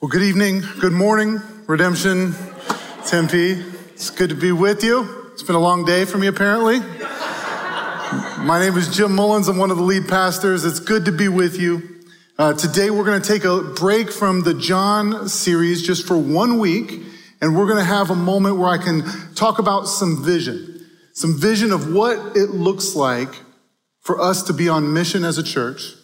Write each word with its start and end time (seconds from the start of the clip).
Well, 0.00 0.08
good 0.08 0.22
evening, 0.22 0.62
good 0.78 0.92
morning, 0.92 1.42
Redemption 1.66 2.32
Tempe. 3.04 3.54
It's 3.94 4.10
good 4.10 4.30
to 4.30 4.36
be 4.36 4.52
with 4.52 4.84
you. 4.84 5.32
It's 5.32 5.42
been 5.42 5.56
a 5.56 5.60
long 5.60 5.84
day 5.84 6.04
for 6.04 6.18
me, 6.18 6.28
apparently. 6.28 6.78
My 8.38 8.60
name 8.60 8.76
is 8.76 8.96
Jim 8.96 9.12
Mullins. 9.16 9.48
I'm 9.48 9.56
one 9.56 9.72
of 9.72 9.76
the 9.76 9.82
lead 9.82 10.06
pastors. 10.06 10.64
It's 10.64 10.78
good 10.78 11.06
to 11.06 11.10
be 11.10 11.26
with 11.26 11.58
you. 11.58 12.00
Uh, 12.38 12.52
today, 12.52 12.90
we're 12.90 13.04
going 13.04 13.20
to 13.20 13.28
take 13.28 13.42
a 13.42 13.60
break 13.74 14.12
from 14.12 14.44
the 14.44 14.54
John 14.54 15.28
series 15.28 15.84
just 15.84 16.06
for 16.06 16.16
one 16.16 16.60
week, 16.60 17.02
and 17.40 17.56
we're 17.56 17.66
going 17.66 17.78
to 17.78 17.84
have 17.84 18.10
a 18.10 18.14
moment 18.14 18.56
where 18.56 18.68
I 18.68 18.78
can 18.78 19.02
talk 19.34 19.58
about 19.58 19.88
some 19.88 20.24
vision, 20.24 20.86
some 21.12 21.36
vision 21.36 21.72
of 21.72 21.92
what 21.92 22.36
it 22.36 22.50
looks 22.50 22.94
like 22.94 23.34
for 23.98 24.20
us 24.20 24.44
to 24.44 24.52
be 24.52 24.68
on 24.68 24.94
mission 24.94 25.24
as 25.24 25.38
a 25.38 25.42
church, 25.42 25.94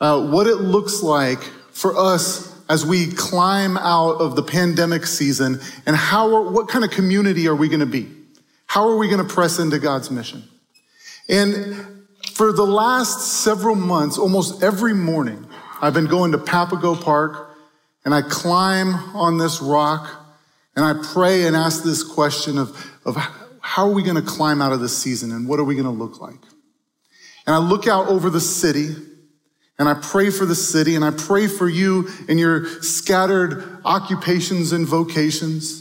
uh, 0.00 0.24
what 0.24 0.46
it 0.46 0.58
looks 0.58 1.02
like 1.02 1.42
for 1.72 1.98
us 1.98 2.53
as 2.74 2.84
we 2.84 3.06
climb 3.06 3.76
out 3.76 4.16
of 4.16 4.34
the 4.34 4.42
pandemic 4.42 5.06
season 5.06 5.60
and 5.86 5.94
how 5.94 6.34
are, 6.34 6.50
what 6.50 6.66
kind 6.66 6.84
of 6.84 6.90
community 6.90 7.46
are 7.46 7.54
we 7.54 7.68
going 7.68 7.78
to 7.78 7.86
be? 7.86 8.10
How 8.66 8.88
are 8.88 8.96
we 8.96 9.06
going 9.06 9.24
to 9.24 9.32
press 9.32 9.60
into 9.60 9.78
God's 9.78 10.10
mission? 10.10 10.42
And 11.28 12.04
for 12.32 12.52
the 12.52 12.66
last 12.66 13.42
several 13.44 13.76
months, 13.76 14.18
almost 14.18 14.60
every 14.60 14.92
morning, 14.92 15.46
I've 15.80 15.94
been 15.94 16.08
going 16.08 16.32
to 16.32 16.38
Papago 16.38 16.96
Park 16.96 17.56
and 18.04 18.12
I 18.12 18.22
climb 18.22 18.92
on 19.14 19.38
this 19.38 19.62
rock 19.62 20.10
and 20.74 20.84
I 20.84 21.00
pray 21.12 21.46
and 21.46 21.54
ask 21.54 21.84
this 21.84 22.02
question 22.02 22.58
of, 22.58 22.70
of 23.04 23.14
how 23.60 23.88
are 23.88 23.92
we 23.92 24.02
going 24.02 24.16
to 24.16 24.28
climb 24.28 24.60
out 24.60 24.72
of 24.72 24.80
this 24.80 24.98
season 24.98 25.30
and 25.30 25.46
what 25.46 25.60
are 25.60 25.64
we 25.64 25.76
going 25.76 25.84
to 25.84 25.92
look 25.92 26.20
like? 26.20 26.40
And 27.46 27.54
I 27.54 27.58
look 27.58 27.86
out 27.86 28.08
over 28.08 28.30
the 28.30 28.40
city 28.40 28.96
and 29.78 29.88
I 29.88 29.94
pray 29.94 30.30
for 30.30 30.46
the 30.46 30.54
city 30.54 30.94
and 30.94 31.04
I 31.04 31.10
pray 31.10 31.48
for 31.48 31.68
you 31.68 32.08
in 32.28 32.38
your 32.38 32.66
scattered 32.82 33.80
occupations 33.84 34.72
and 34.72 34.86
vocations. 34.86 35.80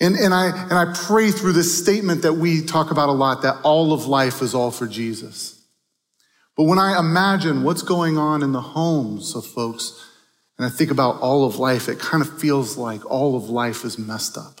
And, 0.00 0.14
and, 0.14 0.32
I, 0.32 0.48
and 0.64 0.74
I 0.74 0.94
pray 0.94 1.30
through 1.30 1.54
this 1.54 1.76
statement 1.76 2.22
that 2.22 2.34
we 2.34 2.64
talk 2.64 2.90
about 2.90 3.08
a 3.08 3.12
lot 3.12 3.42
that 3.42 3.60
all 3.62 3.92
of 3.92 4.06
life 4.06 4.42
is 4.42 4.54
all 4.54 4.70
for 4.70 4.86
Jesus. 4.86 5.60
But 6.56 6.64
when 6.64 6.78
I 6.78 6.98
imagine 6.98 7.62
what's 7.62 7.82
going 7.82 8.18
on 8.18 8.42
in 8.42 8.52
the 8.52 8.60
homes 8.60 9.34
of 9.34 9.46
folks, 9.46 10.04
and 10.58 10.66
I 10.66 10.70
think 10.70 10.90
about 10.90 11.20
all 11.20 11.44
of 11.44 11.58
life, 11.58 11.88
it 11.88 11.98
kind 11.98 12.20
of 12.20 12.40
feels 12.40 12.76
like 12.76 13.08
all 13.08 13.36
of 13.36 13.48
life 13.48 13.84
is 13.84 13.98
messed 13.98 14.36
up. 14.36 14.60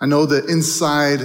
I 0.00 0.06
know 0.06 0.26
that 0.26 0.46
inside 0.46 1.20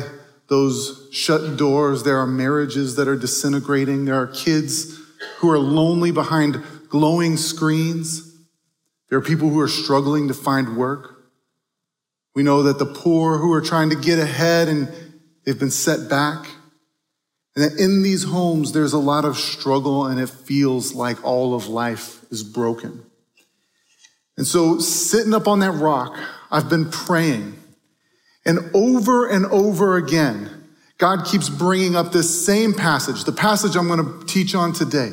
those 0.51 1.07
shut 1.13 1.55
doors. 1.55 2.03
There 2.03 2.17
are 2.17 2.27
marriages 2.27 2.97
that 2.97 3.07
are 3.07 3.15
disintegrating. 3.15 4.03
There 4.03 4.15
are 4.15 4.27
kids 4.27 4.99
who 5.37 5.49
are 5.49 5.57
lonely 5.57 6.11
behind 6.11 6.61
glowing 6.89 7.37
screens. 7.37 8.35
There 9.09 9.17
are 9.17 9.21
people 9.21 9.47
who 9.47 9.61
are 9.61 9.69
struggling 9.69 10.27
to 10.27 10.33
find 10.33 10.75
work. 10.75 11.23
We 12.35 12.43
know 12.43 12.63
that 12.63 12.79
the 12.79 12.85
poor 12.85 13.37
who 13.37 13.53
are 13.53 13.61
trying 13.61 13.91
to 13.91 13.95
get 13.95 14.19
ahead 14.19 14.67
and 14.67 14.91
they've 15.45 15.57
been 15.57 15.71
set 15.71 16.09
back. 16.09 16.45
And 17.55 17.63
that 17.63 17.79
in 17.79 18.03
these 18.03 18.25
homes, 18.25 18.73
there's 18.73 18.93
a 18.93 18.99
lot 18.99 19.23
of 19.23 19.37
struggle 19.37 20.05
and 20.05 20.19
it 20.19 20.29
feels 20.29 20.93
like 20.93 21.23
all 21.23 21.55
of 21.55 21.69
life 21.69 22.25
is 22.29 22.43
broken. 22.43 23.05
And 24.35 24.45
so 24.45 24.79
sitting 24.79 25.33
up 25.33 25.47
on 25.47 25.59
that 25.61 25.71
rock, 25.71 26.19
I've 26.51 26.69
been 26.69 26.91
praying 26.91 27.60
and 28.45 28.59
over 28.73 29.29
and 29.29 29.45
over 29.47 29.97
again, 29.97 30.49
God 30.97 31.25
keeps 31.25 31.49
bringing 31.49 31.95
up 31.95 32.11
this 32.11 32.45
same 32.45 32.73
passage, 32.73 33.23
the 33.23 33.31
passage 33.31 33.75
I'm 33.75 33.87
going 33.87 34.19
to 34.19 34.25
teach 34.25 34.55
on 34.55 34.73
today. 34.73 35.11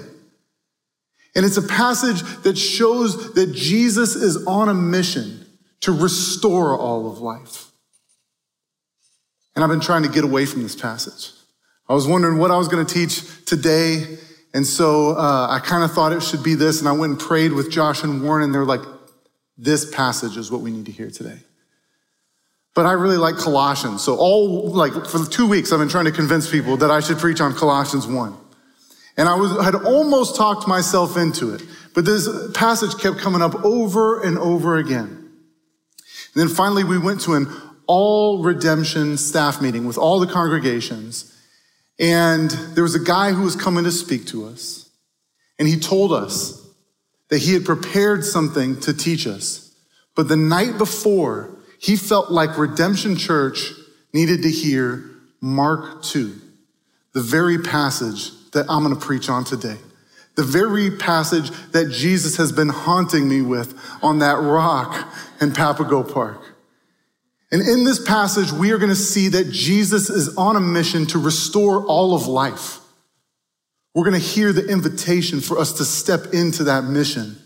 And 1.34 1.44
it's 1.44 1.56
a 1.56 1.62
passage 1.62 2.22
that 2.42 2.56
shows 2.58 3.34
that 3.34 3.52
Jesus 3.54 4.14
is 4.14 4.46
on 4.46 4.68
a 4.68 4.74
mission 4.74 5.46
to 5.80 5.92
restore 5.92 6.76
all 6.76 7.10
of 7.10 7.20
life. 7.20 7.66
And 9.54 9.62
I've 9.62 9.70
been 9.70 9.80
trying 9.80 10.02
to 10.02 10.08
get 10.08 10.24
away 10.24 10.46
from 10.46 10.62
this 10.62 10.76
passage. 10.76 11.32
I 11.88 11.94
was 11.94 12.06
wondering 12.06 12.38
what 12.38 12.50
I 12.50 12.56
was 12.56 12.68
going 12.68 12.84
to 12.84 12.94
teach 12.94 13.44
today. 13.44 14.18
And 14.52 14.66
so 14.66 15.16
uh, 15.16 15.48
I 15.50 15.60
kind 15.60 15.84
of 15.84 15.92
thought 15.92 16.12
it 16.12 16.22
should 16.22 16.42
be 16.42 16.54
this. 16.54 16.80
And 16.80 16.88
I 16.88 16.92
went 16.92 17.12
and 17.12 17.20
prayed 17.20 17.52
with 17.52 17.70
Josh 17.70 18.02
and 18.02 18.22
Warren, 18.22 18.44
and 18.44 18.54
they're 18.54 18.64
like, 18.64 18.82
this 19.56 19.90
passage 19.90 20.36
is 20.36 20.50
what 20.50 20.60
we 20.60 20.70
need 20.70 20.86
to 20.86 20.92
hear 20.92 21.10
today 21.10 21.40
but 22.74 22.86
I 22.86 22.92
really 22.92 23.16
like 23.16 23.36
Colossians. 23.36 24.02
So 24.02 24.16
all 24.16 24.70
like 24.70 24.92
for 25.06 25.24
two 25.24 25.48
weeks, 25.48 25.72
I've 25.72 25.78
been 25.78 25.88
trying 25.88 26.04
to 26.04 26.12
convince 26.12 26.50
people 26.50 26.76
that 26.78 26.90
I 26.90 27.00
should 27.00 27.18
preach 27.18 27.40
on 27.40 27.54
Colossians 27.54 28.06
1. 28.06 28.36
And 29.16 29.28
I 29.28 29.34
was, 29.34 29.52
had 29.64 29.74
almost 29.74 30.36
talked 30.36 30.68
myself 30.68 31.16
into 31.16 31.52
it, 31.52 31.62
but 31.94 32.04
this 32.04 32.28
passage 32.54 32.96
kept 33.00 33.18
coming 33.18 33.42
up 33.42 33.64
over 33.64 34.22
and 34.22 34.38
over 34.38 34.76
again. 34.76 35.08
And 36.34 36.48
then 36.48 36.48
finally 36.48 36.84
we 36.84 36.98
went 36.98 37.20
to 37.22 37.34
an 37.34 37.48
all 37.88 38.42
redemption 38.42 39.16
staff 39.16 39.60
meeting 39.60 39.86
with 39.86 39.98
all 39.98 40.20
the 40.20 40.26
congregations. 40.26 41.34
And 41.98 42.50
there 42.50 42.84
was 42.84 42.94
a 42.94 43.02
guy 43.02 43.32
who 43.32 43.42
was 43.42 43.56
coming 43.56 43.82
to 43.84 43.90
speak 43.90 44.26
to 44.26 44.46
us. 44.46 44.88
And 45.58 45.66
he 45.66 45.80
told 45.80 46.12
us 46.12 46.64
that 47.30 47.38
he 47.38 47.54
had 47.54 47.64
prepared 47.64 48.24
something 48.24 48.78
to 48.80 48.94
teach 48.94 49.26
us. 49.26 49.74
But 50.14 50.28
the 50.28 50.36
night 50.36 50.78
before, 50.78 51.57
he 51.78 51.96
felt 51.96 52.30
like 52.30 52.58
Redemption 52.58 53.16
Church 53.16 53.72
needed 54.12 54.42
to 54.42 54.50
hear 54.50 55.04
Mark 55.40 56.02
2, 56.02 56.34
the 57.12 57.20
very 57.20 57.58
passage 57.58 58.32
that 58.52 58.66
I'm 58.68 58.82
going 58.82 58.94
to 58.94 59.04
preach 59.04 59.28
on 59.28 59.44
today. 59.44 59.76
The 60.34 60.44
very 60.44 60.90
passage 60.96 61.50
that 61.72 61.90
Jesus 61.90 62.36
has 62.36 62.52
been 62.52 62.68
haunting 62.68 63.28
me 63.28 63.42
with 63.42 63.78
on 64.02 64.20
that 64.20 64.38
rock 64.38 65.12
in 65.40 65.52
Papago 65.52 66.02
Park. 66.04 66.40
And 67.50 67.62
in 67.62 67.84
this 67.84 68.04
passage, 68.04 68.52
we 68.52 68.72
are 68.72 68.78
going 68.78 68.90
to 68.90 68.96
see 68.96 69.28
that 69.28 69.50
Jesus 69.50 70.10
is 70.10 70.36
on 70.36 70.54
a 70.54 70.60
mission 70.60 71.06
to 71.06 71.18
restore 71.18 71.84
all 71.86 72.14
of 72.14 72.26
life. 72.26 72.78
We're 73.94 74.08
going 74.08 74.20
to 74.20 74.26
hear 74.26 74.52
the 74.52 74.68
invitation 74.68 75.40
for 75.40 75.58
us 75.58 75.72
to 75.74 75.84
step 75.84 76.32
into 76.32 76.64
that 76.64 76.84
mission. 76.84 77.36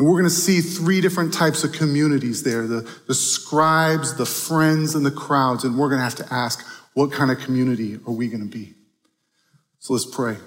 And 0.00 0.08
we're 0.08 0.14
going 0.14 0.24
to 0.24 0.30
see 0.30 0.62
three 0.62 1.02
different 1.02 1.34
types 1.34 1.62
of 1.62 1.72
communities 1.72 2.42
there 2.42 2.66
the, 2.66 2.90
the 3.06 3.12
scribes, 3.12 4.16
the 4.16 4.24
friends, 4.24 4.94
and 4.94 5.04
the 5.04 5.10
crowds. 5.10 5.62
And 5.62 5.76
we're 5.76 5.90
going 5.90 5.98
to 5.98 6.04
have 6.04 6.14
to 6.14 6.32
ask, 6.32 6.66
what 6.94 7.12
kind 7.12 7.30
of 7.30 7.38
community 7.40 7.96
are 8.06 8.12
we 8.14 8.28
going 8.28 8.40
to 8.40 8.48
be? 8.48 8.72
So 9.78 9.92
let's 9.92 10.06
pray. 10.06 10.38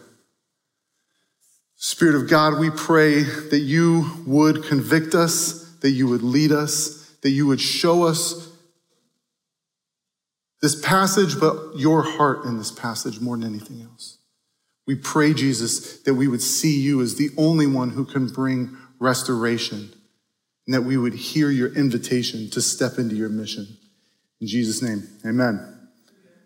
Spirit 1.76 2.16
of 2.16 2.28
God, 2.28 2.60
we 2.60 2.72
pray 2.72 3.22
that 3.22 3.60
you 3.60 4.24
would 4.26 4.64
convict 4.64 5.14
us, 5.14 5.70
that 5.82 5.92
you 5.92 6.08
would 6.08 6.24
lead 6.24 6.52
us, 6.52 7.16
that 7.22 7.30
you 7.30 7.46
would 7.46 7.62
show 7.62 8.06
us 8.06 8.52
this 10.64 10.82
passage, 10.84 11.40
but 11.40 11.78
your 11.78 12.02
heart 12.02 12.46
in 12.46 12.58
this 12.58 12.72
passage 12.72 13.20
more 13.20 13.38
than 13.38 13.48
anything 13.48 13.84
else. 13.84 14.18
We 14.88 14.96
pray, 14.96 15.36
Jesus, 15.36 16.02
that 16.02 16.16
we 16.16 16.28
would 16.28 16.42
see 16.42 16.80
you 16.80 17.04
as 17.04 17.18
the 17.18 17.30
only 17.38 17.68
one 17.68 17.92
who 17.92 18.04
can 18.04 18.28
bring 18.28 18.76
restoration, 19.04 19.94
and 20.66 20.74
that 20.74 20.84
we 20.84 20.98
would 20.98 21.14
hear 21.14 21.52
your 21.52 21.74
invitation 21.76 22.50
to 22.52 22.62
step 22.62 22.98
into 22.98 23.16
your 23.16 23.30
mission. 23.30 23.68
In 24.42 24.48
Jesus' 24.48 24.82
name, 24.82 25.04
amen. 25.26 25.70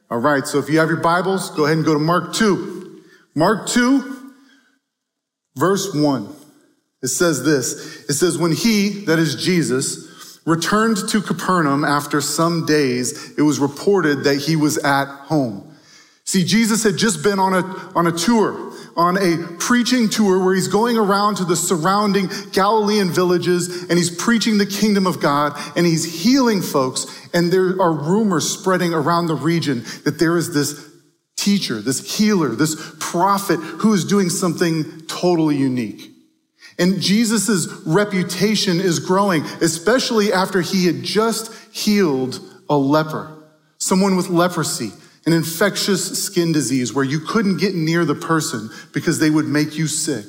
All 0.10 0.20
right, 0.20 0.46
so 0.46 0.60
if 0.60 0.70
you 0.70 0.80
have 0.80 0.90
your 0.90 1.02
Bibles, 1.02 1.50
go 1.52 1.66
ahead 1.66 1.78
and 1.78 1.86
go 1.86 1.94
to 1.94 2.00
Mark 2.00 2.34
2. 2.34 3.04
Mark 3.36 3.68
2, 3.68 4.34
verse 5.56 5.94
1. 5.94 6.36
It 7.04 7.10
says 7.10 7.44
this 7.44 8.10
It 8.10 8.14
says, 8.14 8.38
When 8.38 8.52
he, 8.52 9.06
that 9.06 9.20
is 9.20 9.36
Jesus, 9.36 10.40
returned 10.46 10.98
to 11.10 11.22
Capernaum 11.22 11.84
after 11.84 12.22
some 12.22 12.66
days, 12.66 13.38
it 13.38 13.42
was 13.44 13.60
reported 13.60 14.24
that 14.24 14.38
he 14.38 14.56
was 14.56 14.78
at 14.80 15.06
home. 15.06 15.76
See, 16.24 16.44
Jesus 16.44 16.84
had 16.84 16.98
just 16.98 17.24
been 17.24 17.40
on 17.40 17.54
a, 17.54 17.64
on 17.96 18.08
a 18.08 18.12
tour 18.12 18.67
on 18.98 19.16
a 19.16 19.38
preaching 19.60 20.10
tour 20.10 20.44
where 20.44 20.56
he's 20.56 20.68
going 20.68 20.98
around 20.98 21.36
to 21.36 21.46
the 21.46 21.56
surrounding 21.56 22.28
Galilean 22.52 23.12
villages 23.12 23.84
and 23.84 23.98
he's 23.98 24.10
preaching 24.10 24.58
the 24.58 24.66
kingdom 24.66 25.06
of 25.06 25.22
God 25.22 25.54
and 25.76 25.86
he's 25.86 26.24
healing 26.24 26.64
folks. 26.64 27.06
And 27.32 27.54
there 27.54 27.80
are 27.80 27.92
rumors 27.92 28.50
spreading 28.50 28.96
around 28.96 29.28
the 29.28 29.36
region 29.36 29.84
that 30.04 30.18
there 30.18 30.36
is 30.36 30.52
this 30.52 30.84
teacher, 31.36 31.80
this 31.80 32.18
healer, 32.18 32.50
this 32.50 32.76
prophet 33.00 33.58
who 33.58 33.94
is 33.94 34.04
doing 34.04 34.32
something 34.32 35.02
totally 35.02 35.56
unique. 35.56 36.12
And 36.80 37.00
Jesus' 37.00 37.68
reputation 37.86 38.80
is 38.80 38.98
growing, 38.98 39.44
especially 39.62 40.34
after 40.34 40.62
he 40.62 40.88
had 40.88 41.04
just 41.04 41.54
healed 41.72 42.40
a 42.68 42.76
leper, 42.76 43.32
someone 43.78 44.16
with 44.18 44.30
leprosy 44.30 44.92
an 45.28 45.34
infectious 45.34 46.24
skin 46.24 46.54
disease 46.54 46.94
where 46.94 47.04
you 47.04 47.20
couldn't 47.20 47.58
get 47.58 47.76
near 47.76 48.06
the 48.06 48.16
person 48.16 48.70
because 48.94 49.20
they 49.20 49.30
would 49.30 49.46
make 49.46 49.78
you 49.78 49.86
sick. 49.86 50.26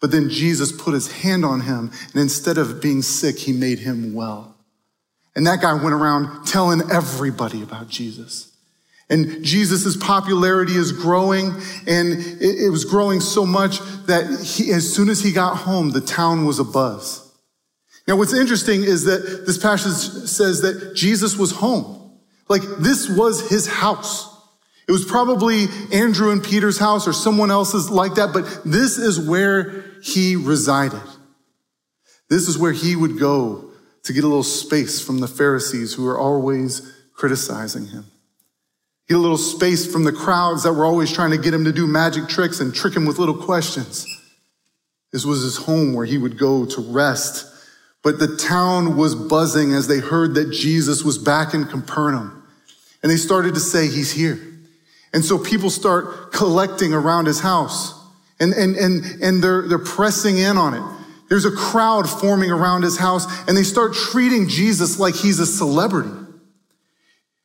But 0.00 0.12
then 0.12 0.30
Jesus 0.30 0.72
put 0.72 0.94
his 0.94 1.12
hand 1.12 1.44
on 1.44 1.60
him, 1.60 1.92
and 2.12 2.22
instead 2.22 2.56
of 2.56 2.80
being 2.80 3.02
sick, 3.02 3.38
he 3.38 3.52
made 3.52 3.80
him 3.80 4.14
well. 4.14 4.56
And 5.36 5.46
that 5.46 5.60
guy 5.60 5.74
went 5.74 5.94
around 5.94 6.46
telling 6.46 6.90
everybody 6.90 7.62
about 7.62 7.88
Jesus. 7.88 8.50
And 9.10 9.44
Jesus' 9.44 9.94
popularity 9.94 10.74
is 10.74 10.90
growing, 10.90 11.52
and 11.86 12.12
it, 12.14 12.64
it 12.64 12.70
was 12.70 12.86
growing 12.86 13.20
so 13.20 13.44
much 13.44 13.80
that 14.06 14.40
he, 14.42 14.72
as 14.72 14.90
soon 14.90 15.10
as 15.10 15.22
he 15.22 15.32
got 15.32 15.58
home, 15.58 15.90
the 15.90 16.00
town 16.00 16.46
was 16.46 16.58
abuzz. 16.58 17.30
Now, 18.08 18.16
what's 18.16 18.32
interesting 18.32 18.84
is 18.84 19.04
that 19.04 19.44
this 19.46 19.58
passage 19.58 20.28
says 20.28 20.62
that 20.62 20.94
Jesus 20.94 21.36
was 21.36 21.50
home. 21.50 22.03
Like, 22.48 22.62
this 22.78 23.08
was 23.08 23.48
his 23.48 23.66
house. 23.66 24.30
It 24.86 24.92
was 24.92 25.04
probably 25.04 25.66
Andrew 25.92 26.30
and 26.30 26.42
Peter's 26.44 26.78
house 26.78 27.08
or 27.08 27.12
someone 27.12 27.50
else's 27.50 27.90
like 27.90 28.16
that, 28.16 28.32
but 28.32 28.44
this 28.64 28.98
is 28.98 29.18
where 29.18 29.84
he 30.02 30.36
resided. 30.36 31.00
This 32.28 32.48
is 32.48 32.58
where 32.58 32.72
he 32.72 32.94
would 32.94 33.18
go 33.18 33.70
to 34.02 34.12
get 34.12 34.24
a 34.24 34.26
little 34.26 34.42
space 34.42 35.00
from 35.00 35.20
the 35.20 35.28
Pharisees 35.28 35.94
who 35.94 36.04
were 36.04 36.18
always 36.18 36.92
criticizing 37.14 37.86
him. 37.86 38.04
Get 39.08 39.16
a 39.16 39.20
little 39.20 39.38
space 39.38 39.90
from 39.90 40.04
the 40.04 40.12
crowds 40.12 40.62
that 40.62 40.72
were 40.72 40.84
always 40.84 41.12
trying 41.12 41.30
to 41.30 41.38
get 41.38 41.54
him 41.54 41.64
to 41.64 41.72
do 41.72 41.86
magic 41.86 42.28
tricks 42.28 42.60
and 42.60 42.74
trick 42.74 42.94
him 42.94 43.06
with 43.06 43.18
little 43.18 43.36
questions. 43.36 44.06
This 45.12 45.24
was 45.24 45.42
his 45.42 45.56
home 45.56 45.94
where 45.94 46.06
he 46.06 46.18
would 46.18 46.38
go 46.38 46.66
to 46.66 46.80
rest. 46.80 47.46
But 48.04 48.20
the 48.20 48.36
town 48.36 48.96
was 48.96 49.14
buzzing 49.16 49.72
as 49.72 49.88
they 49.88 49.98
heard 49.98 50.34
that 50.34 50.52
Jesus 50.52 51.02
was 51.02 51.18
back 51.18 51.54
in 51.54 51.64
Capernaum. 51.64 52.46
And 53.02 53.10
they 53.10 53.16
started 53.16 53.54
to 53.54 53.60
say, 53.60 53.88
He's 53.88 54.12
here. 54.12 54.38
And 55.14 55.24
so 55.24 55.38
people 55.38 55.70
start 55.70 56.32
collecting 56.32 56.92
around 56.92 57.26
his 57.26 57.40
house 57.40 57.94
and, 58.40 58.52
and, 58.52 58.74
and, 58.74 59.04
and 59.22 59.42
they're, 59.42 59.62
they're 59.62 59.78
pressing 59.78 60.38
in 60.38 60.58
on 60.58 60.74
it. 60.74 60.82
There's 61.28 61.44
a 61.44 61.52
crowd 61.52 62.10
forming 62.10 62.50
around 62.50 62.82
his 62.82 62.98
house 62.98 63.26
and 63.48 63.56
they 63.56 63.62
start 63.62 63.94
treating 63.94 64.48
Jesus 64.48 64.98
like 64.98 65.14
he's 65.14 65.38
a 65.38 65.46
celebrity. 65.46 66.10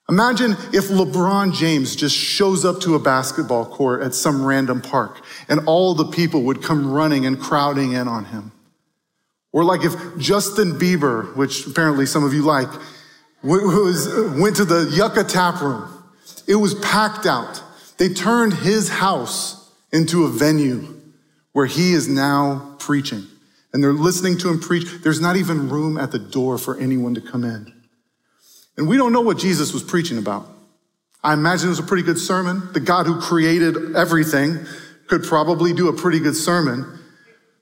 Imagine 0.10 0.54
if 0.74 0.88
LeBron 0.88 1.54
James 1.54 1.96
just 1.96 2.16
shows 2.16 2.66
up 2.66 2.82
to 2.82 2.96
a 2.96 3.00
basketball 3.00 3.68
court 3.68 4.02
at 4.02 4.16
some 4.16 4.44
random 4.44 4.82
park 4.82 5.22
and 5.48 5.62
all 5.68 5.94
the 5.94 6.06
people 6.06 6.42
would 6.44 6.64
come 6.64 6.92
running 6.92 7.28
and 7.28 7.40
crowding 7.40 7.94
in 7.94 8.08
on 8.08 8.26
him. 8.26 8.52
Or 9.52 9.64
like 9.64 9.84
if 9.84 9.94
Justin 10.18 10.74
Bieber, 10.74 11.36
which 11.36 11.66
apparently 11.66 12.06
some 12.06 12.24
of 12.24 12.34
you 12.34 12.44
like, 12.44 12.70
was, 13.42 14.08
went 14.40 14.58
to 14.58 14.66
the 14.66 14.92
Yucca 14.94 15.24
tap 15.24 15.62
room. 15.62 15.92
It 16.48 16.56
was 16.56 16.76
packed 16.76 17.26
out. 17.26 17.64
They 17.98 18.10
turned 18.10 18.54
his 18.54 18.90
house 18.90 19.72
into 19.92 20.26
a 20.26 20.30
venue 20.30 21.00
where 21.54 21.66
he 21.66 21.94
is 21.94 22.08
now 22.08 22.76
preaching. 22.80 23.24
And 23.74 23.84
they're 23.84 23.94
listening 23.94 24.38
to 24.40 24.50
him 24.50 24.60
preach. 24.60 24.86
There's 25.04 25.22
not 25.22 25.36
even 25.36 25.70
room 25.70 25.98
at 25.98 26.12
the 26.12 26.20
door 26.20 26.58
for 26.58 26.78
anyone 26.80 27.16
to 27.16 27.22
come 27.22 27.44
in. 27.44 27.74
And 28.78 28.88
we 28.88 28.98
don't 28.98 29.14
know 29.14 29.22
what 29.22 29.38
Jesus 29.38 29.74
was 29.74 29.84
preaching 29.84 30.18
about. 30.18 30.48
I 31.24 31.34
imagine 31.34 31.68
it 31.68 31.70
was 31.70 31.80
a 31.80 31.84
pretty 31.84 32.04
good 32.04 32.18
sermon. 32.18 32.70
The 32.74 32.80
God 32.80 33.06
who 33.06 33.20
created 33.20 33.96
everything 33.96 34.66
could 35.08 35.24
probably 35.24 35.74
do 35.74 35.90
a 35.90 35.94
pretty 35.94 36.20
good 36.20 36.36
sermon. 36.36 36.99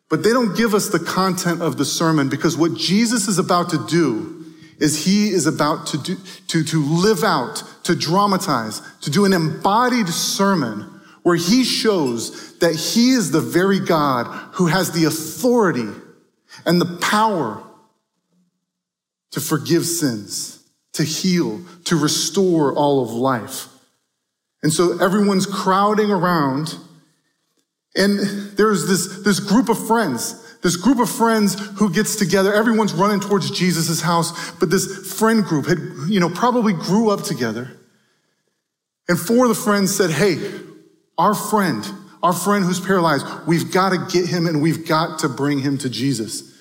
But 0.09 0.23
they 0.23 0.31
don't 0.31 0.55
give 0.55 0.73
us 0.73 0.89
the 0.89 0.99
content 0.99 1.61
of 1.61 1.77
the 1.77 1.85
sermon 1.85 2.29
because 2.29 2.55
what 2.55 2.75
Jesus 2.75 3.27
is 3.27 3.39
about 3.39 3.69
to 3.71 3.85
do 3.87 4.45
is 4.79 5.05
he 5.05 5.29
is 5.29 5.47
about 5.47 5.87
to 5.87 5.97
do, 5.97 6.15
to, 6.47 6.63
to 6.63 6.83
live 6.83 7.23
out, 7.23 7.63
to 7.83 7.95
dramatize, 7.95 8.81
to 9.01 9.09
do 9.09 9.25
an 9.25 9.33
embodied 9.33 10.07
sermon 10.07 10.81
where 11.23 11.35
he 11.35 11.63
shows 11.63 12.57
that 12.59 12.75
he 12.75 13.11
is 13.11 13.31
the 13.31 13.41
very 13.41 13.79
God 13.79 14.27
who 14.53 14.67
has 14.67 14.91
the 14.91 15.05
authority 15.05 15.89
and 16.65 16.79
the 16.79 16.97
power 17.01 17.61
to 19.31 19.41
forgive 19.41 19.85
sins 19.85 20.57
to 20.97 21.03
heal, 21.03 21.61
to 21.85 21.95
restore 21.95 22.73
all 22.73 23.03
of 23.03 23.11
life. 23.11 23.67
And 24.63 24.73
so 24.73 24.97
everyone's 24.97 25.45
crowding 25.45 26.09
around, 26.09 26.75
and 27.97 28.19
there's 28.57 28.87
this, 28.87 29.23
this 29.23 29.39
group 29.39 29.69
of 29.69 29.87
friends, 29.87 30.57
this 30.61 30.75
group 30.75 30.99
of 30.99 31.09
friends 31.09 31.55
who 31.77 31.91
gets 31.91 32.15
together. 32.15 32.53
Everyone's 32.53 32.93
running 32.93 33.19
towards 33.19 33.49
Jesus' 33.51 34.01
house, 34.01 34.51
but 34.51 34.69
this 34.69 35.13
friend 35.17 35.43
group 35.43 35.65
had, 35.65 35.79
you 36.07 36.19
know, 36.19 36.29
probably 36.29 36.73
grew 36.73 37.09
up 37.09 37.23
together. 37.23 37.71
And 39.09 39.19
four 39.19 39.45
of 39.45 39.49
the 39.49 39.55
friends 39.55 39.95
said, 39.95 40.11
Hey, 40.11 40.37
our 41.17 41.33
friend, 41.33 41.85
our 42.21 42.33
friend 42.33 42.63
who's 42.63 42.79
paralyzed, 42.79 43.25
we've 43.47 43.71
got 43.71 43.89
to 43.89 44.07
get 44.11 44.27
him 44.27 44.45
and 44.45 44.61
we've 44.61 44.87
got 44.87 45.19
to 45.19 45.29
bring 45.29 45.59
him 45.59 45.77
to 45.79 45.89
Jesus. 45.89 46.53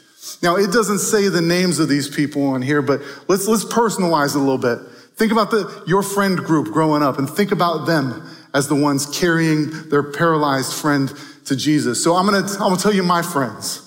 Now, 0.43 0.57
it 0.57 0.73
doesn't 0.73 0.99
say 0.99 1.29
the 1.29 1.41
names 1.41 1.79
of 1.79 1.89
these 1.89 2.09
people 2.09 2.47
on 2.47 2.63
here, 2.63 2.83
but 2.83 3.01
let's, 3.29 3.47
let's 3.47 3.65
personalize 3.65 4.35
it 4.35 4.37
a 4.37 4.39
little 4.39 4.59
bit. 4.59 4.79
Think 5.17 5.33
about 5.33 5.51
the, 5.51 5.85
your 5.87 6.03
friend 6.03 6.37
group 6.37 6.73
growing 6.73 7.03
up 7.03 7.19
and 7.19 7.29
think 7.29 7.53
about 7.53 7.87
them 7.87 8.29
as 8.57 8.69
the 8.69 8.75
ones 8.75 9.05
carrying 9.05 9.91
their 9.91 10.03
paralyzed 10.03 10.73
friend 10.73 11.13
to 11.45 11.55
Jesus. 11.55 12.03
So 12.03 12.15
I'm 12.15 12.27
to, 12.27 12.57
I'm 12.59 12.75
to 12.75 12.83
tell 12.83 12.93
you 12.93 13.03
my 13.03 13.21
friends. 13.21 13.83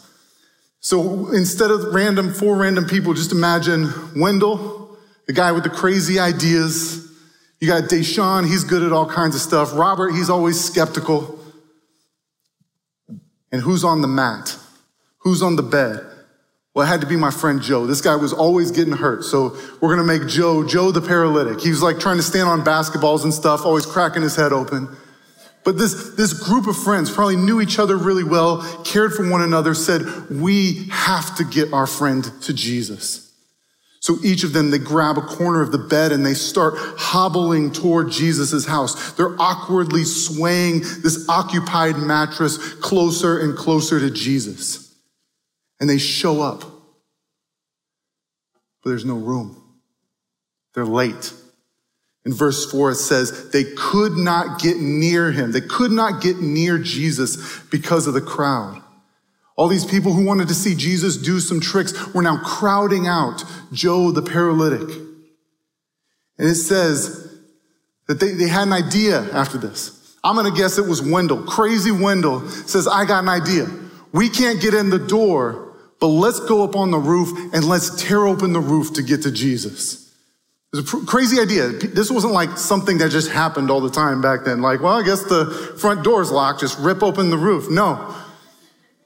So 0.79 1.33
instead 1.33 1.71
of 1.71 1.91
random, 1.91 2.31
four 2.31 2.55
random 2.55 2.85
people, 2.85 3.15
just 3.15 3.31
imagine 3.31 3.91
Wendell, 4.15 4.95
the 5.25 5.33
guy 5.33 5.51
with 5.53 5.63
the 5.63 5.71
crazy 5.71 6.19
ideas. 6.19 7.11
You 7.59 7.67
got 7.67 7.85
Deshaun, 7.85 8.45
he's 8.47 8.63
good 8.63 8.83
at 8.83 8.91
all 8.91 9.09
kinds 9.09 9.33
of 9.33 9.41
stuff. 9.41 9.73
Robert, 9.73 10.11
he's 10.11 10.29
always 10.29 10.63
skeptical. 10.63 11.39
And 13.51 13.63
who's 13.63 13.83
on 13.83 14.01
the 14.01 14.07
mat? 14.07 14.55
Who's 15.23 15.41
on 15.41 15.55
the 15.55 15.63
bed? 15.63 16.05
Well, 16.75 16.85
it 16.85 16.89
had 16.89 17.01
to 17.01 17.07
be 17.07 17.15
my 17.15 17.31
friend 17.31 17.61
Joe. 17.61 17.87
This 17.87 18.01
guy 18.01 18.15
was 18.15 18.31
always 18.31 18.71
getting 18.71 18.93
hurt. 18.93 19.23
So 19.23 19.57
we're 19.81 19.95
going 19.95 20.07
to 20.07 20.19
make 20.19 20.29
Joe, 20.29 20.65
Joe 20.65 20.91
the 20.91 21.01
paralytic. 21.01 21.59
He 21.61 21.69
was 21.69 21.81
like 21.81 21.99
trying 21.99 22.17
to 22.17 22.23
stand 22.23 22.47
on 22.47 22.61
basketballs 22.61 23.23
and 23.23 23.33
stuff, 23.33 23.65
always 23.65 23.85
cracking 23.85 24.21
his 24.21 24.35
head 24.35 24.53
open. 24.53 24.87
But 25.65 25.77
this, 25.77 26.15
this 26.15 26.31
group 26.31 26.67
of 26.67 26.77
friends 26.77 27.11
probably 27.11 27.35
knew 27.35 27.59
each 27.59 27.79
other 27.79 27.97
really 27.97 28.23
well, 28.23 28.61
cared 28.85 29.13
for 29.13 29.29
one 29.29 29.41
another, 29.41 29.73
said, 29.73 30.03
we 30.29 30.87
have 30.89 31.35
to 31.37 31.43
get 31.43 31.73
our 31.73 31.87
friend 31.87 32.23
to 32.43 32.53
Jesus. 32.53 33.25
So 33.99 34.15
each 34.23 34.43
of 34.43 34.53
them, 34.53 34.71
they 34.71 34.77
grab 34.77 35.17
a 35.17 35.21
corner 35.21 35.61
of 35.61 35.73
the 35.73 35.77
bed 35.77 36.13
and 36.13 36.25
they 36.25 36.33
start 36.33 36.75
hobbling 36.77 37.71
toward 37.71 38.09
Jesus' 38.09 38.65
house. 38.65 39.11
They're 39.13 39.35
awkwardly 39.41 40.05
swaying 40.05 40.79
this 41.03 41.27
occupied 41.27 41.97
mattress 41.97 42.75
closer 42.75 43.39
and 43.39 43.57
closer 43.57 43.99
to 43.99 44.09
Jesus 44.09 44.88
and 45.79 45.89
they 45.89 45.97
show 45.97 46.41
up, 46.41 46.61
but 48.83 48.89
there's 48.89 49.05
no 49.05 49.15
room. 49.15 49.61
They're 50.73 50.85
late. 50.85 51.33
In 52.25 52.33
verse 52.33 52.69
4, 52.69 52.91
it 52.91 52.95
says 52.95 53.49
they 53.51 53.63
could 53.63 54.13
not 54.13 54.59
get 54.59 54.77
near 54.77 55.31
him. 55.31 55.51
They 55.51 55.61
could 55.61 55.91
not 55.91 56.21
get 56.21 56.39
near 56.39 56.77
Jesus 56.77 57.59
because 57.71 58.07
of 58.07 58.13
the 58.13 58.21
crowd. 58.21 58.81
All 59.55 59.67
these 59.67 59.85
people 59.85 60.13
who 60.13 60.25
wanted 60.25 60.47
to 60.49 60.53
see 60.53 60.75
Jesus 60.75 61.17
do 61.17 61.39
some 61.39 61.59
tricks 61.59 62.13
were 62.13 62.21
now 62.21 62.41
crowding 62.43 63.07
out 63.07 63.43
Joe 63.73 64.11
the 64.11 64.21
paralytic. 64.21 64.89
And 66.37 66.47
it 66.47 66.55
says 66.55 67.39
that 68.07 68.19
they, 68.19 68.31
they 68.31 68.47
had 68.47 68.67
an 68.67 68.73
idea 68.73 69.21
after 69.33 69.57
this. 69.57 70.17
I'm 70.23 70.35
going 70.35 70.49
to 70.49 70.57
guess 70.57 70.77
it 70.77 70.87
was 70.87 71.01
Wendell. 71.01 71.43
Crazy 71.43 71.91
Wendell 71.91 72.47
says, 72.49 72.87
I 72.87 73.05
got 73.05 73.23
an 73.23 73.29
idea. 73.29 73.67
We 74.13 74.29
can't 74.29 74.61
get 74.61 74.73
in 74.73 74.89
the 74.89 74.99
door 74.99 75.68
but 75.99 76.07
let's 76.07 76.39
go 76.39 76.63
up 76.63 76.75
on 76.75 76.91
the 76.91 76.97
roof 76.97 77.53
and 77.53 77.65
let's 77.65 78.01
tear 78.01 78.25
open 78.25 78.53
the 78.53 78.59
roof 78.59 78.93
to 78.93 79.03
get 79.03 79.23
to 79.23 79.31
Jesus. 79.31 80.09
It's 80.71 80.93
a 80.93 81.05
crazy 81.05 81.41
idea. 81.41 81.69
This 81.69 82.11
wasn't 82.11 82.33
like 82.33 82.57
something 82.57 82.99
that 82.99 83.09
just 83.09 83.31
happened 83.31 83.71
all 83.71 83.81
the 83.81 83.89
time 83.89 84.21
back 84.21 84.45
then. 84.45 84.61
Like, 84.61 84.81
well, 84.81 84.93
I 84.93 85.03
guess 85.03 85.23
the 85.23 85.45
front 85.79 86.03
door's 86.03 86.31
locked, 86.31 86.59
just 86.59 86.77
rip 86.79 87.01
open 87.01 87.31
the 87.31 87.37
roof. 87.37 87.69
No. 87.69 88.15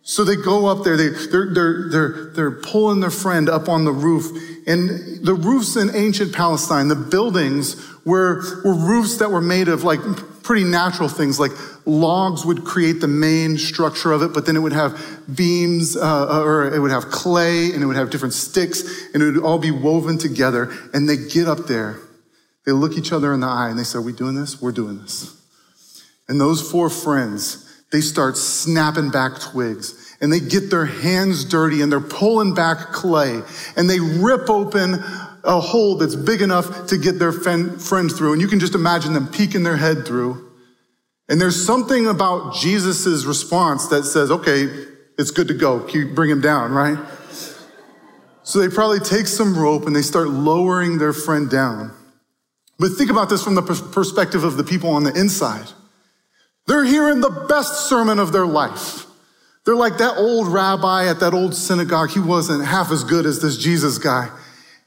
So 0.01 0.25
they 0.25 0.35
go 0.35 0.65
up 0.65 0.83
there, 0.83 0.97
they, 0.97 1.07
they're, 1.07 1.53
they're, 1.53 1.89
they're, 1.89 2.31
they're 2.33 2.51
pulling 2.51 2.99
their 2.99 3.09
friend 3.09 3.47
up 3.47 3.69
on 3.69 3.85
the 3.85 3.93
roof. 3.93 4.25
And 4.67 5.25
the 5.25 5.33
roofs 5.33 5.77
in 5.77 5.95
ancient 5.95 6.33
Palestine, 6.33 6.89
the 6.89 6.95
buildings 6.95 7.77
were, 8.05 8.43
were 8.65 8.75
roofs 8.75 9.17
that 9.17 9.31
were 9.31 9.41
made 9.41 9.69
of 9.69 9.85
like 9.85 10.01
pretty 10.43 10.63
natural 10.63 11.09
things 11.09 11.39
like 11.39 11.51
logs 11.85 12.45
would 12.45 12.63
create 12.63 12.99
the 12.99 13.07
main 13.07 13.57
structure 13.57 14.11
of 14.11 14.21
it, 14.21 14.33
but 14.33 14.45
then 14.45 14.55
it 14.55 14.59
would 14.59 14.73
have 14.73 14.99
beams, 15.33 15.95
uh, 15.95 16.41
or 16.43 16.73
it 16.73 16.79
would 16.79 16.91
have 16.91 17.05
clay, 17.05 17.71
and 17.71 17.81
it 17.81 17.85
would 17.85 17.95
have 17.95 18.09
different 18.09 18.33
sticks, 18.33 18.83
and 19.13 19.23
it 19.23 19.31
would 19.31 19.43
all 19.43 19.59
be 19.59 19.71
woven 19.71 20.17
together. 20.17 20.71
And 20.93 21.07
they 21.09 21.17
get 21.17 21.47
up 21.47 21.67
there, 21.67 21.99
they 22.65 22.71
look 22.71 22.97
each 22.97 23.11
other 23.11 23.33
in 23.33 23.39
the 23.39 23.47
eye, 23.47 23.69
and 23.69 23.79
they 23.79 23.83
say, 23.83 23.97
Are 23.97 24.01
we 24.01 24.13
doing 24.13 24.35
this? 24.35 24.61
We're 24.61 24.71
doing 24.71 25.01
this. 25.01 25.39
And 26.27 26.39
those 26.39 26.69
four 26.69 26.89
friends, 26.89 27.83
they 27.91 28.01
start 28.01 28.37
snapping 28.37 29.11
back 29.11 29.39
twigs 29.39 30.15
and 30.19 30.31
they 30.31 30.39
get 30.39 30.69
their 30.69 30.85
hands 30.85 31.43
dirty 31.43 31.81
and 31.81 31.91
they're 31.91 31.99
pulling 31.99 32.53
back 32.53 32.91
clay 32.93 33.41
and 33.75 33.89
they 33.89 33.99
rip 33.99 34.49
open 34.49 35.03
a 35.43 35.59
hole 35.59 35.97
that's 35.97 36.15
big 36.15 36.41
enough 36.41 36.87
to 36.87 36.97
get 36.97 37.19
their 37.19 37.31
friend 37.31 37.79
through. 37.79 38.33
And 38.33 38.41
you 38.41 38.47
can 38.47 38.59
just 38.59 38.75
imagine 38.75 39.13
them 39.13 39.27
peeking 39.27 39.63
their 39.63 39.77
head 39.77 40.05
through. 40.05 40.51
And 41.29 41.39
there's 41.39 41.65
something 41.65 42.07
about 42.07 42.55
Jesus' 42.55 43.25
response 43.25 43.87
that 43.87 44.03
says, 44.03 44.31
okay, 44.31 44.67
it's 45.17 45.31
good 45.31 45.47
to 45.49 45.53
go. 45.53 45.81
Keep, 45.81 46.15
bring 46.15 46.29
him 46.29 46.41
down, 46.41 46.71
right? 46.71 46.97
So 48.43 48.59
they 48.59 48.73
probably 48.73 48.99
take 48.99 49.27
some 49.27 49.57
rope 49.57 49.87
and 49.87 49.95
they 49.95 50.01
start 50.01 50.29
lowering 50.29 50.97
their 50.97 51.13
friend 51.13 51.49
down. 51.49 51.93
But 52.77 52.89
think 52.89 53.09
about 53.09 53.29
this 53.29 53.43
from 53.43 53.55
the 53.55 53.61
perspective 53.61 54.43
of 54.43 54.57
the 54.57 54.63
people 54.63 54.89
on 54.89 55.03
the 55.03 55.13
inside. 55.17 55.67
They're 56.67 56.83
hearing 56.83 57.21
the 57.21 57.45
best 57.47 57.89
sermon 57.89 58.19
of 58.19 58.31
their 58.31 58.45
life. 58.45 59.05
They're 59.65 59.75
like 59.75 59.97
that 59.99 60.17
old 60.17 60.47
rabbi 60.47 61.07
at 61.07 61.19
that 61.21 61.33
old 61.33 61.55
synagogue. 61.55 62.09
He 62.09 62.19
wasn't 62.19 62.65
half 62.65 62.91
as 62.91 63.03
good 63.03 63.25
as 63.25 63.41
this 63.41 63.57
Jesus 63.57 63.97
guy. 63.97 64.29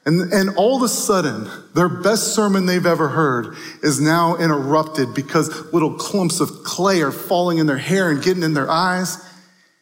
And, 0.07 0.33
and 0.33 0.57
all 0.57 0.77
of 0.77 0.83
a 0.83 0.89
sudden, 0.89 1.51
their 1.75 1.89
best 1.89 2.35
sermon 2.35 2.65
they've 2.65 2.87
ever 2.87 3.09
heard 3.09 3.57
is 3.83 4.01
now 4.01 4.37
interrupted 4.37 5.15
because 5.15 5.73
little 5.73 5.95
clumps 5.95 6.39
of 6.39 6.63
clay 6.65 7.03
are 7.03 7.11
falling 7.11 7.59
in 7.59 7.67
their 7.67 7.77
hair 7.77 8.11
and 8.11 8.23
getting 8.23 8.45
in 8.45 8.55
their 8.55 8.71
eyes. 8.71 9.19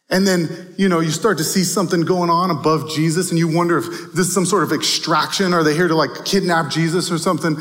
And 0.08 0.26
then, 0.26 0.74
you 0.78 0.88
know, 0.88 1.00
you 1.00 1.10
start 1.10 1.38
to 1.38 1.44
see 1.44 1.62
something 1.62 2.02
going 2.02 2.30
on 2.30 2.50
above 2.50 2.90
Jesus 2.90 3.30
and 3.30 3.38
you 3.38 3.54
wonder 3.54 3.78
if 3.78 3.84
this 4.14 4.26
is 4.26 4.34
some 4.34 4.46
sort 4.46 4.62
of 4.62 4.72
extraction. 4.72 5.52
Are 5.52 5.62
they 5.62 5.74
here 5.74 5.88
to 5.88 5.94
like 5.94 6.24
kidnap 6.24 6.70
Jesus 6.70 7.10
or 7.10 7.18
something? 7.18 7.56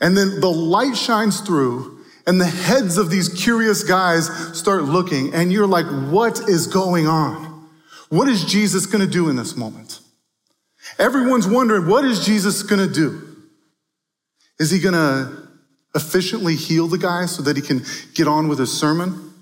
And 0.00 0.16
then 0.16 0.40
the 0.40 0.50
light 0.50 0.96
shines 0.96 1.40
through 1.40 1.96
and 2.26 2.40
the 2.40 2.46
heads 2.46 2.98
of 2.98 3.10
these 3.10 3.28
curious 3.28 3.84
guys 3.84 4.26
start 4.58 4.82
looking, 4.82 5.32
and 5.32 5.52
you're 5.52 5.66
like, 5.66 5.86
what 6.10 6.48
is 6.48 6.66
going 6.66 7.06
on? 7.06 7.68
What 8.08 8.28
is 8.28 8.44
Jesus 8.44 8.86
gonna 8.86 9.06
do 9.06 9.28
in 9.28 9.36
this 9.36 9.56
moment? 9.56 10.00
Everyone's 10.98 11.46
wondering, 11.46 11.86
what 11.86 12.04
is 12.04 12.24
Jesus 12.24 12.62
gonna 12.62 12.86
do? 12.86 13.22
Is 14.58 14.70
he 14.70 14.78
gonna 14.78 15.48
efficiently 15.94 16.56
heal 16.56 16.86
the 16.86 16.98
guy 16.98 17.26
so 17.26 17.42
that 17.42 17.56
he 17.56 17.62
can 17.62 17.82
get 18.14 18.28
on 18.28 18.48
with 18.48 18.58
his 18.58 18.72
sermon? 18.72 19.32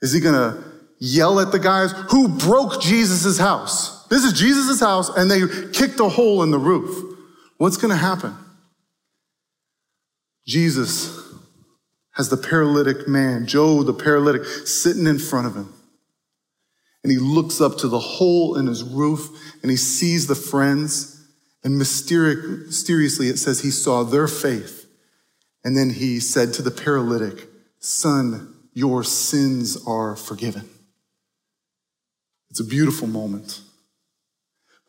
Is 0.00 0.12
he 0.12 0.20
gonna 0.20 0.62
yell 0.98 1.40
at 1.40 1.52
the 1.52 1.58
guys 1.58 1.92
who 2.10 2.28
broke 2.28 2.80
Jesus' 2.80 3.38
house? 3.38 4.06
This 4.08 4.24
is 4.24 4.32
Jesus' 4.32 4.80
house, 4.80 5.08
and 5.08 5.30
they 5.30 5.40
kicked 5.72 6.00
a 6.00 6.08
hole 6.08 6.42
in 6.42 6.50
the 6.50 6.58
roof. 6.58 7.16
What's 7.58 7.76
gonna 7.76 7.96
happen? 7.96 8.34
Jesus 10.46 11.18
has 12.12 12.28
the 12.28 12.36
paralytic 12.36 13.08
man, 13.08 13.46
Joe 13.46 13.82
the 13.82 13.94
paralytic, 13.94 14.44
sitting 14.44 15.06
in 15.06 15.18
front 15.18 15.46
of 15.46 15.54
him. 15.54 15.72
And 17.02 17.10
he 17.10 17.18
looks 17.18 17.60
up 17.60 17.78
to 17.78 17.88
the 17.88 17.98
hole 17.98 18.56
in 18.56 18.66
his 18.66 18.82
roof 18.84 19.28
and 19.62 19.70
he 19.70 19.76
sees 19.76 20.26
the 20.26 20.34
friends. 20.34 21.26
And 21.64 21.78
mysteriously, 21.78 23.28
it 23.28 23.38
says 23.38 23.60
he 23.60 23.70
saw 23.70 24.02
their 24.04 24.28
faith. 24.28 24.86
And 25.64 25.76
then 25.76 25.90
he 25.90 26.20
said 26.20 26.52
to 26.54 26.62
the 26.62 26.70
paralytic, 26.70 27.48
Son, 27.78 28.54
your 28.72 29.04
sins 29.04 29.76
are 29.86 30.16
forgiven. 30.16 30.68
It's 32.50 32.60
a 32.60 32.64
beautiful 32.64 33.08
moment, 33.08 33.60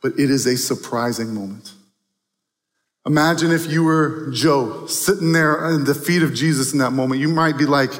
but 0.01 0.13
it 0.20 0.29
is 0.29 0.46
a 0.46 0.58
surprising 0.58 1.34
moment. 1.34 1.72
Imagine 3.05 3.51
if 3.51 3.70
you 3.70 3.84
were 3.84 4.32
Joe 4.32 4.86
sitting 4.88 5.32
there 5.32 5.70
in 5.70 5.84
the 5.84 5.96
feet 5.96 6.24
of 6.24 6.34
Jesus 6.34 6.74
in 6.74 6.79
that 6.79 6.91
moment. 6.91 7.22
You 7.22 7.29
might 7.29 7.58
be 7.58 7.65
like, 7.65 7.91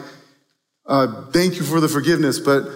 uh, 0.86 1.26
thank 1.32 1.56
you 1.56 1.64
for 1.64 1.80
the 1.80 1.90
forgiveness, 1.90 2.40
but 2.40 2.68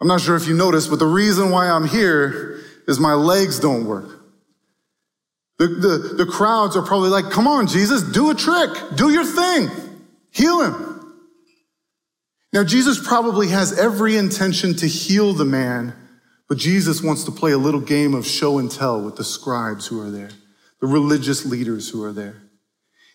I'm 0.00 0.08
not 0.08 0.20
sure 0.20 0.36
if 0.36 0.46
you 0.46 0.54
noticed, 0.54 0.90
but 0.90 0.98
the 0.98 1.06
reason 1.06 1.50
why 1.50 1.68
I'm 1.68 1.86
here 1.86 2.60
is 2.88 2.98
my 2.98 3.14
legs 3.14 3.60
don't 3.60 3.84
work. 3.84 4.08
The, 5.58 5.66
the, 5.66 6.24
the 6.24 6.26
crowds 6.26 6.76
are 6.76 6.82
probably 6.82 7.10
like, 7.10 7.30
come 7.30 7.46
on, 7.46 7.66
Jesus, 7.66 8.02
do 8.02 8.30
a 8.30 8.34
trick, 8.34 8.70
do 8.94 9.10
your 9.10 9.26
thing, 9.26 9.68
heal 10.30 10.62
him. 10.62 11.14
Now, 12.52 12.64
Jesus 12.64 12.98
probably 13.06 13.48
has 13.48 13.78
every 13.78 14.16
intention 14.16 14.74
to 14.76 14.86
heal 14.88 15.34
the 15.34 15.44
man, 15.44 15.94
but 16.48 16.58
Jesus 16.58 17.02
wants 17.02 17.24
to 17.24 17.30
play 17.30 17.52
a 17.52 17.58
little 17.58 17.80
game 17.80 18.14
of 18.14 18.26
show 18.26 18.58
and 18.58 18.70
tell 18.70 19.00
with 19.02 19.16
the 19.16 19.24
scribes 19.24 19.86
who 19.86 20.00
are 20.00 20.10
there 20.10 20.30
the 20.80 20.86
religious 20.86 21.44
leaders 21.44 21.90
who 21.90 22.02
are 22.02 22.12
there. 22.12 22.42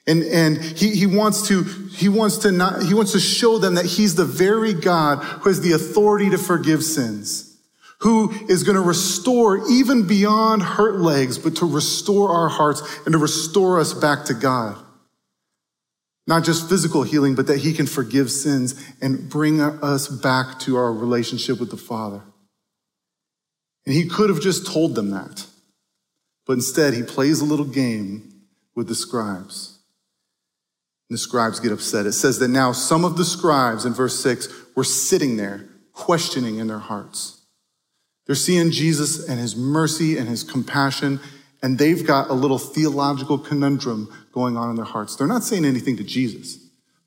And, 0.08 0.24
and 0.24 0.62
he, 0.62 0.92
he 0.92 1.08
wants 1.08 1.48
to, 1.48 1.64
he 1.64 2.10
wants 2.10 2.38
to 2.40 2.52
not, 2.52 2.84
he 2.84 2.94
wants 2.94 3.14
to 3.14 3.20
show 3.20 3.58
them 3.58 3.76
that 3.76 3.86
he's 3.86 4.16
the 4.16 4.26
very 4.26 4.74
God 4.74 5.24
who 5.24 5.50
has 5.50 5.62
the 5.62 5.72
authority 5.72 6.30
to 6.30 6.38
forgive 6.38 6.84
sins, 6.84 7.58
who 8.00 8.32
is 8.48 8.64
going 8.64 8.76
to 8.76 8.82
restore 8.82 9.68
even 9.68 10.06
beyond 10.06 10.62
hurt 10.62 11.00
legs, 11.00 11.40
but 11.40 11.56
to 11.58 11.66
restore 11.66 12.30
our 12.30 12.50
hearts 12.50 12.82
and 13.06 13.14
to 13.14 13.18
restore 13.18 13.80
us 13.80 13.94
back 13.94 14.26
to 14.26 14.36
God. 14.36 14.78
Not 16.28 16.44
just 16.44 16.70
physical 16.70 17.04
healing, 17.04 17.36
but 17.36 17.48
that 17.48 17.60
he 17.60 17.74
can 17.74 17.86
forgive 17.88 18.32
sins 18.32 18.76
and 19.02 19.30
bring 19.30 19.62
us 19.62 20.08
back 20.08 20.60
to 20.62 20.76
our 20.76 20.92
relationship 20.92 21.60
with 21.60 21.72
the 21.72 21.78
Father. 21.78 22.22
And 23.86 23.94
he 23.94 24.08
could 24.08 24.30
have 24.30 24.42
just 24.42 24.68
told 24.68 24.96
them 24.96 25.12
that. 25.12 25.46
But 26.46 26.54
instead, 26.54 26.94
he 26.94 27.04
plays 27.04 27.42
a 27.42 27.46
little 27.46 27.66
game 27.66 28.42
with 28.76 28.88
the 28.88 28.96
scribes. 28.96 29.75
The 31.10 31.18
scribes 31.18 31.60
get 31.60 31.72
upset. 31.72 32.06
It 32.06 32.14
says 32.14 32.40
that 32.40 32.48
now 32.48 32.72
some 32.72 33.06
of 33.06 33.18
the 33.18 33.26
scribes 33.26 33.86
in 33.86 33.94
verse 33.94 34.20
6 34.22 34.48
were 34.76 34.84
sitting 34.84 35.38
there, 35.38 35.66
questioning 35.94 36.58
in 36.58 36.68
their 36.68 36.80
hearts. 36.80 37.46
They're 38.26 38.36
seeing 38.36 38.72
Jesus 38.72 39.28
and 39.28 39.40
his 39.40 39.56
mercy 39.56 40.18
and 40.18 40.28
his 40.28 40.44
compassion, 40.44 41.20
and 41.62 41.78
they've 41.78 42.06
got 42.06 42.30
a 42.30 42.34
little 42.34 42.58
theological 42.58 43.38
conundrum 43.38 44.12
going 44.32 44.58
on 44.58 44.70
in 44.72 44.76
their 44.76 44.86
hearts. 44.86 45.16
They're 45.16 45.28
not 45.28 45.44
saying 45.44 45.64
anything 45.64 45.98
to 45.98 46.04
Jesus, 46.04 46.58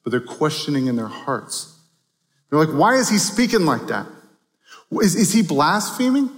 but 0.05 0.11
they're 0.11 0.21
questioning 0.21 0.87
in 0.87 0.97
their 0.97 1.09
hearts. 1.09 1.77
They're 2.49 2.59
like, 2.59 2.75
why 2.75 2.95
is 2.95 3.09
he 3.09 3.19
speaking 3.19 3.67
like 3.67 3.89
that? 3.89 4.07
Is, 4.93 5.17
is 5.17 5.33
he 5.33 5.43
blaspheming? 5.43 6.31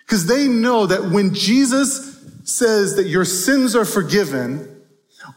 Because 0.00 0.26
they 0.26 0.48
know 0.48 0.86
that 0.86 1.10
when 1.10 1.34
Jesus 1.34 2.18
says 2.44 2.96
that 2.96 3.06
your 3.06 3.24
sins 3.24 3.76
are 3.76 3.84
forgiven, 3.84 4.71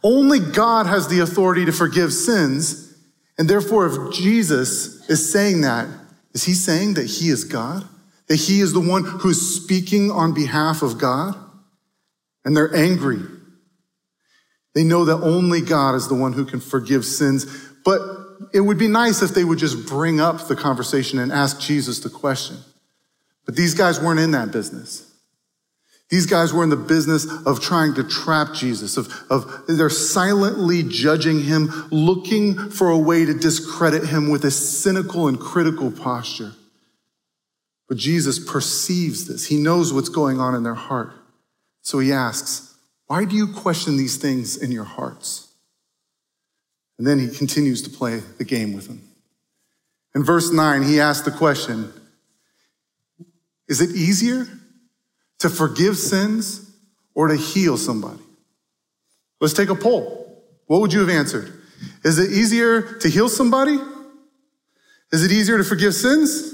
only 0.03 0.39
God 0.39 0.85
has 0.85 1.07
the 1.07 1.19
authority 1.19 1.65
to 1.65 1.71
forgive 1.71 2.13
sins. 2.13 2.93
And 3.37 3.49
therefore, 3.49 3.85
if 3.87 4.13
Jesus 4.13 5.09
is 5.09 5.31
saying 5.31 5.61
that, 5.61 5.87
is 6.33 6.43
he 6.43 6.53
saying 6.53 6.95
that 6.95 7.05
he 7.05 7.29
is 7.29 7.43
God? 7.43 7.87
That 8.27 8.35
he 8.35 8.61
is 8.61 8.73
the 8.73 8.79
one 8.79 9.03
who's 9.03 9.63
speaking 9.63 10.11
on 10.11 10.33
behalf 10.33 10.81
of 10.81 10.97
God? 10.97 11.35
And 12.43 12.55
they're 12.55 12.75
angry. 12.75 13.19
They 14.73 14.83
know 14.83 15.05
that 15.05 15.17
only 15.17 15.61
God 15.61 15.95
is 15.95 16.07
the 16.07 16.15
one 16.15 16.33
who 16.33 16.45
can 16.45 16.59
forgive 16.59 17.05
sins. 17.05 17.45
But 17.83 18.01
it 18.53 18.61
would 18.61 18.77
be 18.77 18.87
nice 18.87 19.21
if 19.21 19.31
they 19.31 19.43
would 19.43 19.59
just 19.59 19.87
bring 19.87 20.19
up 20.19 20.47
the 20.47 20.55
conversation 20.55 21.19
and 21.19 21.31
ask 21.31 21.59
Jesus 21.59 21.99
the 21.99 22.09
question. 22.09 22.57
But 23.45 23.55
these 23.55 23.73
guys 23.73 23.99
weren't 23.99 24.19
in 24.19 24.31
that 24.31 24.51
business. 24.51 25.14
These 26.09 26.27
guys 26.27 26.53
were 26.53 26.63
in 26.63 26.69
the 26.69 26.75
business 26.75 27.25
of 27.45 27.61
trying 27.61 27.95
to 27.95 28.03
trap 28.03 28.53
Jesus, 28.53 28.95
of, 28.97 29.07
of 29.29 29.63
they're 29.67 29.89
silently 29.89 30.83
judging 30.83 31.41
him, 31.41 31.87
looking 31.89 32.69
for 32.69 32.89
a 32.89 32.97
way 32.97 33.25
to 33.25 33.33
discredit 33.33 34.05
him 34.05 34.29
with 34.29 34.45
a 34.45 34.51
cynical 34.51 35.27
and 35.27 35.39
critical 35.39 35.91
posture. 35.91 36.51
But 37.87 37.97
Jesus 37.97 38.37
perceives 38.37 39.27
this. 39.27 39.47
He 39.47 39.57
knows 39.57 39.93
what's 39.93 40.09
going 40.09 40.39
on 40.39 40.53
in 40.53 40.63
their 40.63 40.75
heart. 40.75 41.11
So 41.81 41.99
he 41.99 42.11
asks, 42.11 42.75
Why 43.07 43.25
do 43.25 43.35
you 43.35 43.47
question 43.47 43.97
these 43.97 44.17
things 44.17 44.57
in 44.57 44.71
your 44.71 44.83
hearts? 44.83 45.53
And 46.97 47.05
then 47.05 47.19
he 47.19 47.27
continues 47.27 47.81
to 47.83 47.89
play 47.89 48.19
the 48.37 48.45
game 48.45 48.73
with 48.73 48.87
them. 48.87 49.01
In 50.13 50.23
verse 50.23 50.51
9, 50.51 50.83
he 50.83 50.99
asks 50.99 51.25
the 51.25 51.31
question 51.31 51.91
Is 53.67 53.81
it 53.81 53.89
easier 53.95 54.47
to 55.39 55.49
forgive 55.49 55.97
sins 55.97 56.71
or 57.13 57.27
to 57.27 57.35
heal 57.35 57.77
somebody? 57.77 58.21
Let's 59.41 59.53
take 59.53 59.69
a 59.69 59.75
poll. 59.75 60.43
What 60.67 60.81
would 60.81 60.93
you 60.93 61.01
have 61.01 61.09
answered? 61.09 61.51
Is 62.03 62.19
it 62.19 62.31
easier 62.31 62.81
to 62.99 63.09
heal 63.09 63.29
somebody? 63.29 63.77
Is 65.11 65.23
it 65.23 65.31
easier 65.31 65.57
to 65.57 65.63
forgive 65.63 65.93
sins? 65.93 66.53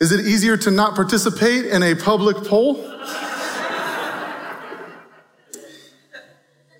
Is 0.00 0.12
it 0.12 0.26
easier 0.26 0.56
to 0.56 0.70
not 0.70 0.94
participate 0.94 1.66
in 1.66 1.82
a 1.82 1.94
public 1.94 2.36
poll? 2.38 2.74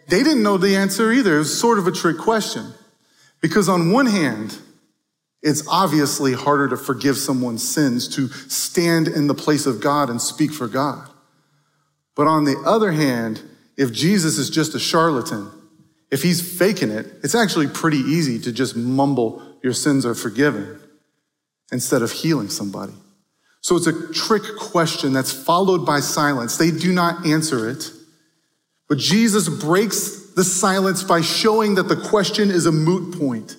they 0.08 0.22
didn't 0.22 0.42
know 0.42 0.58
the 0.58 0.76
answer 0.76 1.12
either. 1.12 1.36
It 1.36 1.38
was 1.38 1.58
sort 1.58 1.78
of 1.78 1.86
a 1.86 1.92
trick 1.92 2.18
question. 2.18 2.72
Because 3.40 3.68
on 3.68 3.92
one 3.92 4.06
hand, 4.06 4.58
it's 5.44 5.68
obviously 5.68 6.32
harder 6.32 6.68
to 6.68 6.76
forgive 6.76 7.18
someone's 7.18 7.62
sins, 7.62 8.08
to 8.16 8.28
stand 8.48 9.06
in 9.06 9.26
the 9.26 9.34
place 9.34 9.66
of 9.66 9.80
God 9.80 10.08
and 10.08 10.20
speak 10.20 10.52
for 10.52 10.66
God. 10.66 11.06
But 12.16 12.26
on 12.26 12.44
the 12.44 12.56
other 12.64 12.92
hand, 12.92 13.42
if 13.76 13.92
Jesus 13.92 14.38
is 14.38 14.48
just 14.48 14.74
a 14.74 14.78
charlatan, 14.78 15.50
if 16.10 16.22
he's 16.22 16.58
faking 16.58 16.90
it, 16.90 17.06
it's 17.22 17.34
actually 17.34 17.66
pretty 17.66 17.98
easy 17.98 18.38
to 18.40 18.52
just 18.52 18.74
mumble, 18.74 19.42
your 19.62 19.74
sins 19.74 20.06
are 20.06 20.14
forgiven, 20.14 20.80
instead 21.70 22.00
of 22.00 22.10
healing 22.10 22.48
somebody. 22.48 22.94
So 23.60 23.76
it's 23.76 23.86
a 23.86 24.12
trick 24.12 24.42
question 24.58 25.12
that's 25.12 25.32
followed 25.32 25.84
by 25.84 26.00
silence. 26.00 26.56
They 26.56 26.70
do 26.70 26.92
not 26.92 27.26
answer 27.26 27.68
it. 27.68 27.90
But 28.88 28.98
Jesus 28.98 29.48
breaks 29.48 30.32
the 30.34 30.44
silence 30.44 31.02
by 31.02 31.20
showing 31.20 31.74
that 31.74 31.88
the 31.88 31.96
question 31.96 32.50
is 32.50 32.64
a 32.64 32.72
moot 32.72 33.18
point. 33.18 33.56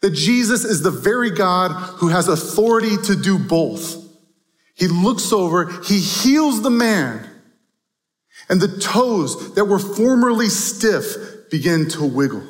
That 0.00 0.10
Jesus 0.10 0.64
is 0.64 0.82
the 0.82 0.90
very 0.90 1.30
God 1.30 1.72
who 1.72 2.08
has 2.08 2.28
authority 2.28 2.96
to 3.04 3.16
do 3.16 3.38
both. 3.38 3.96
He 4.74 4.86
looks 4.86 5.32
over, 5.32 5.72
he 5.82 5.98
heals 5.98 6.62
the 6.62 6.70
man, 6.70 7.28
and 8.48 8.60
the 8.60 8.78
toes 8.78 9.54
that 9.54 9.64
were 9.64 9.80
formerly 9.80 10.48
stiff 10.48 11.50
begin 11.50 11.88
to 11.90 12.04
wiggle. 12.04 12.42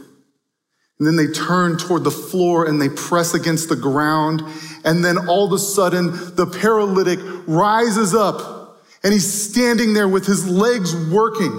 And 0.99 1.07
then 1.07 1.17
they 1.17 1.29
turn 1.33 1.79
toward 1.79 2.05
the 2.05 2.11
floor 2.11 2.67
and 2.67 2.81
they 2.81 2.89
press 2.89 3.33
against 3.33 3.69
the 3.69 3.77
ground. 3.77 4.43
And 4.85 5.05
then 5.05 5.29
all 5.29 5.47
of 5.47 5.53
a 5.53 5.59
sudden, 5.59 6.11
the 6.35 6.47
paralytic 6.61 7.21
rises 7.47 8.15
up 8.15 8.81
and 9.05 9.13
he's 9.13 9.51
standing 9.51 9.95
there 9.95 10.09
with 10.09 10.27
his 10.27 10.49
legs 10.49 10.95
working. 11.11 11.53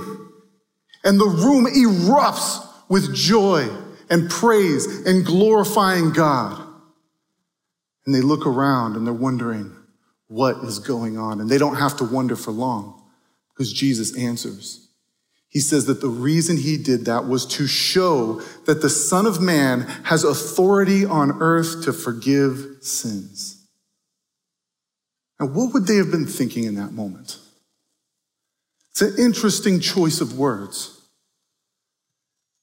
And 1.06 1.20
the 1.20 1.26
room 1.26 1.66
erupts 1.66 2.66
with 2.90 3.16
joy 3.16 3.70
and 4.10 4.30
praise 4.30 5.06
and 5.06 5.26
glorifying 5.26 6.12
God. 6.12 6.66
And 8.06 8.16
they 8.16 8.22
look 8.22 8.48
around 8.48 8.96
and 8.96 9.06
they're 9.06 9.14
wondering 9.14 9.76
what 10.28 10.58
is 10.64 10.80
going 10.80 11.18
on. 11.18 11.42
And 11.42 11.50
they 11.50 11.58
don't 11.58 11.76
have 11.76 11.98
to 11.98 12.04
wonder 12.04 12.36
for 12.36 12.52
long 12.52 13.04
because 13.54 13.72
Jesus 13.72 14.18
answers. 14.18 14.88
He 15.50 15.60
says 15.60 15.86
that 15.86 16.00
the 16.00 16.10
reason 16.10 16.58
he 16.58 16.78
did 16.78 17.06
that 17.06 17.28
was 17.28 17.46
to 17.48 17.66
show 17.66 18.42
that 18.66 18.82
the 18.82 18.90
Son 18.90 19.26
of 19.26 19.42
Man 19.42 19.82
has 20.04 20.24
authority 20.24 21.06
on 21.06 21.42
earth 21.42 21.84
to 21.86 21.94
forgive 21.94 22.78
sins. 22.82 23.68
Now, 25.40 25.48
what 25.48 25.74
would 25.74 25.88
they 25.88 25.96
have 25.96 26.12
been 26.12 26.28
thinking 26.28 26.66
in 26.66 26.76
that 26.76 26.92
moment? 26.92 27.38
It's 28.92 29.02
an 29.02 29.16
interesting 29.18 29.80
choice 29.80 30.22
of 30.22 30.38
words. 30.38 30.99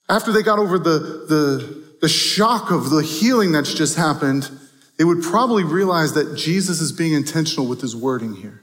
After 0.08 0.32
they 0.32 0.42
got 0.42 0.58
over 0.58 0.78
the, 0.78 0.98
the, 1.28 1.84
the 2.00 2.08
shock 2.08 2.70
of 2.70 2.90
the 2.90 3.02
healing 3.02 3.52
that's 3.52 3.74
just 3.74 3.96
happened, 3.96 4.50
they 4.98 5.04
would 5.04 5.22
probably 5.22 5.64
realize 5.64 6.14
that 6.14 6.36
Jesus 6.36 6.80
is 6.80 6.92
being 6.92 7.12
intentional 7.12 7.66
with 7.66 7.80
his 7.80 7.94
wording 7.94 8.34
here. 8.34 8.62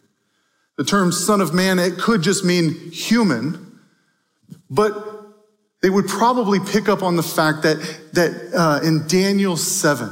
The 0.77 0.83
term 0.83 1.11
Son 1.11 1.41
of 1.41 1.53
Man, 1.53 1.77
it 1.79 1.97
could 1.97 2.21
just 2.21 2.43
mean 2.43 2.91
human, 2.91 3.79
but 4.69 4.93
they 5.81 5.89
would 5.89 6.07
probably 6.07 6.59
pick 6.59 6.87
up 6.87 7.03
on 7.03 7.17
the 7.17 7.23
fact 7.23 7.63
that, 7.63 7.77
that 8.13 8.51
uh, 8.55 8.85
in 8.85 9.05
Daniel 9.07 9.57
7, 9.57 10.09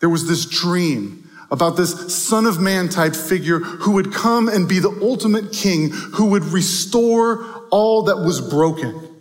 there 0.00 0.08
was 0.08 0.26
this 0.26 0.46
dream 0.46 1.30
about 1.50 1.76
this 1.76 2.16
son 2.16 2.46
of 2.46 2.58
man 2.58 2.88
type 2.88 3.14
figure 3.14 3.58
who 3.58 3.92
would 3.92 4.12
come 4.12 4.48
and 4.48 4.66
be 4.66 4.78
the 4.78 4.98
ultimate 5.02 5.52
king 5.52 5.90
who 5.90 6.30
would 6.30 6.44
restore 6.44 7.44
all 7.70 8.04
that 8.04 8.16
was 8.16 8.40
broken. 8.40 9.11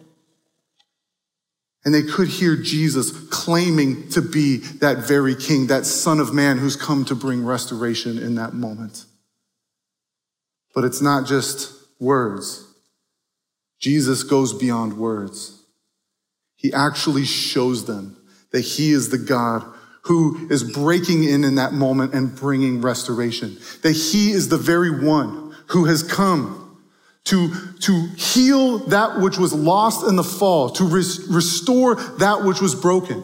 And 1.83 1.93
they 1.93 2.03
could 2.03 2.27
hear 2.27 2.55
Jesus 2.55 3.11
claiming 3.29 4.09
to 4.09 4.21
be 4.21 4.57
that 4.57 4.99
very 4.99 5.35
king, 5.35 5.67
that 5.67 5.85
son 5.85 6.19
of 6.19 6.33
man 6.33 6.59
who's 6.59 6.75
come 6.75 7.05
to 7.05 7.15
bring 7.15 7.43
restoration 7.43 8.19
in 8.19 8.35
that 8.35 8.53
moment. 8.53 9.05
But 10.75 10.83
it's 10.83 11.01
not 11.01 11.25
just 11.25 11.73
words. 11.99 12.67
Jesus 13.79 14.23
goes 14.23 14.53
beyond 14.53 14.97
words. 14.97 15.63
He 16.55 16.71
actually 16.71 17.25
shows 17.25 17.85
them 17.85 18.15
that 18.51 18.61
he 18.61 18.91
is 18.91 19.09
the 19.09 19.17
God 19.17 19.65
who 20.03 20.47
is 20.49 20.63
breaking 20.63 21.23
in 21.23 21.43
in 21.43 21.55
that 21.55 21.73
moment 21.73 22.13
and 22.13 22.35
bringing 22.35 22.81
restoration. 22.81 23.57
That 23.81 23.93
he 23.93 24.31
is 24.31 24.49
the 24.49 24.57
very 24.57 25.03
one 25.03 25.55
who 25.67 25.85
has 25.85 26.03
come 26.03 26.70
to, 27.25 27.53
to 27.81 28.07
heal 28.17 28.79
that 28.79 29.19
which 29.19 29.37
was 29.37 29.53
lost 29.53 30.07
in 30.07 30.15
the 30.15 30.23
fall, 30.23 30.69
to 30.71 30.83
res- 30.83 31.27
restore 31.27 31.95
that 31.95 32.43
which 32.43 32.61
was 32.61 32.75
broken 32.75 33.23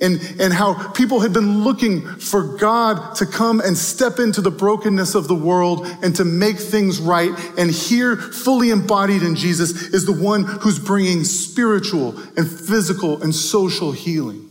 and, 0.00 0.20
and 0.38 0.52
how 0.52 0.90
people 0.92 1.20
had 1.20 1.32
been 1.32 1.64
looking 1.64 2.02
for 2.02 2.56
God 2.58 3.14
to 3.16 3.26
come 3.26 3.60
and 3.60 3.76
step 3.76 4.18
into 4.18 4.42
the 4.42 4.50
brokenness 4.50 5.14
of 5.14 5.26
the 5.26 5.34
world 5.34 5.86
and 6.02 6.14
to 6.16 6.24
make 6.24 6.58
things 6.58 7.00
right. 7.00 7.32
And 7.56 7.70
here, 7.70 8.16
fully 8.16 8.70
embodied 8.70 9.22
in 9.22 9.36
Jesus, 9.36 9.70
is 9.94 10.04
the 10.04 10.12
one 10.12 10.44
who's 10.44 10.78
bringing 10.78 11.24
spiritual 11.24 12.18
and 12.36 12.48
physical 12.48 13.22
and 13.22 13.34
social 13.34 13.92
healing. 13.92 14.42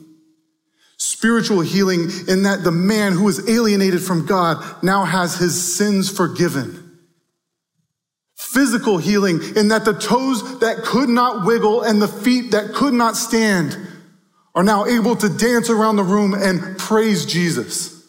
Spiritual 0.97 1.61
healing 1.61 2.09
in 2.27 2.43
that 2.43 2.63
the 2.63 2.71
man 2.71 3.13
who 3.13 3.25
was 3.25 3.47
alienated 3.47 4.01
from 4.01 4.25
God 4.25 4.63
now 4.81 5.05
has 5.05 5.37
his 5.37 5.75
sins 5.75 6.09
forgiven. 6.09 6.84
Physical 8.55 8.97
healing 8.97 9.41
in 9.57 9.67
that 9.67 9.83
the 9.83 9.91
toes 9.91 10.59
that 10.61 10.77
could 10.77 11.09
not 11.09 11.45
wiggle 11.45 11.81
and 11.81 12.01
the 12.01 12.07
feet 12.07 12.51
that 12.51 12.73
could 12.73 12.93
not 12.93 13.17
stand 13.17 13.77
are 14.55 14.63
now 14.63 14.85
able 14.85 15.17
to 15.17 15.27
dance 15.27 15.69
around 15.69 15.97
the 15.97 16.03
room 16.03 16.33
and 16.33 16.77
praise 16.77 17.25
Jesus. 17.25 18.01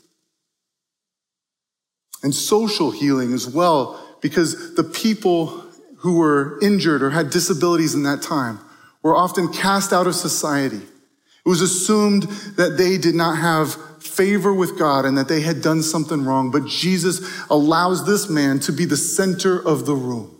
And 2.22 2.32
social 2.32 2.92
healing 2.92 3.32
as 3.32 3.48
well, 3.48 4.00
because 4.22 4.76
the 4.76 4.84
people 4.84 5.64
who 5.96 6.18
were 6.18 6.60
injured 6.62 7.02
or 7.02 7.10
had 7.10 7.30
disabilities 7.30 7.94
in 7.94 8.04
that 8.04 8.22
time 8.22 8.60
were 9.02 9.16
often 9.16 9.52
cast 9.52 9.92
out 9.92 10.06
of 10.06 10.14
society. 10.14 10.76
It 10.76 11.48
was 11.48 11.60
assumed 11.60 12.22
that 12.56 12.76
they 12.78 12.98
did 12.98 13.16
not 13.16 13.38
have 13.38 13.74
favor 14.00 14.54
with 14.54 14.78
God 14.78 15.04
and 15.04 15.18
that 15.18 15.26
they 15.26 15.40
had 15.40 15.60
done 15.60 15.82
something 15.82 16.24
wrong, 16.24 16.52
but 16.52 16.66
Jesus 16.66 17.20
allows 17.50 18.06
this 18.06 18.30
man 18.30 18.60
to 18.60 18.72
be 18.72 18.84
the 18.84 18.96
center 18.96 19.58
of 19.58 19.86
the 19.86 19.94
room. 19.94 20.35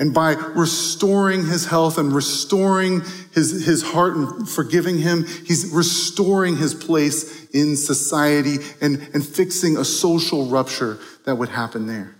And 0.00 0.14
by 0.14 0.32
restoring 0.32 1.46
his 1.46 1.66
health 1.66 1.98
and 1.98 2.10
restoring 2.10 3.02
his, 3.34 3.66
his 3.66 3.82
heart 3.82 4.16
and 4.16 4.48
forgiving 4.48 4.98
him, 4.98 5.26
he's 5.26 5.70
restoring 5.70 6.56
his 6.56 6.72
place 6.72 7.50
in 7.50 7.76
society 7.76 8.56
and, 8.80 8.96
and 9.12 9.24
fixing 9.24 9.76
a 9.76 9.84
social 9.84 10.46
rupture 10.46 10.98
that 11.26 11.36
would 11.36 11.50
happen 11.50 11.86
there. 11.86 12.16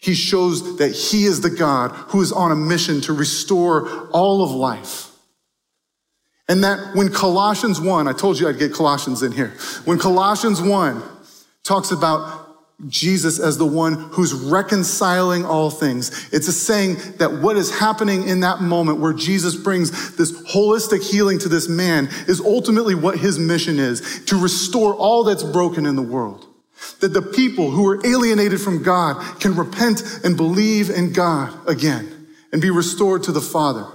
He 0.00 0.14
shows 0.14 0.78
that 0.78 0.92
he 0.92 1.24
is 1.24 1.40
the 1.40 1.50
God 1.50 1.90
who 1.90 2.22
is 2.22 2.30
on 2.30 2.52
a 2.52 2.56
mission 2.56 3.00
to 3.02 3.12
restore 3.12 4.08
all 4.10 4.44
of 4.44 4.52
life. 4.52 5.10
And 6.48 6.62
that 6.62 6.94
when 6.94 7.12
Colossians 7.12 7.80
1, 7.80 8.06
I 8.06 8.12
told 8.12 8.38
you 8.38 8.48
I'd 8.48 8.60
get 8.60 8.72
Colossians 8.72 9.24
in 9.24 9.32
here. 9.32 9.54
When 9.86 9.98
Colossians 9.98 10.62
1 10.62 11.02
talks 11.64 11.90
about 11.90 12.45
Jesus 12.88 13.40
as 13.40 13.56
the 13.56 13.66
one 13.66 13.94
who's 13.94 14.34
reconciling 14.34 15.46
all 15.46 15.70
things. 15.70 16.28
It's 16.32 16.46
a 16.46 16.52
saying 16.52 16.96
that 17.16 17.32
what 17.32 17.56
is 17.56 17.78
happening 17.78 18.28
in 18.28 18.40
that 18.40 18.60
moment 18.60 19.00
where 19.00 19.14
Jesus 19.14 19.56
brings 19.56 20.14
this 20.16 20.32
holistic 20.52 21.02
healing 21.02 21.38
to 21.38 21.48
this 21.48 21.70
man 21.70 22.08
is 22.28 22.40
ultimately 22.40 22.94
what 22.94 23.18
his 23.18 23.38
mission 23.38 23.78
is 23.78 24.24
to 24.26 24.38
restore 24.38 24.94
all 24.94 25.24
that's 25.24 25.42
broken 25.42 25.86
in 25.86 25.96
the 25.96 26.02
world. 26.02 26.46
That 27.00 27.14
the 27.14 27.22
people 27.22 27.70
who 27.70 27.88
are 27.88 28.06
alienated 28.06 28.60
from 28.60 28.82
God 28.82 29.40
can 29.40 29.56
repent 29.56 30.20
and 30.22 30.36
believe 30.36 30.90
in 30.90 31.14
God 31.14 31.58
again 31.66 32.28
and 32.52 32.60
be 32.60 32.68
restored 32.68 33.22
to 33.22 33.32
the 33.32 33.40
Father. 33.40 33.86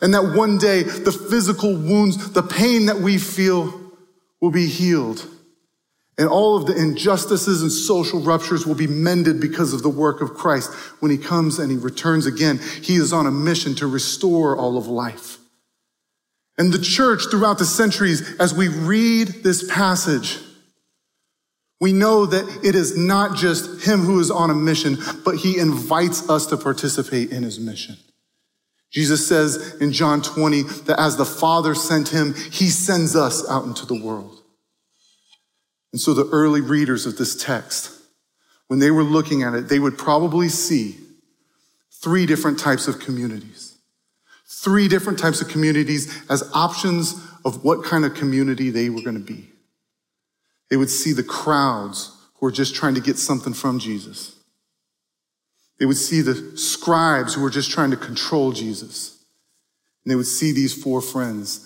And 0.00 0.14
that 0.14 0.36
one 0.36 0.58
day 0.58 0.84
the 0.84 1.10
physical 1.10 1.74
wounds, 1.74 2.30
the 2.30 2.42
pain 2.44 2.86
that 2.86 2.98
we 2.98 3.18
feel 3.18 3.74
will 4.40 4.52
be 4.52 4.68
healed 4.68 5.28
and 6.18 6.28
all 6.28 6.56
of 6.56 6.66
the 6.66 6.76
injustices 6.76 7.62
and 7.62 7.70
social 7.70 8.20
ruptures 8.20 8.66
will 8.66 8.74
be 8.74 8.88
mended 8.88 9.40
because 9.40 9.72
of 9.72 9.82
the 9.82 9.88
work 9.88 10.20
of 10.20 10.34
Christ. 10.34 10.72
When 11.00 11.12
he 11.12 11.16
comes 11.16 11.60
and 11.60 11.70
he 11.70 11.76
returns 11.76 12.26
again, 12.26 12.58
he 12.82 12.96
is 12.96 13.12
on 13.12 13.26
a 13.26 13.30
mission 13.30 13.76
to 13.76 13.86
restore 13.86 14.56
all 14.56 14.76
of 14.76 14.88
life. 14.88 15.38
And 16.58 16.72
the 16.72 16.80
church 16.80 17.22
throughout 17.30 17.58
the 17.58 17.64
centuries, 17.64 18.36
as 18.40 18.52
we 18.52 18.66
read 18.66 19.28
this 19.44 19.70
passage, 19.70 20.38
we 21.80 21.92
know 21.92 22.26
that 22.26 22.64
it 22.64 22.74
is 22.74 22.98
not 22.98 23.36
just 23.36 23.86
him 23.86 24.00
who 24.00 24.18
is 24.18 24.32
on 24.32 24.50
a 24.50 24.54
mission, 24.54 24.98
but 25.24 25.36
he 25.36 25.58
invites 25.58 26.28
us 26.28 26.46
to 26.46 26.56
participate 26.56 27.30
in 27.30 27.44
his 27.44 27.60
mission. 27.60 27.96
Jesus 28.90 29.28
says 29.28 29.76
in 29.80 29.92
John 29.92 30.20
20 30.20 30.62
that 30.62 30.98
as 30.98 31.16
the 31.16 31.24
Father 31.24 31.76
sent 31.76 32.08
him, 32.08 32.34
he 32.34 32.68
sends 32.70 33.14
us 33.14 33.48
out 33.48 33.64
into 33.64 33.86
the 33.86 34.02
world. 34.02 34.37
And 35.92 36.00
so 36.00 36.14
the 36.14 36.28
early 36.30 36.60
readers 36.60 37.06
of 37.06 37.16
this 37.16 37.34
text, 37.34 37.92
when 38.66 38.78
they 38.78 38.90
were 38.90 39.02
looking 39.02 39.42
at 39.42 39.54
it, 39.54 39.68
they 39.68 39.78
would 39.78 39.96
probably 39.96 40.48
see 40.48 40.96
three 41.90 42.26
different 42.26 42.58
types 42.58 42.86
of 42.86 43.00
communities. 43.00 43.76
Three 44.46 44.88
different 44.88 45.18
types 45.18 45.40
of 45.40 45.48
communities 45.48 46.22
as 46.28 46.48
options 46.54 47.14
of 47.44 47.64
what 47.64 47.84
kind 47.84 48.04
of 48.04 48.14
community 48.14 48.70
they 48.70 48.90
were 48.90 49.02
going 49.02 49.14
to 49.14 49.32
be. 49.32 49.48
They 50.68 50.76
would 50.76 50.90
see 50.90 51.12
the 51.12 51.22
crowds 51.22 52.12
who 52.34 52.46
were 52.46 52.52
just 52.52 52.74
trying 52.74 52.94
to 52.94 53.00
get 53.00 53.18
something 53.18 53.54
from 53.54 53.78
Jesus. 53.78 54.34
They 55.78 55.86
would 55.86 55.96
see 55.96 56.20
the 56.20 56.56
scribes 56.56 57.34
who 57.34 57.42
were 57.42 57.50
just 57.50 57.70
trying 57.70 57.90
to 57.90 57.96
control 57.96 58.52
Jesus. 58.52 59.16
And 60.04 60.10
they 60.10 60.16
would 60.16 60.26
see 60.26 60.52
these 60.52 60.80
four 60.82 61.00
friends 61.00 61.64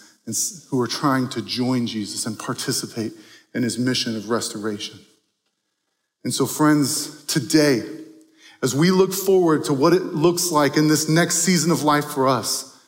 who 0.70 0.76
were 0.76 0.87
trying 0.87 1.28
to 1.30 1.42
join 1.42 1.87
Jesus 1.87 2.26
and 2.26 2.38
participate 2.38 3.12
and 3.54 3.64
his 3.64 3.78
mission 3.78 4.16
of 4.16 4.30
restoration. 4.30 4.98
And 6.24 6.32
so, 6.32 6.46
friends, 6.46 7.24
today, 7.24 7.82
as 8.62 8.74
we 8.74 8.90
look 8.90 9.12
forward 9.12 9.64
to 9.64 9.72
what 9.72 9.92
it 9.92 10.02
looks 10.02 10.52
like 10.52 10.76
in 10.76 10.88
this 10.88 11.08
next 11.08 11.38
season 11.38 11.70
of 11.70 11.82
life 11.82 12.04
for 12.04 12.28
us, 12.28 12.78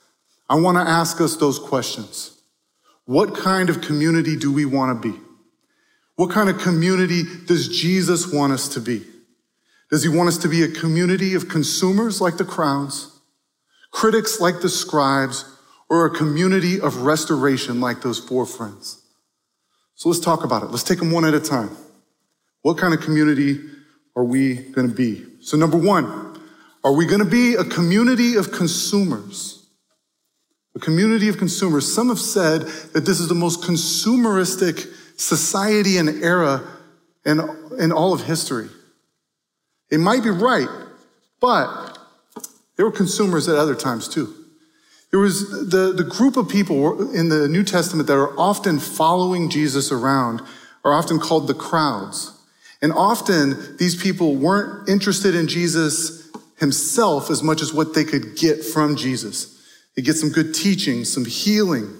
I 0.48 0.54
want 0.56 0.76
to 0.76 0.88
ask 0.88 1.20
us 1.20 1.36
those 1.36 1.58
questions. 1.58 2.40
What 3.06 3.34
kind 3.34 3.68
of 3.68 3.80
community 3.80 4.36
do 4.36 4.52
we 4.52 4.64
want 4.64 5.02
to 5.02 5.12
be? 5.12 5.18
What 6.16 6.30
kind 6.30 6.48
of 6.48 6.58
community 6.58 7.24
does 7.46 7.68
Jesus 7.80 8.32
want 8.32 8.52
us 8.52 8.68
to 8.68 8.80
be? 8.80 9.04
Does 9.90 10.02
he 10.02 10.08
want 10.08 10.28
us 10.28 10.38
to 10.38 10.48
be 10.48 10.62
a 10.62 10.68
community 10.68 11.34
of 11.34 11.48
consumers 11.48 12.20
like 12.20 12.36
the 12.36 12.44
crowds, 12.44 13.20
critics 13.90 14.40
like 14.40 14.60
the 14.60 14.68
scribes, 14.68 15.44
or 15.90 16.06
a 16.06 16.10
community 16.10 16.80
of 16.80 17.02
restoration 17.02 17.80
like 17.80 18.02
those 18.02 18.18
four 18.18 18.46
friends? 18.46 19.03
So 19.94 20.08
let's 20.08 20.20
talk 20.20 20.44
about 20.44 20.62
it. 20.62 20.70
Let's 20.70 20.82
take 20.82 20.98
them 20.98 21.10
one 21.10 21.24
at 21.24 21.34
a 21.34 21.40
time. 21.40 21.70
What 22.62 22.78
kind 22.78 22.94
of 22.94 23.00
community 23.00 23.60
are 24.16 24.24
we 24.24 24.54
going 24.54 24.88
to 24.88 24.94
be? 24.94 25.24
So, 25.40 25.56
number 25.56 25.76
one, 25.76 26.40
are 26.82 26.92
we 26.92 27.06
going 27.06 27.20
to 27.20 27.30
be 27.30 27.54
a 27.54 27.64
community 27.64 28.36
of 28.36 28.52
consumers? 28.52 29.66
A 30.74 30.80
community 30.80 31.28
of 31.28 31.38
consumers. 31.38 31.92
Some 31.94 32.08
have 32.08 32.18
said 32.18 32.62
that 32.92 33.06
this 33.06 33.20
is 33.20 33.28
the 33.28 33.34
most 33.34 33.62
consumeristic 33.62 34.88
society 35.18 35.98
and 35.98 36.22
era 36.22 36.62
in, 37.24 37.40
in 37.78 37.92
all 37.92 38.12
of 38.12 38.24
history. 38.24 38.68
It 39.90 39.98
might 39.98 40.22
be 40.22 40.30
right, 40.30 40.68
but 41.40 41.98
there 42.76 42.84
were 42.84 42.92
consumers 42.92 43.48
at 43.48 43.56
other 43.56 43.74
times 43.74 44.08
too. 44.08 44.43
There 45.14 45.20
was 45.20 45.70
the, 45.70 45.92
the 45.92 46.02
group 46.02 46.36
of 46.36 46.48
people 46.48 47.12
in 47.12 47.28
the 47.28 47.46
New 47.46 47.62
Testament 47.62 48.08
that 48.08 48.16
are 48.16 48.36
often 48.36 48.80
following 48.80 49.48
Jesus 49.48 49.92
around 49.92 50.42
are 50.84 50.92
often 50.92 51.20
called 51.20 51.46
the 51.46 51.54
crowds. 51.54 52.36
And 52.82 52.92
often 52.92 53.76
these 53.76 53.94
people 53.94 54.34
weren't 54.34 54.88
interested 54.88 55.36
in 55.36 55.46
Jesus 55.46 56.32
himself 56.58 57.30
as 57.30 57.44
much 57.44 57.62
as 57.62 57.72
what 57.72 57.94
they 57.94 58.02
could 58.02 58.36
get 58.36 58.64
from 58.64 58.96
Jesus. 58.96 59.64
They 59.94 60.02
get 60.02 60.16
some 60.16 60.30
good 60.30 60.52
teaching, 60.52 61.04
some 61.04 61.26
healing. 61.26 61.94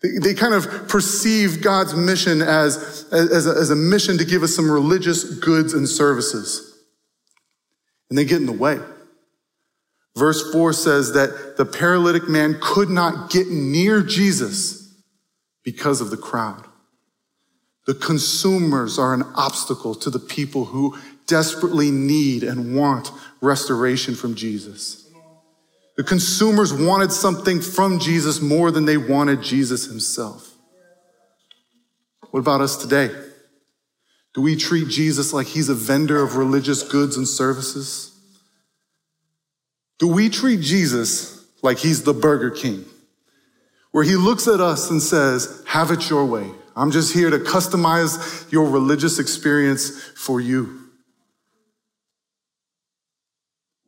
They, 0.00 0.16
they 0.18 0.32
kind 0.32 0.54
of 0.54 0.88
perceive 0.88 1.60
God's 1.60 1.94
mission 1.94 2.40
as, 2.40 3.06
as, 3.12 3.46
a, 3.46 3.50
as 3.50 3.68
a 3.68 3.76
mission 3.76 4.16
to 4.16 4.24
give 4.24 4.42
us 4.42 4.56
some 4.56 4.70
religious 4.70 5.22
goods 5.22 5.74
and 5.74 5.86
services. 5.86 6.82
And 8.08 8.16
they 8.16 8.24
get 8.24 8.40
in 8.40 8.46
the 8.46 8.52
way. 8.52 8.78
Verse 10.18 10.50
4 10.50 10.72
says 10.72 11.12
that 11.12 11.56
the 11.56 11.64
paralytic 11.64 12.28
man 12.28 12.58
could 12.60 12.90
not 12.90 13.30
get 13.30 13.48
near 13.48 14.02
Jesus 14.02 14.96
because 15.62 16.00
of 16.00 16.10
the 16.10 16.16
crowd. 16.16 16.64
The 17.86 17.94
consumers 17.94 18.98
are 18.98 19.14
an 19.14 19.22
obstacle 19.36 19.94
to 19.94 20.10
the 20.10 20.18
people 20.18 20.64
who 20.64 20.98
desperately 21.28 21.92
need 21.92 22.42
and 22.42 22.74
want 22.74 23.12
restoration 23.40 24.16
from 24.16 24.34
Jesus. 24.34 25.08
The 25.96 26.02
consumers 26.02 26.72
wanted 26.74 27.12
something 27.12 27.60
from 27.60 28.00
Jesus 28.00 28.40
more 28.40 28.72
than 28.72 28.86
they 28.86 28.96
wanted 28.96 29.40
Jesus 29.40 29.86
himself. 29.86 30.52
What 32.32 32.40
about 32.40 32.60
us 32.60 32.76
today? 32.76 33.10
Do 34.34 34.42
we 34.42 34.56
treat 34.56 34.88
Jesus 34.88 35.32
like 35.32 35.46
he's 35.46 35.68
a 35.68 35.74
vendor 35.74 36.20
of 36.20 36.36
religious 36.36 36.82
goods 36.82 37.16
and 37.16 37.26
services? 37.26 38.07
Do 39.98 40.08
we 40.08 40.28
treat 40.28 40.60
Jesus 40.60 41.44
like 41.62 41.78
he's 41.78 42.04
the 42.04 42.14
Burger 42.14 42.50
King, 42.50 42.84
where 43.90 44.04
he 44.04 44.16
looks 44.16 44.46
at 44.46 44.60
us 44.60 44.90
and 44.90 45.02
says, 45.02 45.62
Have 45.66 45.90
it 45.90 46.08
your 46.08 46.24
way. 46.24 46.48
I'm 46.76 46.92
just 46.92 47.12
here 47.12 47.30
to 47.30 47.38
customize 47.38 48.50
your 48.52 48.70
religious 48.70 49.18
experience 49.18 49.90
for 50.16 50.40
you. 50.40 50.88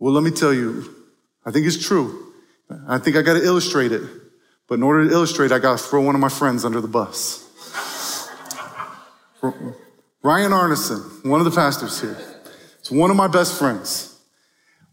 Well, 0.01 0.13
let 0.13 0.25
me 0.25 0.33
tell 0.33 0.53
you, 0.53 0.93
I 1.47 1.53
think 1.53 1.67
it's 1.67 1.87
true. 1.87 2.33
I 2.89 2.99
think 2.99 3.17
I 3.17 3.23
got 3.23 3.35
to 3.35 3.45
illustrate 3.45 3.93
it. 3.93 4.03
But 4.67 4.75
in 4.75 4.83
order 4.83 5.07
to 5.07 5.13
illustrate, 5.13 5.53
I 5.53 5.59
got 5.59 5.79
to 5.79 5.85
throw 5.85 6.01
one 6.01 6.15
of 6.15 6.21
my 6.21 6.29
friends 6.29 6.65
under 6.65 6.81
the 6.81 6.89
bus. 6.89 7.47
Ryan 10.23 10.53
Arneson, 10.53 11.25
one 11.25 11.41
of 11.41 11.45
the 11.45 11.51
pastors 11.51 12.01
here. 12.01 12.17
It's 12.79 12.91
one 12.91 13.11
of 13.11 13.17
my 13.17 13.29
best 13.29 13.59
friends. 13.59 14.10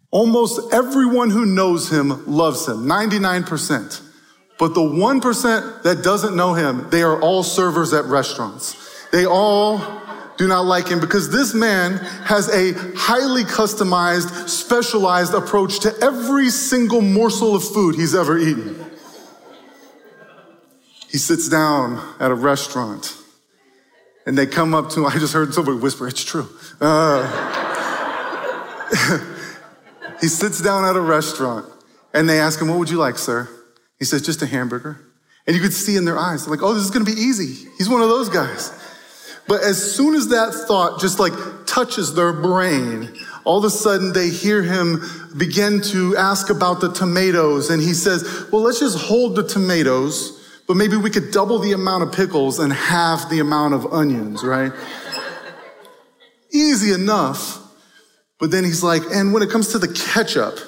Almost 0.10 0.74
everyone 0.74 1.30
who 1.30 1.46
knows 1.46 1.92
him 1.92 2.26
loves 2.26 2.68
him, 2.68 2.86
99%. 2.86 4.02
But 4.58 4.74
the 4.74 4.82
1% 4.82 5.84
that 5.84 6.04
doesn't 6.04 6.36
know 6.36 6.54
him, 6.54 6.90
they 6.90 7.04
are 7.04 7.22
all 7.22 7.44
servers 7.44 7.94
at 7.94 8.06
restaurants. 8.06 9.06
They 9.12 9.26
all 9.26 9.82
do 10.38 10.48
not 10.48 10.66
like 10.66 10.88
him 10.88 11.00
because 11.00 11.30
this 11.30 11.54
man 11.54 11.98
has 12.26 12.48
a 12.50 12.74
highly 12.96 13.44
customized, 13.44 14.48
specialized 14.48 15.34
approach 15.34 15.80
to 15.82 15.94
every 16.02 16.50
single 16.50 17.02
morsel 17.02 17.56
of 17.56 17.64
food 17.64 17.96
he's 17.96 18.16
ever 18.16 18.38
eaten. 18.38 18.84
He 21.10 21.18
sits 21.18 21.50
down 21.50 22.16
at 22.20 22.32
a 22.32 22.36
restaurant 22.36 23.16
and 24.26 24.38
they 24.38 24.46
come 24.46 24.74
up 24.74 24.90
to 24.92 25.02
him. 25.02 25.06
I 25.06 25.18
just 25.18 25.34
heard 25.34 25.54
somebody 25.54 25.78
whisper, 25.78 26.08
it's 26.08 26.24
true. 26.24 26.48
Uh, 26.80 27.24
He 30.22 30.28
sits 30.28 30.62
down 30.62 30.86
at 30.86 30.96
a 30.96 31.02
restaurant 31.02 31.66
and 32.14 32.28
they 32.28 32.40
ask 32.40 32.62
him, 32.62 32.68
What 32.68 32.80
would 32.80 32.90
you 32.90 32.98
like, 32.98 33.18
sir? 33.18 33.48
He 34.00 34.06
says, 34.06 34.22
Just 34.22 34.42
a 34.42 34.46
hamburger. 34.46 35.00
And 35.46 35.56
you 35.56 35.62
could 35.62 35.74
see 35.74 35.96
in 35.96 36.06
their 36.06 36.18
eyes, 36.18 36.48
like, 36.48 36.62
Oh, 36.62 36.74
this 36.74 36.84
is 36.84 36.92
gonna 36.92 37.06
be 37.06 37.12
easy. 37.12 37.70
He's 37.78 37.90
one 37.90 38.02
of 38.02 38.10
those 38.10 38.30
guys. 38.30 38.72
But 39.48 39.64
as 39.64 39.96
soon 39.96 40.14
as 40.16 40.28
that 40.30 40.54
thought 40.68 41.00
just 41.00 41.20
like 41.20 41.34
touches 41.66 42.14
their 42.14 42.34
brain, 42.34 43.14
all 43.46 43.60
of 43.60 43.64
a 43.64 43.70
sudden 43.70 44.12
they 44.12 44.30
hear 44.30 44.62
him 44.62 45.02
begin 45.38 45.82
to 45.82 46.18
ask 46.18 46.50
about 46.50 46.82
the 46.82 46.92
tomatoes. 46.92 47.70
And 47.70 47.82
he 47.82 47.94
says, 47.94 48.48
Well, 48.52 48.62
let's 48.62 48.80
just 48.80 48.98
hold 48.98 49.36
the 49.36 49.48
tomatoes, 49.48 50.62
but 50.68 50.76
maybe 50.76 50.98
we 50.98 51.10
could 51.10 51.32
double 51.32 51.60
the 51.60 51.72
amount 51.72 52.04
of 52.04 52.12
pickles 52.12 52.60
and 52.60 52.74
half 52.74 53.30
the 53.30 53.40
amount 53.40 53.74
of 53.74 53.86
onions, 53.94 54.44
right? 54.44 54.74
Easy 56.52 56.92
enough. 56.92 57.60
But 58.40 58.52
then 58.52 58.64
he's 58.64 58.84
like, 58.84 59.02
and 59.12 59.34
when 59.34 59.42
it 59.42 59.50
comes 59.50 59.70
to 59.70 59.80
the 59.80 59.88
ketchup, 59.88 60.60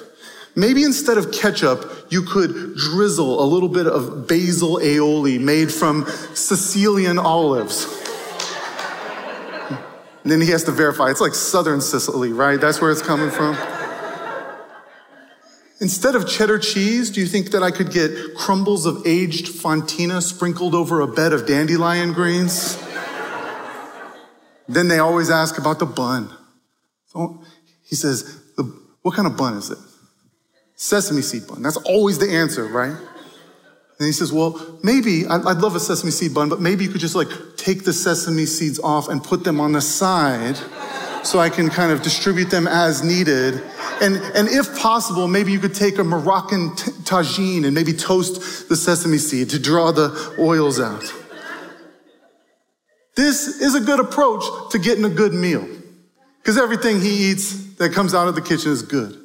maybe 0.56 0.82
instead 0.82 1.18
of 1.18 1.32
ketchup, 1.32 2.08
you 2.10 2.22
could 2.22 2.76
drizzle 2.76 3.42
a 3.42 3.46
little 3.46 3.68
bit 3.68 3.86
of 3.86 4.26
basil 4.26 4.78
aioli 4.78 5.40
made 5.40 5.72
from 5.72 6.04
Sicilian 6.34 7.18
olives. 7.18 7.86
And 9.70 9.78
then 10.32 10.40
he 10.40 10.50
has 10.50 10.64
to 10.64 10.72
verify. 10.72 11.10
It's 11.10 11.20
like 11.20 11.34
southern 11.34 11.80
Sicily, 11.80 12.32
right? 12.32 12.60
That's 12.60 12.80
where 12.80 12.90
it's 12.90 13.02
coming 13.02 13.30
from. 13.30 13.56
Instead 15.80 16.14
of 16.14 16.28
cheddar 16.28 16.58
cheese, 16.58 17.08
do 17.10 17.20
you 17.20 17.26
think 17.26 17.52
that 17.52 17.62
I 17.62 17.70
could 17.70 17.90
get 17.90 18.34
crumbles 18.34 18.84
of 18.84 19.06
aged 19.06 19.46
fontina 19.46 20.22
sprinkled 20.22 20.74
over 20.74 21.00
a 21.00 21.06
bed 21.06 21.32
of 21.32 21.46
dandelion 21.46 22.12
greens? 22.12 22.76
then 24.68 24.88
they 24.88 24.98
always 24.98 25.30
ask 25.30 25.56
about 25.56 25.78
the 25.78 25.86
bun. 25.86 26.30
So 27.06 27.42
he 27.90 27.96
says, 27.96 28.40
What 29.02 29.14
kind 29.14 29.26
of 29.26 29.36
bun 29.36 29.54
is 29.54 29.70
it? 29.70 29.78
Sesame 30.76 31.20
seed 31.20 31.46
bun. 31.46 31.60
That's 31.60 31.76
always 31.76 32.18
the 32.18 32.30
answer, 32.30 32.64
right? 32.64 32.96
And 33.98 34.06
he 34.06 34.12
says, 34.12 34.32
Well, 34.32 34.78
maybe 34.82 35.26
I'd 35.26 35.58
love 35.58 35.74
a 35.74 35.80
sesame 35.80 36.12
seed 36.12 36.32
bun, 36.32 36.48
but 36.48 36.60
maybe 36.60 36.84
you 36.84 36.90
could 36.90 37.02
just 37.02 37.16
like 37.16 37.28
take 37.56 37.84
the 37.84 37.92
sesame 37.92 38.46
seeds 38.46 38.78
off 38.78 39.08
and 39.08 39.22
put 39.22 39.44
them 39.44 39.60
on 39.60 39.72
the 39.72 39.82
side 39.82 40.56
so 41.22 41.38
I 41.38 41.50
can 41.50 41.68
kind 41.68 41.92
of 41.92 42.00
distribute 42.00 42.48
them 42.48 42.66
as 42.66 43.04
needed. 43.04 43.62
And, 44.00 44.16
and 44.16 44.48
if 44.48 44.78
possible, 44.78 45.28
maybe 45.28 45.52
you 45.52 45.58
could 45.58 45.74
take 45.74 45.98
a 45.98 46.04
Moroccan 46.04 46.74
t- 46.74 46.90
tagine 47.02 47.66
and 47.66 47.74
maybe 47.74 47.92
toast 47.92 48.70
the 48.70 48.76
sesame 48.76 49.18
seed 49.18 49.50
to 49.50 49.58
draw 49.58 49.92
the 49.92 50.34
oils 50.38 50.80
out. 50.80 51.12
This 53.16 53.60
is 53.60 53.74
a 53.74 53.80
good 53.80 54.00
approach 54.00 54.44
to 54.70 54.78
getting 54.78 55.04
a 55.04 55.10
good 55.10 55.34
meal. 55.34 55.68
Because 56.42 56.58
everything 56.58 57.00
he 57.00 57.30
eats 57.30 57.74
that 57.76 57.92
comes 57.92 58.14
out 58.14 58.28
of 58.28 58.34
the 58.34 58.42
kitchen 58.42 58.72
is 58.72 58.82
good. 58.82 59.16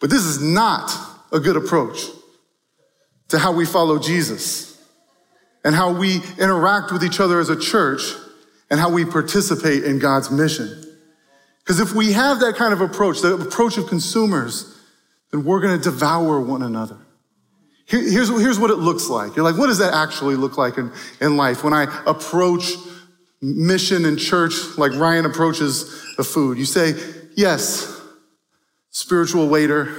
But 0.00 0.10
this 0.10 0.24
is 0.24 0.42
not 0.42 0.92
a 1.30 1.38
good 1.38 1.56
approach 1.56 2.06
to 3.28 3.38
how 3.38 3.52
we 3.52 3.64
follow 3.64 3.98
Jesus 3.98 4.78
and 5.64 5.74
how 5.74 5.92
we 5.92 6.20
interact 6.38 6.92
with 6.92 7.04
each 7.04 7.20
other 7.20 7.38
as 7.40 7.48
a 7.48 7.58
church 7.58 8.02
and 8.70 8.80
how 8.80 8.90
we 8.90 9.04
participate 9.04 9.84
in 9.84 9.98
God's 9.98 10.30
mission. 10.30 10.84
Because 11.60 11.78
if 11.78 11.94
we 11.94 12.12
have 12.12 12.40
that 12.40 12.56
kind 12.56 12.72
of 12.72 12.80
approach, 12.80 13.20
the 13.20 13.34
approach 13.34 13.78
of 13.78 13.86
consumers, 13.86 14.76
then 15.30 15.44
we're 15.44 15.60
going 15.60 15.78
to 15.78 15.82
devour 15.82 16.40
one 16.40 16.62
another. 16.62 16.98
here's, 17.86 18.28
here's 18.28 18.58
what 18.58 18.70
it 18.70 18.76
looks 18.76 19.08
like. 19.08 19.36
You're 19.36 19.44
like, 19.44 19.56
what 19.56 19.68
does 19.68 19.78
that 19.78 19.94
actually 19.94 20.34
look 20.34 20.58
like 20.58 20.78
in, 20.78 20.92
in 21.20 21.36
life 21.36 21.62
when 21.62 21.72
I 21.72 21.84
approach 22.06 22.72
mission 23.42 24.04
and 24.04 24.18
church 24.18 24.54
like 24.78 24.92
Ryan 24.92 25.26
approaches 25.26 26.14
the 26.16 26.24
food. 26.24 26.56
You 26.56 26.64
say, 26.64 26.94
yes, 27.36 28.00
spiritual 28.90 29.48
waiter. 29.48 29.94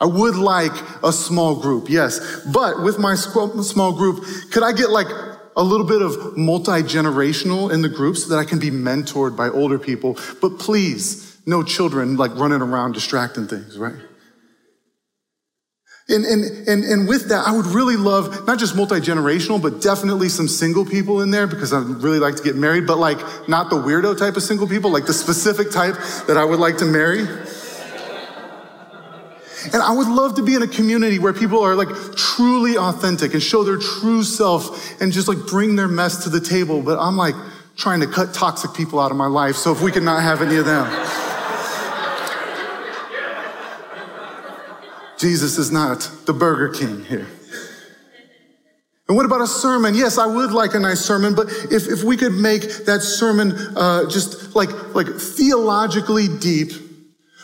I 0.00 0.06
would 0.06 0.36
like 0.36 0.72
a 1.04 1.12
small 1.12 1.60
group, 1.60 1.90
yes. 1.90 2.42
But 2.52 2.82
with 2.82 2.98
my 2.98 3.14
small 3.14 3.92
group, 3.92 4.24
could 4.50 4.62
I 4.62 4.72
get 4.72 4.90
like 4.90 5.08
a 5.56 5.62
little 5.62 5.86
bit 5.86 6.00
of 6.00 6.38
multi-generational 6.38 7.70
in 7.70 7.82
the 7.82 7.88
group 7.88 8.16
so 8.16 8.30
that 8.30 8.38
I 8.38 8.44
can 8.44 8.58
be 8.58 8.70
mentored 8.70 9.36
by 9.36 9.50
older 9.50 9.78
people? 9.78 10.16
But 10.40 10.58
please, 10.58 11.38
no 11.44 11.62
children 11.62 12.16
like 12.16 12.34
running 12.36 12.62
around 12.62 12.92
distracting 12.92 13.46
things, 13.46 13.76
right? 13.76 13.96
And, 16.10 16.24
and, 16.24 16.68
and, 16.68 16.84
and 16.84 17.08
with 17.08 17.28
that, 17.28 17.46
I 17.46 17.56
would 17.56 17.66
really 17.66 17.96
love 17.96 18.44
not 18.44 18.58
just 18.58 18.74
multi 18.74 18.96
generational, 18.96 19.62
but 19.62 19.80
definitely 19.80 20.28
some 20.28 20.48
single 20.48 20.84
people 20.84 21.22
in 21.22 21.30
there 21.30 21.46
because 21.46 21.72
I'd 21.72 21.84
really 22.02 22.18
like 22.18 22.34
to 22.34 22.42
get 22.42 22.56
married, 22.56 22.84
but 22.84 22.98
like 22.98 23.18
not 23.48 23.70
the 23.70 23.76
weirdo 23.76 24.18
type 24.18 24.36
of 24.36 24.42
single 24.42 24.66
people, 24.66 24.90
like 24.90 25.06
the 25.06 25.12
specific 25.12 25.70
type 25.70 25.94
that 26.26 26.36
I 26.36 26.44
would 26.44 26.58
like 26.58 26.78
to 26.78 26.84
marry. 26.84 27.28
And 29.72 29.82
I 29.82 29.92
would 29.92 30.08
love 30.08 30.34
to 30.36 30.42
be 30.42 30.54
in 30.54 30.62
a 30.62 30.66
community 30.66 31.18
where 31.18 31.32
people 31.32 31.60
are 31.60 31.76
like 31.76 31.88
truly 32.16 32.76
authentic 32.76 33.34
and 33.34 33.42
show 33.42 33.62
their 33.62 33.76
true 33.76 34.24
self 34.24 35.00
and 35.00 35.12
just 35.12 35.28
like 35.28 35.38
bring 35.46 35.76
their 35.76 35.88
mess 35.88 36.24
to 36.24 36.30
the 36.30 36.40
table. 36.40 36.82
But 36.82 36.98
I'm 36.98 37.16
like 37.16 37.34
trying 37.76 38.00
to 38.00 38.06
cut 38.06 38.34
toxic 38.34 38.74
people 38.74 38.98
out 38.98 39.12
of 39.12 39.16
my 39.16 39.26
life. 39.26 39.54
So 39.54 39.70
if 39.70 39.80
we 39.80 39.92
could 39.92 40.02
not 40.02 40.22
have 40.22 40.42
any 40.42 40.56
of 40.56 40.64
them. 40.64 41.29
Jesus 45.20 45.58
is 45.58 45.70
not 45.70 46.10
the 46.24 46.32
Burger 46.32 46.70
King 46.70 47.04
here. 47.04 47.26
And 49.06 49.16
what 49.16 49.26
about 49.26 49.42
a 49.42 49.46
sermon? 49.46 49.94
Yes, 49.94 50.16
I 50.16 50.26
would 50.26 50.50
like 50.50 50.72
a 50.72 50.78
nice 50.78 51.00
sermon, 51.00 51.34
but 51.34 51.48
if, 51.70 51.88
if 51.88 52.02
we 52.02 52.16
could 52.16 52.32
make 52.32 52.62
that 52.86 53.02
sermon 53.02 53.52
uh, 53.76 54.08
just 54.08 54.56
like, 54.56 54.70
like 54.94 55.08
theologically 55.08 56.26
deep, 56.38 56.70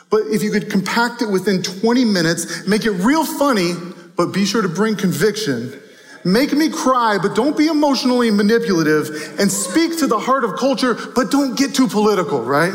but 0.09 0.23
if 0.29 0.43
you 0.43 0.51
could 0.51 0.71
compact 0.71 1.21
it 1.21 1.29
within 1.29 1.63
20 1.63 2.05
minutes, 2.07 2.67
make 2.67 2.87
it 2.87 2.93
real 2.93 3.27
funny, 3.27 3.73
but 4.17 4.33
be 4.33 4.47
sure 4.47 4.63
to 4.63 4.69
bring 4.69 4.97
conviction. 4.97 5.79
Make 6.25 6.53
me 6.53 6.71
cry, 6.71 7.19
but 7.21 7.35
don't 7.35 7.59
be 7.59 7.67
emotionally 7.67 8.31
manipulative, 8.31 9.39
and 9.39 9.53
speak 9.53 9.99
to 9.99 10.07
the 10.07 10.19
heart 10.19 10.45
of 10.45 10.57
culture, 10.57 10.95
but 11.15 11.31
don't 11.31 11.59
get 11.59 11.75
too 11.75 11.89
political, 11.89 12.43
right? 12.43 12.75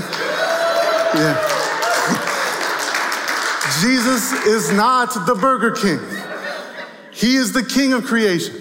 Yeah. 1.16 1.61
Jesus 3.80 4.32
is 4.46 4.72
not 4.72 5.14
the 5.26 5.36
Burger 5.36 5.72
King. 5.72 6.00
He 7.14 7.36
is 7.36 7.54
the 7.54 7.64
King 7.64 7.94
of 7.94 8.04
creation. 8.04 8.56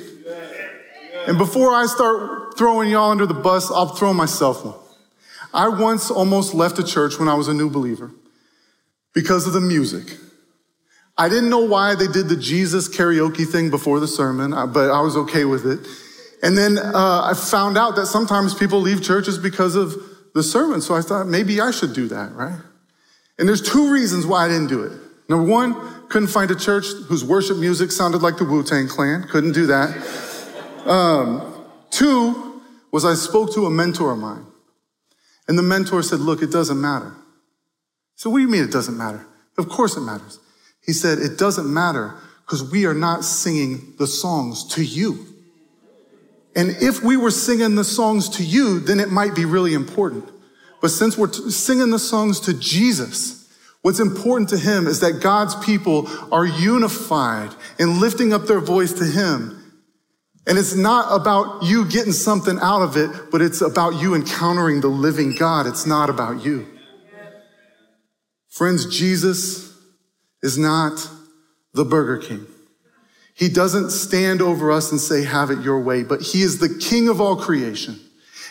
And 1.26 1.38
before 1.38 1.74
I 1.74 1.86
start 1.86 2.56
throwing 2.56 2.90
y'all 2.90 3.10
under 3.10 3.26
the 3.26 3.34
bus, 3.34 3.70
I'll 3.70 3.94
throw 3.94 4.12
myself 4.12 4.64
one. 4.64 4.74
I 5.52 5.68
once 5.68 6.10
almost 6.10 6.54
left 6.54 6.78
a 6.78 6.84
church 6.84 7.18
when 7.18 7.28
I 7.28 7.34
was 7.34 7.48
a 7.48 7.54
new 7.54 7.70
believer 7.70 8.12
because 9.12 9.46
of 9.46 9.52
the 9.52 9.60
music. 9.60 10.16
I 11.18 11.28
didn't 11.28 11.50
know 11.50 11.64
why 11.64 11.94
they 11.94 12.06
did 12.06 12.28
the 12.28 12.36
Jesus 12.36 12.88
karaoke 12.88 13.46
thing 13.46 13.68
before 13.68 14.00
the 14.00 14.08
sermon, 14.08 14.52
but 14.72 14.90
I 14.90 15.00
was 15.00 15.16
okay 15.16 15.44
with 15.44 15.66
it. 15.66 15.80
And 16.42 16.56
then 16.56 16.78
uh, 16.78 17.22
I 17.24 17.34
found 17.34 17.76
out 17.76 17.96
that 17.96 18.06
sometimes 18.06 18.54
people 18.54 18.80
leave 18.80 19.02
churches 19.02 19.36
because 19.36 19.74
of 19.74 19.94
the 20.34 20.42
sermon. 20.42 20.80
So 20.80 20.94
I 20.94 21.02
thought 21.02 21.26
maybe 21.26 21.60
I 21.60 21.72
should 21.72 21.92
do 21.92 22.08
that, 22.08 22.32
right? 22.32 22.58
And 23.40 23.48
there's 23.48 23.62
two 23.62 23.90
reasons 23.90 24.26
why 24.26 24.44
I 24.44 24.48
didn't 24.48 24.68
do 24.68 24.82
it. 24.84 24.92
Number 25.30 25.50
one, 25.50 25.74
couldn't 26.10 26.28
find 26.28 26.50
a 26.50 26.54
church 26.54 26.84
whose 27.08 27.24
worship 27.24 27.56
music 27.56 27.90
sounded 27.90 28.20
like 28.20 28.36
the 28.36 28.44
Wu 28.44 28.62
Tang 28.62 28.86
Clan. 28.86 29.24
Couldn't 29.28 29.52
do 29.52 29.66
that. 29.66 30.86
Um, 30.86 31.64
two 31.90 32.60
was 32.92 33.06
I 33.06 33.14
spoke 33.14 33.54
to 33.54 33.64
a 33.64 33.70
mentor 33.70 34.12
of 34.12 34.18
mine. 34.18 34.44
And 35.48 35.58
the 35.58 35.62
mentor 35.62 36.02
said, 36.02 36.20
Look, 36.20 36.42
it 36.42 36.52
doesn't 36.52 36.78
matter. 36.78 37.14
So, 38.14 38.28
what 38.28 38.38
do 38.38 38.42
you 38.42 38.48
mean 38.48 38.62
it 38.62 38.72
doesn't 38.72 38.98
matter? 38.98 39.24
Of 39.56 39.70
course 39.70 39.96
it 39.96 40.00
matters. 40.00 40.38
He 40.84 40.92
said, 40.92 41.18
It 41.18 41.38
doesn't 41.38 41.72
matter 41.72 42.14
because 42.44 42.70
we 42.70 42.84
are 42.84 42.94
not 42.94 43.24
singing 43.24 43.94
the 43.98 44.06
songs 44.06 44.64
to 44.74 44.84
you. 44.84 45.26
And 46.54 46.76
if 46.80 47.02
we 47.02 47.16
were 47.16 47.30
singing 47.30 47.74
the 47.74 47.84
songs 47.84 48.28
to 48.36 48.44
you, 48.44 48.80
then 48.80 49.00
it 49.00 49.10
might 49.10 49.34
be 49.34 49.46
really 49.46 49.72
important. 49.72 50.28
But 50.80 50.88
since 50.88 51.18
we're 51.18 51.28
t- 51.28 51.50
singing 51.50 51.90
the 51.90 51.98
songs 51.98 52.40
to 52.40 52.54
Jesus, 52.54 53.48
what's 53.82 54.00
important 54.00 54.48
to 54.50 54.58
him 54.58 54.86
is 54.86 55.00
that 55.00 55.20
God's 55.20 55.54
people 55.56 56.08
are 56.32 56.46
unified 56.46 57.54
in 57.78 58.00
lifting 58.00 58.32
up 58.32 58.46
their 58.46 58.60
voice 58.60 58.92
to 58.94 59.04
him 59.04 59.60
and 60.46 60.58
it's 60.58 60.74
not 60.74 61.14
about 61.14 61.62
you 61.62 61.84
getting 61.88 62.12
something 62.12 62.58
out 62.60 62.82
of 62.82 62.96
it, 62.96 63.30
but 63.30 63.42
it's 63.42 63.60
about 63.60 64.00
you 64.00 64.14
encountering 64.14 64.80
the 64.80 64.88
living 64.88 65.34
God. 65.34 65.66
It's 65.66 65.86
not 65.86 66.10
about 66.10 66.44
you. 66.44 66.66
Friends, 68.48 68.86
Jesus 68.86 69.72
is 70.42 70.58
not 70.58 71.08
the 71.74 71.84
Burger 71.84 72.18
King. 72.18 72.46
He 73.34 73.48
doesn't 73.48 73.90
stand 73.90 74.42
over 74.42 74.72
us 74.72 74.90
and 74.90 75.00
say, 75.00 75.24
have 75.24 75.50
it 75.50 75.60
your 75.60 75.80
way, 75.80 76.02
but 76.02 76.20
he 76.20 76.42
is 76.42 76.58
the 76.58 76.80
king 76.80 77.08
of 77.08 77.20
all 77.20 77.36
creation. 77.36 78.00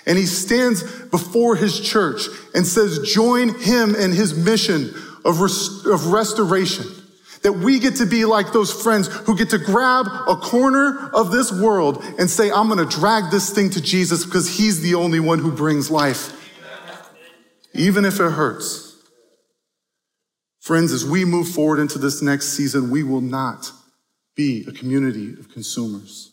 And 0.09 0.17
he 0.17 0.25
stands 0.25 0.81
before 1.09 1.55
his 1.55 1.79
church 1.79 2.23
and 2.55 2.65
says, 2.65 3.13
join 3.13 3.57
him 3.59 3.93
in 3.93 4.11
his 4.11 4.35
mission 4.35 4.91
of, 5.23 5.39
rest- 5.39 5.85
of 5.85 6.07
restoration. 6.07 6.87
That 7.43 7.53
we 7.53 7.77
get 7.79 7.97
to 7.97 8.07
be 8.07 8.25
like 8.25 8.51
those 8.51 8.73
friends 8.73 9.07
who 9.07 9.37
get 9.37 9.51
to 9.51 9.59
grab 9.59 10.07
a 10.27 10.35
corner 10.35 11.11
of 11.13 11.29
this 11.29 11.51
world 11.51 12.03
and 12.17 12.27
say, 12.27 12.51
I'm 12.51 12.67
going 12.67 12.79
to 12.79 12.97
drag 12.97 13.29
this 13.29 13.51
thing 13.51 13.69
to 13.69 13.81
Jesus 13.81 14.25
because 14.25 14.57
he's 14.57 14.81
the 14.81 14.95
only 14.95 15.19
one 15.19 15.37
who 15.37 15.51
brings 15.51 15.91
life, 15.91 16.35
even 17.75 18.03
if 18.03 18.19
it 18.19 18.31
hurts. 18.31 18.97
Friends, 20.59 20.91
as 20.91 21.05
we 21.05 21.23
move 21.23 21.47
forward 21.47 21.79
into 21.79 21.99
this 21.99 22.21
next 22.21 22.49
season, 22.49 22.89
we 22.89 23.03
will 23.03 23.21
not 23.21 23.71
be 24.35 24.65
a 24.67 24.71
community 24.71 25.33
of 25.33 25.53
consumers. 25.53 26.31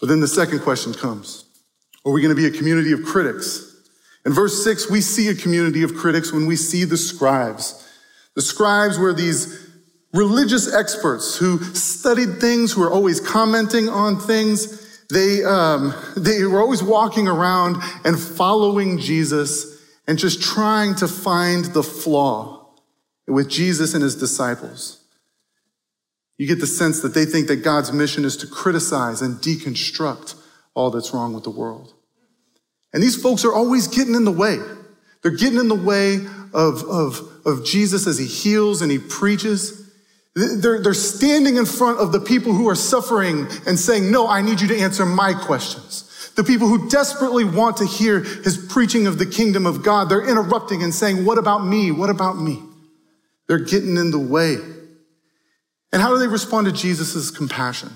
But 0.00 0.08
then 0.08 0.20
the 0.20 0.28
second 0.28 0.60
question 0.60 0.94
comes 0.94 1.44
Are 2.04 2.12
we 2.12 2.20
going 2.20 2.34
to 2.34 2.40
be 2.40 2.46
a 2.46 2.56
community 2.56 2.92
of 2.92 3.04
critics? 3.04 3.68
In 4.24 4.32
verse 4.32 4.62
six, 4.62 4.90
we 4.90 5.00
see 5.00 5.28
a 5.28 5.34
community 5.34 5.82
of 5.82 5.94
critics 5.94 6.32
when 6.32 6.46
we 6.46 6.56
see 6.56 6.84
the 6.84 6.96
scribes. 6.96 7.88
The 8.34 8.42
scribes 8.42 8.98
were 8.98 9.12
these 9.12 9.68
religious 10.12 10.72
experts 10.72 11.36
who 11.36 11.62
studied 11.74 12.38
things, 12.40 12.72
who 12.72 12.82
were 12.82 12.90
always 12.90 13.20
commenting 13.20 13.88
on 13.88 14.18
things. 14.18 15.06
They, 15.08 15.44
um, 15.44 15.94
they 16.16 16.44
were 16.44 16.60
always 16.60 16.82
walking 16.82 17.28
around 17.28 17.76
and 18.04 18.18
following 18.18 18.98
Jesus 18.98 19.80
and 20.06 20.18
just 20.18 20.42
trying 20.42 20.94
to 20.96 21.08
find 21.08 21.66
the 21.66 21.82
flaw 21.82 22.66
with 23.28 23.48
Jesus 23.48 23.94
and 23.94 24.02
his 24.02 24.16
disciples. 24.16 25.04
You 26.38 26.46
get 26.46 26.60
the 26.60 26.66
sense 26.66 27.00
that 27.02 27.14
they 27.14 27.24
think 27.24 27.46
that 27.48 27.56
God's 27.56 27.92
mission 27.92 28.24
is 28.24 28.36
to 28.38 28.46
criticize 28.46 29.22
and 29.22 29.36
deconstruct 29.36 30.34
all 30.74 30.90
that's 30.90 31.12
wrong 31.12 31.32
with 31.32 31.44
the 31.44 31.50
world. 31.50 31.94
And 32.92 33.02
these 33.02 33.20
folks 33.20 33.44
are 33.44 33.52
always 33.52 33.88
getting 33.88 34.14
in 34.14 34.24
the 34.24 34.32
way. 34.32 34.58
They're 35.22 35.30
getting 35.30 35.58
in 35.58 35.68
the 35.68 35.74
way 35.74 36.16
of, 36.52 36.82
of, 36.84 37.46
of 37.46 37.64
Jesus 37.64 38.06
as 38.06 38.18
he 38.18 38.26
heals 38.26 38.82
and 38.82 38.90
he 38.90 38.98
preaches. 38.98 39.90
They're, 40.34 40.80
they're 40.80 40.94
standing 40.94 41.56
in 41.56 41.66
front 41.66 42.00
of 42.00 42.12
the 42.12 42.20
people 42.20 42.52
who 42.52 42.68
are 42.68 42.74
suffering 42.74 43.46
and 43.66 43.78
saying, 43.78 44.10
No, 44.10 44.28
I 44.28 44.42
need 44.42 44.60
you 44.60 44.68
to 44.68 44.78
answer 44.78 45.06
my 45.06 45.32
questions. 45.32 46.30
The 46.34 46.44
people 46.44 46.66
who 46.66 46.88
desperately 46.88 47.44
want 47.44 47.76
to 47.78 47.86
hear 47.86 48.20
his 48.20 48.56
preaching 48.56 49.06
of 49.06 49.18
the 49.18 49.26
kingdom 49.26 49.66
of 49.66 49.82
God, 49.82 50.08
they're 50.08 50.26
interrupting 50.26 50.82
and 50.82 50.94
saying, 50.94 51.24
What 51.24 51.38
about 51.38 51.64
me? 51.64 51.90
What 51.90 52.10
about 52.10 52.38
me? 52.38 52.62
They're 53.46 53.58
getting 53.58 53.96
in 53.96 54.10
the 54.10 54.18
way. 54.18 54.56
And 55.92 56.00
how 56.00 56.08
do 56.08 56.18
they 56.18 56.26
respond 56.26 56.66
to 56.66 56.72
Jesus' 56.72 57.30
compassion? 57.30 57.90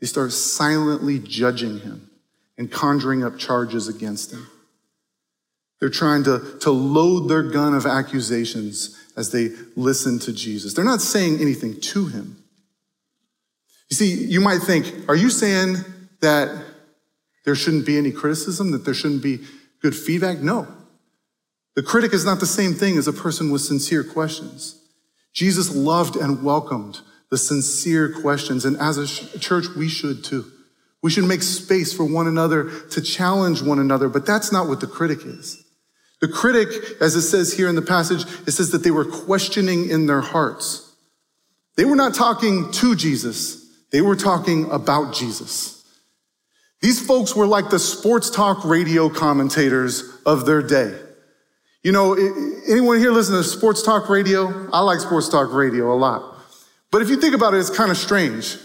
They 0.00 0.06
start 0.06 0.32
silently 0.32 1.18
judging 1.18 1.80
him 1.80 2.10
and 2.56 2.70
conjuring 2.70 3.24
up 3.24 3.38
charges 3.38 3.88
against 3.88 4.32
him. 4.32 4.46
They're 5.80 5.88
trying 5.88 6.24
to, 6.24 6.58
to 6.60 6.70
load 6.70 7.28
their 7.28 7.44
gun 7.44 7.74
of 7.74 7.86
accusations 7.86 8.96
as 9.16 9.30
they 9.30 9.50
listen 9.76 10.18
to 10.20 10.32
Jesus. 10.32 10.74
They're 10.74 10.84
not 10.84 11.00
saying 11.00 11.40
anything 11.40 11.80
to 11.80 12.06
him. 12.06 12.42
You 13.90 13.96
see, 13.96 14.24
you 14.26 14.40
might 14.40 14.60
think, 14.60 15.08
are 15.08 15.16
you 15.16 15.30
saying 15.30 15.76
that 16.20 16.64
there 17.44 17.54
shouldn't 17.54 17.86
be 17.86 17.96
any 17.96 18.12
criticism, 18.12 18.72
that 18.72 18.84
there 18.84 18.94
shouldn't 18.94 19.22
be 19.22 19.40
good 19.80 19.96
feedback? 19.96 20.40
No. 20.40 20.66
The 21.74 21.82
critic 21.82 22.12
is 22.12 22.24
not 22.24 22.40
the 22.40 22.46
same 22.46 22.74
thing 22.74 22.98
as 22.98 23.06
a 23.06 23.12
person 23.12 23.50
with 23.50 23.62
sincere 23.62 24.02
questions. 24.02 24.80
Jesus 25.32 25.74
loved 25.74 26.16
and 26.16 26.42
welcomed 26.42 27.00
the 27.30 27.38
sincere 27.38 28.12
questions, 28.20 28.64
and 28.64 28.76
as 28.78 28.98
a 28.98 29.38
church, 29.38 29.66
we 29.76 29.88
should 29.88 30.24
too. 30.24 30.44
We 31.02 31.10
should 31.10 31.24
make 31.24 31.42
space 31.42 31.92
for 31.92 32.04
one 32.04 32.26
another 32.26 32.70
to 32.90 33.00
challenge 33.00 33.62
one 33.62 33.78
another, 33.78 34.08
but 34.08 34.26
that's 34.26 34.50
not 34.50 34.68
what 34.68 34.80
the 34.80 34.86
critic 34.86 35.20
is. 35.24 35.64
The 36.20 36.28
critic, 36.28 36.68
as 37.00 37.14
it 37.14 37.22
says 37.22 37.52
here 37.52 37.68
in 37.68 37.76
the 37.76 37.82
passage, 37.82 38.22
it 38.46 38.50
says 38.50 38.70
that 38.70 38.82
they 38.82 38.90
were 38.90 39.04
questioning 39.04 39.88
in 39.88 40.06
their 40.06 40.20
hearts. 40.20 40.92
They 41.76 41.84
were 41.84 41.94
not 41.94 42.14
talking 42.14 42.72
to 42.72 42.96
Jesus. 42.96 43.64
They 43.92 44.00
were 44.00 44.16
talking 44.16 44.68
about 44.70 45.14
Jesus. 45.14 45.84
These 46.80 47.04
folks 47.04 47.36
were 47.36 47.46
like 47.46 47.70
the 47.70 47.78
sports 47.78 48.30
talk 48.30 48.64
radio 48.64 49.08
commentators 49.08 50.02
of 50.26 50.44
their 50.46 50.62
day. 50.62 50.98
You 51.84 51.92
know, 51.92 52.14
anyone 52.68 52.98
here 52.98 53.12
listen 53.12 53.36
to 53.36 53.44
sports 53.44 53.82
talk 53.82 54.08
radio? 54.08 54.68
I 54.72 54.80
like 54.80 54.98
sports 54.98 55.28
talk 55.28 55.52
radio 55.52 55.92
a 55.92 55.94
lot. 55.94 56.37
But 56.90 57.02
if 57.02 57.08
you 57.08 57.20
think 57.20 57.34
about 57.34 57.54
it, 57.54 57.58
it's 57.58 57.70
kind 57.70 57.90
of 57.90 57.96
strange. 57.96 58.56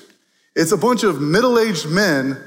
It's 0.56 0.72
a 0.72 0.78
bunch 0.78 1.04
of 1.04 1.22
middle-aged 1.22 1.88
men 1.88 2.42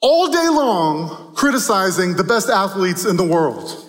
all 0.00 0.30
day 0.30 0.48
long 0.48 1.34
criticizing 1.34 2.16
the 2.16 2.24
best 2.24 2.48
athletes 2.48 3.04
in 3.04 3.16
the 3.16 3.26
world. 3.26 3.80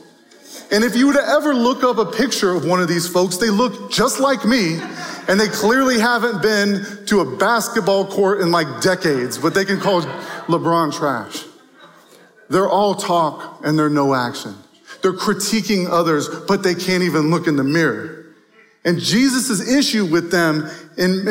And 0.72 0.84
if 0.84 0.96
you 0.96 1.08
were 1.08 1.14
to 1.14 1.28
ever 1.28 1.54
look 1.54 1.84
up 1.84 1.98
a 1.98 2.06
picture 2.06 2.52
of 2.52 2.66
one 2.66 2.82
of 2.82 2.88
these 2.88 3.08
folks, 3.08 3.38
they 3.38 3.50
look 3.50 3.92
just 3.92 4.20
like 4.20 4.46
me, 4.46 4.80
and 5.28 5.40
they 5.40 5.48
clearly 5.48 6.00
haven't 6.00 6.42
been 6.42 6.86
to 7.08 7.20
a 7.20 7.38
basketball 7.38 8.06
court 8.06 8.42
in 8.42 8.52
like 8.52 8.82
decades, 8.82 9.38
but 9.38 9.54
they 9.54 9.66
can 9.66 9.80
call 9.80 10.02
LeBron 10.48 10.94
trash. 10.94 11.46
They're 12.50 12.70
all 12.70 12.96
talk 12.96 13.62
and 13.64 13.78
they're 13.78 13.90
no 13.90 14.14
action. 14.14 14.56
They're 15.02 15.14
critiquing 15.14 15.90
others, 15.90 16.30
but 16.48 16.64
they 16.64 16.76
can't 16.76 17.04
even 17.04 17.32
look 17.32 17.48
in 17.48 17.56
the 17.56 17.64
mirror. 17.64 18.15
And 18.86 19.00
Jesus' 19.00 19.68
issue 19.68 20.06
with 20.06 20.32
them 20.32 20.70
in, 20.98 21.28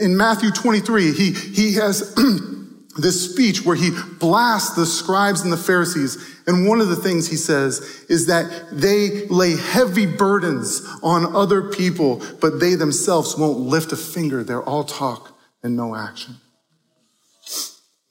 in 0.00 0.16
Matthew 0.16 0.50
23, 0.50 1.12
he, 1.12 1.32
he 1.32 1.74
has 1.74 2.12
this 2.98 3.32
speech 3.32 3.64
where 3.64 3.76
he 3.76 3.90
blasts 4.18 4.74
the 4.74 4.84
scribes 4.84 5.42
and 5.42 5.52
the 5.52 5.56
Pharisees. 5.56 6.40
And 6.48 6.66
one 6.66 6.80
of 6.80 6.88
the 6.88 6.96
things 6.96 7.28
he 7.28 7.36
says 7.36 8.04
is 8.08 8.26
that 8.26 8.68
they 8.72 9.26
lay 9.28 9.56
heavy 9.56 10.06
burdens 10.06 10.84
on 11.02 11.34
other 11.36 11.70
people, 11.70 12.22
but 12.40 12.58
they 12.58 12.74
themselves 12.74 13.36
won't 13.36 13.58
lift 13.58 13.92
a 13.92 13.96
finger. 13.96 14.42
They're 14.42 14.62
all 14.62 14.84
talk 14.84 15.38
and 15.62 15.76
no 15.76 15.94
action. 15.94 16.36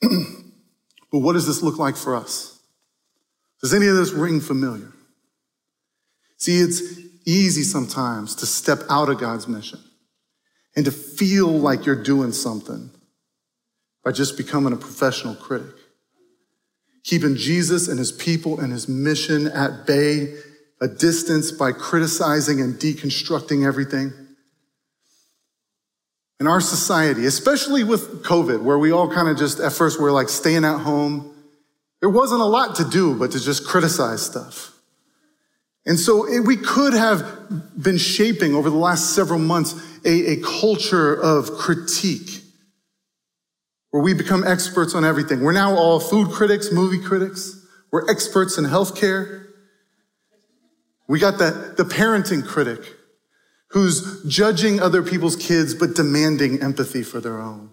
but 0.00 1.18
what 1.18 1.34
does 1.34 1.46
this 1.46 1.62
look 1.62 1.78
like 1.78 1.96
for 1.96 2.16
us? 2.16 2.58
Does 3.60 3.74
any 3.74 3.88
of 3.88 3.96
this 3.96 4.12
ring 4.12 4.40
familiar? 4.40 4.92
See, 6.38 6.58
it's 6.58 7.05
easy 7.26 7.62
sometimes 7.62 8.34
to 8.36 8.46
step 8.46 8.80
out 8.88 9.08
of 9.08 9.18
God's 9.18 9.48
mission 9.48 9.80
and 10.76 10.84
to 10.84 10.92
feel 10.92 11.48
like 11.48 11.84
you're 11.84 12.02
doing 12.02 12.32
something 12.32 12.90
by 14.04 14.12
just 14.12 14.36
becoming 14.36 14.72
a 14.72 14.76
professional 14.76 15.34
critic. 15.34 15.74
Keeping 17.02 17.36
Jesus 17.36 17.88
and 17.88 17.98
his 17.98 18.12
people 18.12 18.60
and 18.60 18.72
his 18.72 18.88
mission 18.88 19.48
at 19.48 19.86
bay, 19.86 20.34
a 20.80 20.86
distance 20.86 21.50
by 21.50 21.72
criticizing 21.72 22.60
and 22.60 22.74
deconstructing 22.74 23.66
everything. 23.66 24.12
In 26.38 26.46
our 26.46 26.60
society, 26.60 27.26
especially 27.26 27.82
with 27.82 28.22
COVID, 28.22 28.62
where 28.62 28.78
we 28.78 28.92
all 28.92 29.10
kind 29.10 29.28
of 29.28 29.38
just 29.38 29.58
at 29.58 29.72
first 29.72 30.00
were 30.00 30.12
like 30.12 30.28
staying 30.28 30.64
at 30.64 30.80
home, 30.80 31.34
there 32.00 32.10
wasn't 32.10 32.42
a 32.42 32.44
lot 32.44 32.76
to 32.76 32.84
do 32.84 33.18
but 33.18 33.32
to 33.32 33.40
just 33.40 33.66
criticize 33.66 34.24
stuff. 34.24 34.75
And 35.86 35.98
so 35.98 36.26
it, 36.26 36.40
we 36.40 36.56
could 36.56 36.92
have 36.92 37.24
been 37.80 37.96
shaping 37.96 38.54
over 38.54 38.68
the 38.68 38.76
last 38.76 39.14
several 39.14 39.38
months 39.38 39.74
a, 40.04 40.32
a 40.32 40.36
culture 40.42 41.14
of 41.14 41.52
critique 41.52 42.42
where 43.90 44.02
we 44.02 44.12
become 44.12 44.44
experts 44.44 44.94
on 44.94 45.04
everything. 45.04 45.42
We're 45.42 45.52
now 45.52 45.74
all 45.74 46.00
food 46.00 46.30
critics, 46.30 46.72
movie 46.72 47.00
critics. 47.00 47.64
We're 47.92 48.10
experts 48.10 48.58
in 48.58 48.64
healthcare. 48.64 49.46
We 51.08 51.20
got 51.20 51.38
the, 51.38 51.74
the 51.76 51.84
parenting 51.84 52.44
critic 52.44 52.80
who's 53.68 54.24
judging 54.24 54.80
other 54.80 55.02
people's 55.02 55.36
kids 55.36 55.72
but 55.72 55.94
demanding 55.94 56.60
empathy 56.60 57.04
for 57.04 57.20
their 57.20 57.40
own. 57.40 57.70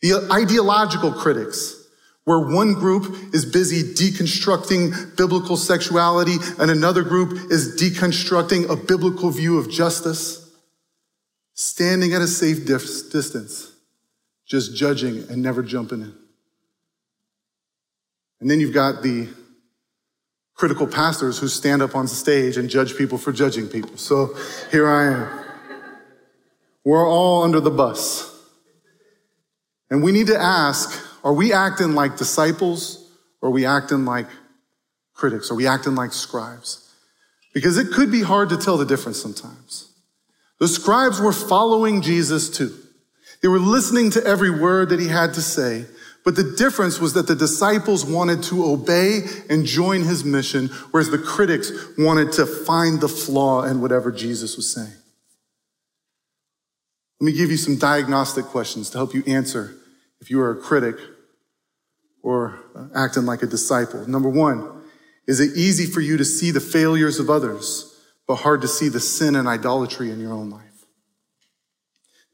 The 0.00 0.28
ideological 0.32 1.12
critics 1.12 1.75
where 2.26 2.40
one 2.40 2.74
group 2.74 3.32
is 3.32 3.44
busy 3.44 3.94
deconstructing 3.94 5.16
biblical 5.16 5.56
sexuality 5.56 6.34
and 6.58 6.72
another 6.72 7.04
group 7.04 7.52
is 7.52 7.80
deconstructing 7.80 8.68
a 8.68 8.74
biblical 8.74 9.30
view 9.30 9.58
of 9.58 9.70
justice, 9.70 10.50
standing 11.54 12.12
at 12.14 12.20
a 12.20 12.26
safe 12.26 12.66
distance, 12.66 13.70
just 14.44 14.76
judging 14.76 15.24
and 15.30 15.40
never 15.40 15.62
jumping 15.62 16.00
in. 16.00 16.14
And 18.40 18.50
then 18.50 18.58
you've 18.58 18.74
got 18.74 19.04
the 19.04 19.28
critical 20.54 20.88
pastors 20.88 21.38
who 21.38 21.46
stand 21.46 21.80
up 21.80 21.94
on 21.94 22.08
stage 22.08 22.56
and 22.56 22.68
judge 22.68 22.96
people 22.96 23.18
for 23.18 23.30
judging 23.30 23.68
people. 23.68 23.96
So 23.98 24.36
here 24.72 24.88
I 24.88 25.12
am. 25.12 25.44
We're 26.84 27.08
all 27.08 27.44
under 27.44 27.60
the 27.60 27.70
bus. 27.70 28.36
And 29.90 30.02
we 30.02 30.10
need 30.10 30.26
to 30.26 30.36
ask 30.36 31.04
are 31.26 31.32
we 31.32 31.52
acting 31.52 31.96
like 31.96 32.16
disciples 32.16 33.04
or 33.42 33.48
are 33.48 33.52
we 33.52 33.66
acting 33.66 34.04
like 34.04 34.28
critics? 35.12 35.50
Are 35.50 35.56
we 35.56 35.66
acting 35.66 35.96
like 35.96 36.12
scribes? 36.12 36.88
Because 37.52 37.78
it 37.78 37.92
could 37.92 38.12
be 38.12 38.22
hard 38.22 38.50
to 38.50 38.56
tell 38.56 38.76
the 38.76 38.84
difference 38.84 39.20
sometimes. 39.20 39.92
The 40.60 40.68
scribes 40.68 41.20
were 41.20 41.32
following 41.32 42.00
Jesus 42.00 42.48
too. 42.48 42.72
They 43.42 43.48
were 43.48 43.58
listening 43.58 44.12
to 44.12 44.24
every 44.24 44.50
word 44.50 44.90
that 44.90 45.00
he 45.00 45.08
had 45.08 45.34
to 45.34 45.42
say. 45.42 45.86
But 46.24 46.36
the 46.36 46.54
difference 46.56 47.00
was 47.00 47.14
that 47.14 47.26
the 47.26 47.34
disciples 47.34 48.04
wanted 48.04 48.44
to 48.44 48.64
obey 48.64 49.22
and 49.50 49.66
join 49.66 50.04
his 50.04 50.24
mission, 50.24 50.68
whereas 50.92 51.10
the 51.10 51.18
critics 51.18 51.72
wanted 51.98 52.30
to 52.34 52.46
find 52.46 53.00
the 53.00 53.08
flaw 53.08 53.64
in 53.64 53.80
whatever 53.80 54.12
Jesus 54.12 54.56
was 54.56 54.72
saying. 54.72 54.94
Let 57.20 57.24
me 57.24 57.32
give 57.32 57.50
you 57.50 57.56
some 57.56 57.78
diagnostic 57.78 58.44
questions 58.44 58.90
to 58.90 58.98
help 58.98 59.12
you 59.12 59.24
answer 59.26 59.74
if 60.20 60.30
you 60.30 60.40
are 60.40 60.52
a 60.52 60.56
critic 60.56 60.96
or 62.26 62.58
acting 62.92 63.24
like 63.24 63.44
a 63.44 63.46
disciple. 63.46 64.04
Number 64.08 64.28
one, 64.28 64.82
is 65.28 65.38
it 65.38 65.56
easy 65.56 65.86
for 65.86 66.00
you 66.00 66.16
to 66.16 66.24
see 66.24 66.50
the 66.50 66.58
failures 66.58 67.20
of 67.20 67.30
others, 67.30 68.02
but 68.26 68.34
hard 68.34 68.62
to 68.62 68.68
see 68.68 68.88
the 68.88 68.98
sin 68.98 69.36
and 69.36 69.46
idolatry 69.46 70.10
in 70.10 70.18
your 70.18 70.32
own 70.32 70.50
life? 70.50 70.86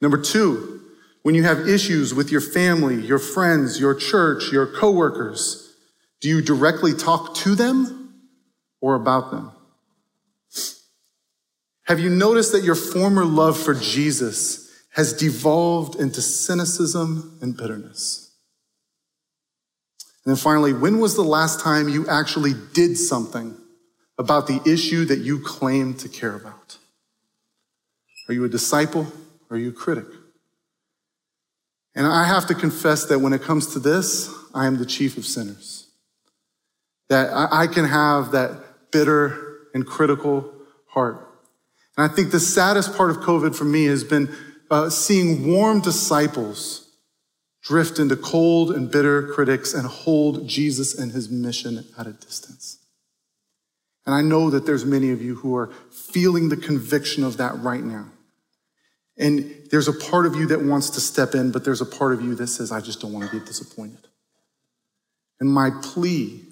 Number 0.01 0.17
two, 0.17 0.81
when 1.21 1.35
you 1.35 1.43
have 1.43 1.69
issues 1.69 2.15
with 2.15 2.33
your 2.33 2.41
family, 2.41 3.05
your 3.05 3.19
friends, 3.19 3.79
your 3.79 3.95
church, 3.95 4.51
your 4.51 4.67
coworkers, 4.67 5.75
do 6.23 6.29
you 6.31 6.41
directly 6.41 6.95
talk 6.95 7.35
to 7.35 7.55
them 7.55 8.15
or 8.81 8.95
about 8.95 9.31
them? 9.31 9.53
Have 11.83 12.01
you 12.01 12.09
noticed 12.09 12.53
that 12.53 12.65
your 12.65 12.77
former 12.77 13.27
love 13.27 13.59
for 13.59 13.75
Jesus 13.75 14.71
has 14.95 15.13
devolved 15.13 16.01
into 16.01 16.23
cynicism 16.23 17.37
and 17.43 17.55
bitterness? 17.55 18.22
And 20.25 20.37
then 20.37 20.37
finally, 20.37 20.73
when 20.73 21.01
was 21.01 21.17
the 21.17 21.23
last 21.23 21.61
time 21.61 21.89
you 21.89 22.07
actually 22.09 22.53
did 22.73 22.97
something 22.97 23.57
about 24.19 24.47
the 24.47 24.61
issue 24.65 25.05
that 25.07 25.19
you 25.19 25.41
claim 25.41 25.95
to 25.95 26.09
care 26.09 26.37
about? 26.37 26.77
Are 28.29 28.35
you 28.35 28.45
a 28.45 28.49
disciple 28.49 29.07
or 29.51 29.57
are 29.57 29.59
you 29.59 29.71
a 29.71 29.73
critic? 29.73 30.07
And 31.95 32.07
I 32.07 32.25
have 32.25 32.47
to 32.47 32.55
confess 32.55 33.05
that 33.07 33.19
when 33.19 33.33
it 33.33 33.43
comes 33.43 33.73
to 33.75 33.79
this, 33.79 34.33
I 34.55 34.67
am 34.67 34.79
the 34.79 34.87
chief 34.87 35.19
of 35.19 35.27
sinners. 35.27 35.89
That 37.09 37.31
I 37.33 37.67
can 37.67 37.85
have 37.85 38.33
that 38.33 38.91
bitter 38.93 39.59
and 39.75 39.87
critical 39.87 40.53
heart. 40.87 41.29
And 41.97 42.11
I 42.11 42.15
think 42.15 42.31
the 42.31 42.41
saddest 42.41 42.97
part 42.97 43.11
of 43.11 43.19
COVID 43.19 43.55
for 43.55 43.65
me 43.65 43.87
has 43.87 44.05
been 44.05 44.35
uh, 44.71 44.89
seeing 44.89 45.47
warm 45.47 45.81
disciples 45.81 46.89
drift 47.63 47.99
into 47.99 48.17
cold 48.17 48.71
and 48.71 48.91
bitter 48.91 49.29
critics 49.29 49.73
and 49.73 49.87
hold 49.87 50.49
Jesus 50.49 50.99
and 50.99 51.13
his 51.13 51.31
mission 51.31 51.85
at 51.97 52.07
a 52.07 52.13
distance. 52.13 52.79
And 54.05 54.15
I 54.15 54.21
know 54.21 54.51
that 54.51 54.67
there's 54.67 54.85
many 54.85 55.11
of 55.11 55.23
you 55.23 55.37
who 55.37 55.57
are 55.57 55.71
feeling 55.91 56.49
the 56.49 56.57
conviction 56.57 57.23
of 57.23 57.37
that 57.37 57.57
right 57.61 57.85
now. 57.85 58.07
And 59.17 59.55
there's 59.71 59.89
a 59.89 59.93
part 59.93 60.27
of 60.27 60.35
you 60.35 60.47
that 60.47 60.63
wants 60.63 60.91
to 60.91 61.01
step 61.01 61.35
in, 61.35 61.53
but 61.53 61.65
there's 61.65 61.81
a 61.81 61.87
part 61.87 62.13
of 62.13 62.23
you 62.23 62.35
that 62.37 62.49
says, 62.49 62.73
I 62.73 62.81
just 62.81 63.01
don't 63.01 63.13
want 63.13 63.31
to 63.31 63.39
get 63.39 63.47
disappointed. 63.47 64.09
And 65.39 65.49
my 65.49 65.71
plea 65.83 66.43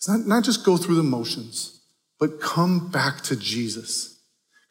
is 0.00 0.08
not, 0.08 0.26
not 0.26 0.44
just 0.44 0.66
go 0.66 0.76
through 0.76 0.96
the 0.96 1.02
motions, 1.02 1.80
but 2.18 2.40
come 2.40 2.90
back 2.90 3.22
to 3.22 3.36
Jesus. 3.36 4.20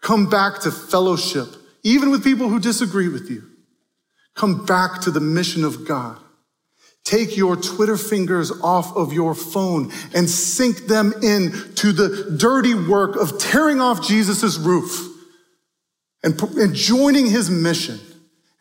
Come 0.01 0.29
back 0.29 0.59
to 0.61 0.71
fellowship, 0.71 1.47
even 1.83 2.11
with 2.11 2.23
people 2.23 2.49
who 2.49 2.59
disagree 2.59 3.07
with 3.07 3.29
you. 3.29 3.43
Come 4.39 4.65
back 4.65 5.01
to 5.01 5.11
the 5.11 5.19
mission 5.19 5.65
of 5.65 5.85
God. 5.85 6.17
Take 7.03 7.35
your 7.35 7.57
Twitter 7.57 7.97
fingers 7.97 8.51
off 8.61 8.95
of 8.95 9.11
your 9.11 9.35
phone 9.35 9.91
and 10.15 10.29
sink 10.29 10.87
them 10.87 11.13
in 11.21 11.51
to 11.75 11.91
the 11.91 12.37
dirty 12.39 12.73
work 12.73 13.17
of 13.17 13.37
tearing 13.37 13.81
off 13.81 14.01
Jesus' 14.01 14.57
roof 14.57 15.09
and, 16.23 16.41
and 16.41 16.73
joining 16.73 17.25
his 17.25 17.49
mission 17.49 17.99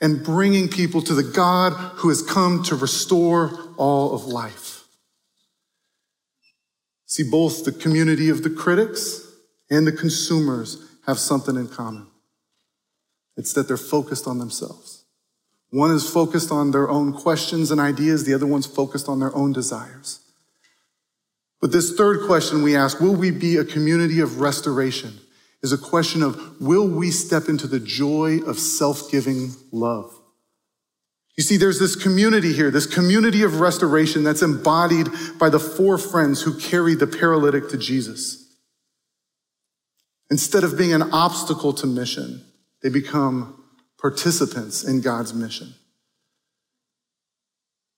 and 0.01 0.25
bringing 0.25 0.67
people 0.67 1.01
to 1.01 1.15
the 1.15 1.23
God 1.23 1.75
who 1.99 2.09
has 2.09 2.23
come 2.23 2.65
to 2.65 2.75
restore 2.75 3.57
all 3.77 4.17
of 4.17 4.25
life. 4.25 4.83
See, 7.07 7.23
both 7.23 7.65
the 7.65 7.71
community 7.71 8.31
of 8.31 8.43
the 8.43 8.51
critics 8.51 9.25
and 9.71 9.87
the 9.87 9.93
consumers 9.93 10.85
have 11.07 11.21
something 11.21 11.55
in 11.55 11.69
common. 11.69 12.09
It's 13.37 13.53
that 13.53 13.69
they're 13.69 13.77
focused 13.77 14.27
on 14.27 14.41
themselves. 14.41 14.98
One 15.71 15.91
is 15.91 16.09
focused 16.09 16.51
on 16.51 16.71
their 16.71 16.89
own 16.89 17.13
questions 17.13 17.71
and 17.71 17.81
ideas, 17.81 18.25
the 18.25 18.35
other 18.35 18.47
one's 18.47 18.67
focused 18.67 19.09
on 19.09 19.21
their 19.21 19.35
own 19.35 19.53
desires. 19.53 20.21
But 21.61 21.73
this 21.73 21.95
third 21.95 22.27
question 22.27 22.63
we 22.63 22.77
ask, 22.77 23.01
will 23.01 23.17
we 23.17 23.31
be 23.31 23.57
a 23.57 23.65
community 23.65 24.21
of 24.21 24.41
restoration, 24.41 25.19
is 25.63 25.73
a 25.73 25.79
question 25.79 26.23
of 26.23 26.61
will 26.61 26.89
we 26.89 27.11
step 27.11 27.49
into 27.49 27.67
the 27.67 27.81
joy 27.81 28.39
of 28.47 28.59
self 28.59 29.11
giving 29.11 29.53
love? 29.73 30.15
You 31.37 31.45
see, 31.45 31.57
there's 31.57 31.79
this 31.79 31.95
community 31.95 32.53
here, 32.53 32.71
this 32.71 32.87
community 32.87 33.43
of 33.43 33.61
restoration 33.61 34.25
that's 34.25 34.43
embodied 34.43 35.09
by 35.39 35.49
the 35.49 35.61
four 35.61 35.99
friends 35.99 36.43
who 36.43 36.59
carry 36.59 36.95
the 36.95 37.07
paralytic 37.07 37.69
to 37.69 37.79
Jesus. 37.79 38.45
Instead 40.31 40.65
of 40.65 40.77
being 40.77 40.93
an 40.93 41.11
obstacle 41.13 41.73
to 41.75 41.87
mission, 41.87 42.45
they 42.83 42.89
become 42.89 43.58
participants 44.01 44.85
in 44.85 45.01
God's 45.01 45.35
mission. 45.35 45.75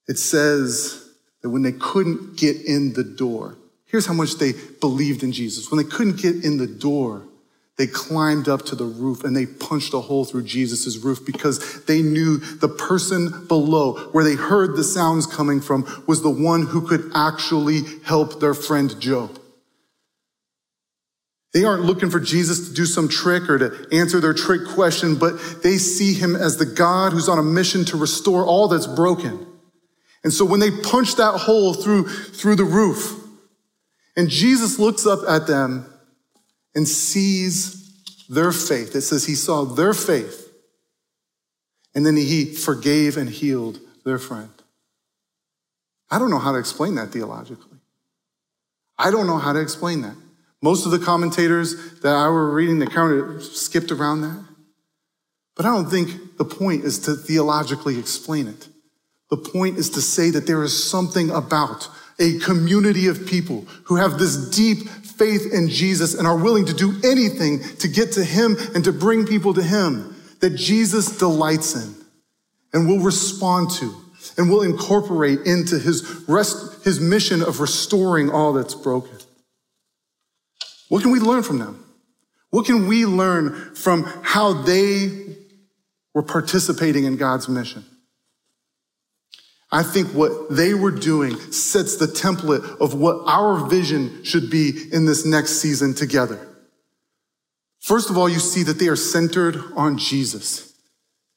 It 0.09 0.19
says 0.19 1.09
that 1.43 1.51
when 1.51 1.63
they 1.63 1.73
couldn't 1.73 2.37
get 2.37 2.57
in 2.65 2.95
the 2.95 3.05
door, 3.05 3.57
here's 3.87 4.07
how 4.07 4.15
much 4.15 4.35
they 4.35 4.53
believed 4.81 5.23
in 5.23 5.33
Jesus. 5.33 5.71
When 5.71 5.79
they 5.79 5.89
couldn't 5.89 6.21
get 6.21 6.45
in 6.45 6.57
the 6.57 6.67
door, 6.67 7.25
They 7.81 7.87
climbed 7.87 8.47
up 8.47 8.67
to 8.67 8.77
the 8.77 8.85
roof 8.85 9.25
and 9.25 9.35
they 9.35 9.47
punched 9.47 9.95
a 9.95 10.01
hole 10.01 10.27
through 10.27 10.43
Jesus' 10.43 10.99
roof 10.99 11.25
because 11.25 11.83
they 11.87 12.03
knew 12.03 12.37
the 12.37 12.69
person 12.69 13.47
below, 13.47 13.95
where 14.13 14.23
they 14.23 14.35
heard 14.35 14.77
the 14.77 14.85
sounds 14.85 15.27
coming 15.27 15.63
from, 15.63 15.87
was 16.07 16.21
the 16.21 16.29
one 16.29 16.67
who 16.67 16.87
could 16.87 17.11
actually 17.15 17.81
help 18.05 18.39
their 18.39 18.53
friend 18.53 19.01
Job. 19.01 19.40
They 21.53 21.65
aren't 21.65 21.85
looking 21.85 22.11
for 22.11 22.21
Jesus 22.21 22.69
to 22.69 22.75
do 22.75 22.87
some 22.87 23.09
trick 23.09 23.51
or 23.51 23.59
to 23.59 23.87
answer 23.93 24.21
their 24.21 24.35
trick 24.35 24.67
question, 24.69 25.17
but 25.17 25.63
they 25.63 25.79
see 25.79 26.15
him 26.15 26.37
as 26.37 26.59
the 26.59 26.67
God 26.67 27.13
who's 27.13 27.29
on 27.29 27.39
a 27.39 27.43
mission 27.43 27.85
to 27.87 27.97
restore 27.97 28.47
all 28.47 28.69
that's 28.69 28.87
broken. 28.87 29.47
And 30.23 30.33
so 30.33 30.45
when 30.45 30.61
they 30.61 30.71
punch 30.71 31.17
that 31.17 31.39
hole 31.39 31.75
through, 31.75 32.09
through 32.09 32.57
the 32.57 32.65
roof, 32.65 33.17
and 34.17 34.29
Jesus 34.29 34.79
looks 34.79 35.07
up 35.07 35.21
at 35.29 35.47
them 35.47 35.87
and 36.75 36.87
sees 36.87 38.27
their 38.29 38.53
faith. 38.53 38.95
It 38.95 39.03
says 39.03 39.27
he 39.27 39.35
saw 39.35 39.65
their 39.65 39.95
faith 39.95 40.53
and 41.95 42.07
then 42.07 42.17
he 42.17 42.45
forgave 42.45 43.17
and 43.17 43.29
healed 43.29 43.81
their 44.05 44.19
friend. 44.19 44.51
I 46.11 46.19
don't 46.19 46.31
know 46.31 46.39
how 46.39 46.53
to 46.53 46.59
explain 46.59 46.95
that 46.97 47.11
theologically. 47.11 47.79
I 48.99 49.11
don't 49.11 49.27
know 49.27 49.39
how 49.39 49.53
to 49.53 49.61
explain 49.61 50.03
that. 50.03 50.17
Most 50.63 50.85
of 50.85 50.93
the 50.93 50.99
commentators 50.99 52.01
that 52.01 52.15
I 52.15 52.29
were 52.29 52.53
reading, 52.53 52.79
they 52.79 52.87
kind 52.87 53.13
of 53.13 53.43
skipped 53.43 53.91
around 53.91 54.23
that. 54.23 54.45
But 55.57 55.67
I 55.67 55.75
don't 55.75 55.91
think 55.91 56.37
the 56.37 56.45
point 56.45 56.85
is 56.85 56.99
to 57.01 57.15
theologically 57.15 57.99
explain 57.99 58.47
it. 58.49 58.69
The 59.31 59.37
point 59.37 59.79
is 59.79 59.91
to 59.91 60.01
say 60.01 60.31
that 60.31 60.47
there 60.47 60.63
is 60.63 60.91
something 60.91 61.31
about 61.31 61.89
a 62.19 62.39
community 62.41 63.07
of 63.07 63.27
people 63.27 63.67
who 63.85 63.97
have 63.97 64.19
this 64.19 64.51
deep 64.51 64.89
faith 64.89 65.53
in 65.53 65.69
Jesus 65.69 66.15
and 66.15 66.27
are 66.27 66.37
willing 66.37 66.67
to 66.67 66.75
do 66.75 66.99
anything 67.05 67.63
to 67.79 67.89
get 67.89 68.13
to 68.13 68.25
Him 68.25 68.57
and 68.75 68.85
to 68.85 68.93
bring 68.93 69.27
people 69.27 69.55
to 69.55 69.63
Him 69.63 70.17
that 70.41 70.57
Jesus 70.57 71.19
delights 71.19 71.75
in 71.77 71.95
and 72.73 72.89
will 72.89 73.01
respond 73.01 73.71
to 73.73 73.95
and 74.37 74.51
will 74.51 74.63
incorporate 74.63 75.41
into 75.41 75.79
His, 75.79 76.25
rest, 76.27 76.85
his 76.85 77.01
mission 77.01 77.43
of 77.43 77.61
restoring 77.61 78.31
all 78.31 78.53
that's 78.53 78.75
broken. 78.75 79.20
What 80.91 81.03
can 81.03 81.13
we 81.13 81.21
learn 81.21 81.45
from 81.45 81.61
them? 81.61 81.85
What 82.51 82.67
can 82.67 82.89
we 82.89 83.07
learn 83.07 83.77
from 83.77 84.03
how 84.23 84.53
they 84.53 85.37
were 86.15 86.25
participating 86.25 87.05
in 87.05 87.17
God's 87.17 87.49
mission? 87.49 87.85
I 89.71 89.85
think 89.85 90.09
what 90.09 90.51
they 90.51 90.75
were 90.75 90.91
doing 90.91 91.39
sets 91.53 91.95
the 91.97 92.07
template 92.07 92.81
of 92.81 92.93
what 92.93 93.23
our 93.27 93.69
vision 93.69 94.25
should 94.25 94.51
be 94.51 94.73
in 94.93 95.07
this 95.07 95.25
next 95.25 95.61
season 95.61 95.95
together. 95.95 96.45
First 97.79 98.11
of 98.11 98.19
all, 98.19 98.29
you 98.29 98.41
see 98.41 98.65
that 98.65 98.81
they 98.81 98.89
are 98.89 98.97
centered 98.97 99.63
on 99.77 99.97
Jesus, 99.97 100.75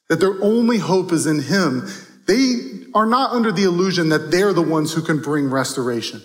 that 0.08 0.18
their 0.18 0.34
only 0.42 0.78
hope 0.78 1.12
is 1.12 1.26
in 1.26 1.42
Him. 1.42 1.88
They 2.26 2.56
are 2.92 3.06
not 3.06 3.30
under 3.30 3.52
the 3.52 3.62
illusion 3.62 4.08
that 4.08 4.32
they're 4.32 4.52
the 4.52 4.62
ones 4.62 4.92
who 4.92 5.02
can 5.02 5.22
bring 5.22 5.48
restoration. 5.48 6.20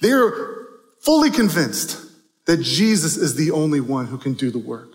They're 0.00 0.63
fully 1.04 1.30
convinced 1.30 2.00
that 2.46 2.60
Jesus 2.60 3.16
is 3.16 3.34
the 3.34 3.50
only 3.50 3.80
one 3.80 4.06
who 4.06 4.18
can 4.18 4.34
do 4.34 4.50
the 4.50 4.58
work. 4.58 4.88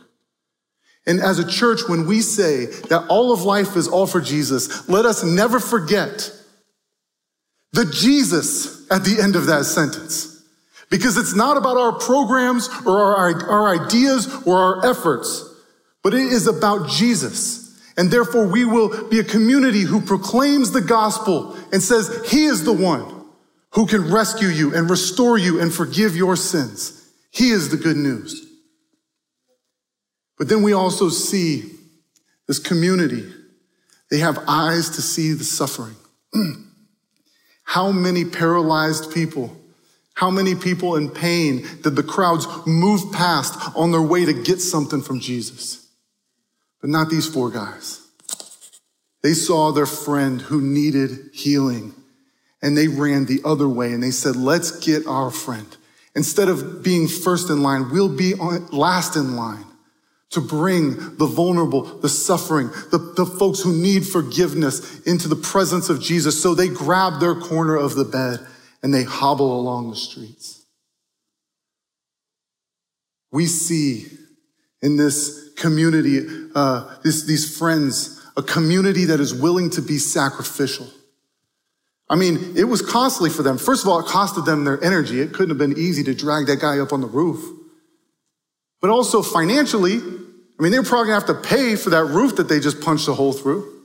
And 1.05 1.20
as 1.20 1.39
a 1.39 1.47
church, 1.47 1.82
when 1.88 2.05
we 2.05 2.22
say 2.22 2.66
that 2.66 3.05
all 3.10 3.32
of 3.32 3.41
life 3.41 3.76
is 3.76 3.88
all 3.88 4.05
for 4.05 4.22
Jesus, 4.22 4.88
let 4.89 5.05
us 5.05 5.24
never 5.24 5.60
forget 5.60 6.32
the 7.72 7.86
Jesus 7.86 8.89
at 8.91 9.03
the 9.03 9.20
end 9.22 9.36
of 9.36 9.45
that 9.47 9.66
sentence. 9.66 10.43
Because 10.89 11.18
it's 11.18 11.36
not 11.36 11.57
about 11.57 11.78
our 11.78 11.93
programs 11.93 12.68
or 12.86 13.16
our, 13.16 13.49
our 13.49 13.86
ideas 13.86 14.28
or 14.45 14.57
our 14.57 14.86
efforts, 14.89 15.43
but 16.03 16.14
it 16.14 16.22
is 16.22 16.47
about 16.47 16.89
Jesus. 16.89 17.80
And 17.95 18.10
therefore, 18.10 18.47
we 18.47 18.66
will 18.66 19.10
be 19.10 19.20
a 19.20 19.24
community 19.24 19.82
who 19.82 20.01
proclaims 20.01 20.72
the 20.72 20.82
gospel 20.82 21.55
and 21.72 21.82
says, 21.82 22.26
He 22.32 22.45
is 22.45 22.64
the 22.64 22.74
one 22.74 23.18
who 23.72 23.86
can 23.86 24.11
rescue 24.11 24.47
you 24.47 24.76
and 24.76 24.89
restore 24.89 25.38
you 25.38 25.59
and 25.59 25.74
forgive 25.74 26.15
your 26.15 26.36
sins. 26.36 27.11
He 27.32 27.51
is 27.51 27.70
the 27.70 27.78
good 27.78 27.97
news. 27.97 28.45
But 30.38 30.49
then 30.49 30.63
we 30.63 30.74
also 30.74 31.09
see 31.09 31.72
this 32.47 32.59
community. 32.59 33.32
They 34.09 34.20
have 34.20 34.43
eyes 34.47 34.89
to 34.91 35.01
see 35.01 35.34
the 35.34 35.43
suffering. 35.43 35.95
how 37.63 37.91
many 37.91 38.26
paralyzed 38.26 39.13
people, 39.13 39.55
how 40.15 40.32
many 40.32 40.55
people 40.55 40.95
in 40.95 41.09
pain 41.09 41.67
did 41.84 41.95
the 41.95 42.03
crowds 42.03 42.47
move 42.65 43.11
past 43.11 43.53
on 43.76 43.91
their 43.91 44.01
way 44.01 44.26
to 44.26 44.34
get 44.34 44.59
something 44.59 45.01
from 45.01 45.20
Jesus? 45.20 45.88
But 46.82 46.89
not 46.89 47.09
these 47.09 47.28
four 47.28 47.51
guys. 47.51 48.01
They 49.22 49.34
saw 49.34 49.72
their 49.72 49.86
friend 49.86 50.41
who 50.41 50.61
needed 50.61 51.32
healing 51.34 51.93
and 52.62 52.78
they 52.78 52.88
ran 52.88 53.26
the 53.26 53.41
other 53.45 53.68
way 53.70 53.93
and 53.93 54.03
they 54.03 54.12
said, 54.12 54.36
let's 54.36 54.72
get 54.86 55.07
our 55.07 55.32
friend. 55.32 55.78
Instead 56.16 56.49
of 56.49 56.84
being 56.84 57.07
first 57.07 57.49
in 57.49 57.64
line, 57.64 57.89
we'll 57.91 58.16
be 58.16 58.34
last 58.36 59.16
in 59.16 59.36
line 59.36 59.66
to 60.32 60.41
bring 60.41 61.18
the 61.18 61.26
vulnerable, 61.26 61.82
the 61.82 62.10
suffering, 62.10 62.68
the, 62.91 63.14
the 63.16 63.26
folks 63.26 63.62
who 63.62 63.74
need 63.74 64.05
forgiveness 64.05 65.01
into 65.01 65.28
the 65.28 65.36
presence 65.36 65.89
of 65.89 66.01
Jesus. 66.01 66.41
So 66.41 66.53
they 66.53 66.68
grab 66.68 67.20
their 67.20 67.36
corner 67.36 67.76
of 67.76 67.95
the 67.95 68.05
bed 68.05 68.45
and 68.84 68.93
they 68.93 69.03
hobble 69.03 69.60
along 69.60 69.89
the 69.89 69.95
streets. 69.95 70.66
We 73.32 73.45
see 73.45 74.07
in 74.82 74.97
this 74.97 75.51
community, 75.55 76.26
uh, 76.55 76.97
this, 77.03 77.26
these 77.26 77.57
friends, 77.57 78.24
a 78.38 78.43
community 78.43 79.05
that 79.05 79.20
is 79.20 79.34
willing 79.34 79.70
to 79.72 79.82
be 79.82 79.97
sacrificial. 79.97 80.88
I 82.10 82.16
mean, 82.16 82.57
it 82.57 82.64
was 82.64 82.82
costly 82.82 83.30
for 83.30 83.43
them. 83.43 83.57
First 83.57 83.84
of 83.84 83.89
all, 83.89 83.99
it 83.99 84.07
costed 84.07 84.45
them 84.45 84.64
their 84.64 84.84
energy. 84.84 85.22
It 85.22 85.32
couldn't 85.32 85.49
have 85.49 85.57
been 85.60 85.78
easy 85.78 86.03
to 86.05 86.14
drag 86.16 86.47
that 86.47 86.60
guy 86.60 86.80
up 86.80 86.91
on 86.91 87.01
the 87.01 87.07
roof. 87.07 87.43
But 88.82 88.89
also 88.89 89.22
financially, 89.22 89.97
I 89.97 90.64
mean, 90.64 90.72
they're 90.72 90.84
probably 90.84 91.12
gonna 91.12 91.20
have 91.20 91.28
to 91.28 91.47
pay 91.47 91.76
for 91.76 91.91
that 91.91 92.05
roof 92.05 92.38
that 92.38 92.49
they 92.49 92.60
just 92.60 92.82
punched 92.82 93.07
a 93.07 93.14
hole 93.14 93.34
through. 93.34 93.80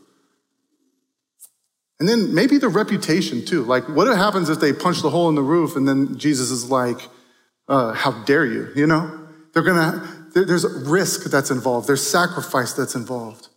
And 2.01 2.09
then 2.09 2.35
maybe 2.35 2.59
the 2.59 2.68
reputation 2.68 3.45
too. 3.45 3.62
Like, 3.64 3.89
what 3.89 4.07
happens 4.09 4.49
if 4.49 4.59
they 4.59 4.72
punch 4.72 5.03
the 5.03 5.11
hole 5.11 5.29
in 5.29 5.35
the 5.35 5.43
roof 5.43 5.77
and 5.77 5.87
then 5.87 6.18
Jesus 6.18 6.51
is 6.51 6.70
like, 6.70 7.09
uh, 7.68 7.93
how 7.93 8.25
dare 8.25 8.47
you? 8.47 8.70
You 8.75 8.87
know? 8.87 9.29
They're 9.53 9.62
gonna, 9.62 10.29
there's 10.35 10.64
risk 10.64 11.31
that's 11.31 11.51
involved, 11.51 11.89
there's 11.89 12.07
sacrifice 12.07 12.72
that's 12.72 12.95
involved. 12.95 13.49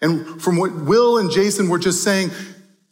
And 0.00 0.42
from 0.42 0.56
what 0.56 0.74
Will 0.74 1.18
and 1.18 1.30
Jason 1.30 1.68
were 1.68 1.78
just 1.78 2.02
saying, 2.02 2.30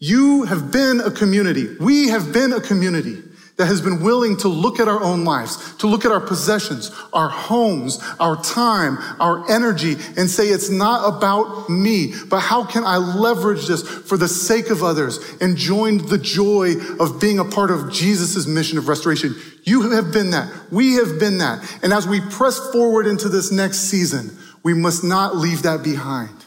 you 0.03 0.43
have 0.47 0.73
been 0.73 1.01
a 1.01 1.13
community. 1.13 1.77
We 1.79 2.09
have 2.09 2.33
been 2.33 2.53
a 2.53 2.61
community 2.61 3.23
that 3.57 3.67
has 3.67 3.81
been 3.81 4.03
willing 4.03 4.37
to 4.39 4.49
look 4.49 4.81
at 4.81 4.89
our 4.89 5.01
own 5.01 5.25
lives, 5.25 5.77
to 5.77 5.87
look 5.87 6.05
at 6.05 6.11
our 6.11 6.21
possessions, 6.21 6.91
our 7.13 7.29
homes, 7.29 8.03
our 8.19 8.35
time, 8.43 8.99
our 9.21 9.49
energy, 9.49 9.95
and 10.17 10.29
say, 10.29 10.49
it's 10.49 10.71
not 10.71 11.17
about 11.17 11.71
me, 11.71 12.15
but 12.29 12.41
how 12.41 12.65
can 12.65 12.83
I 12.83 12.97
leverage 12.97 13.69
this 13.69 13.87
for 13.87 14.17
the 14.17 14.27
sake 14.27 14.71
of 14.71 14.83
others 14.83 15.21
and 15.41 15.57
join 15.57 15.99
the 15.99 16.19
joy 16.19 16.73
of 16.99 17.21
being 17.21 17.39
a 17.39 17.45
part 17.45 17.71
of 17.71 17.93
Jesus' 17.93 18.49
mission 18.49 18.79
of 18.79 18.89
restoration? 18.89 19.37
You 19.63 19.93
have 19.93 20.11
been 20.13 20.33
that. 20.33 20.53
We 20.73 20.95
have 20.95 21.21
been 21.21 21.39
that. 21.39 21.79
And 21.85 21.93
as 21.93 22.09
we 22.09 22.21
press 22.23 22.59
forward 22.73 23.07
into 23.07 23.29
this 23.29 23.53
next 23.53 23.83
season, 23.83 24.37
we 24.65 24.75
must 24.75 25.05
not 25.05 25.37
leave 25.37 25.63
that 25.63 25.85
behind. 25.85 26.45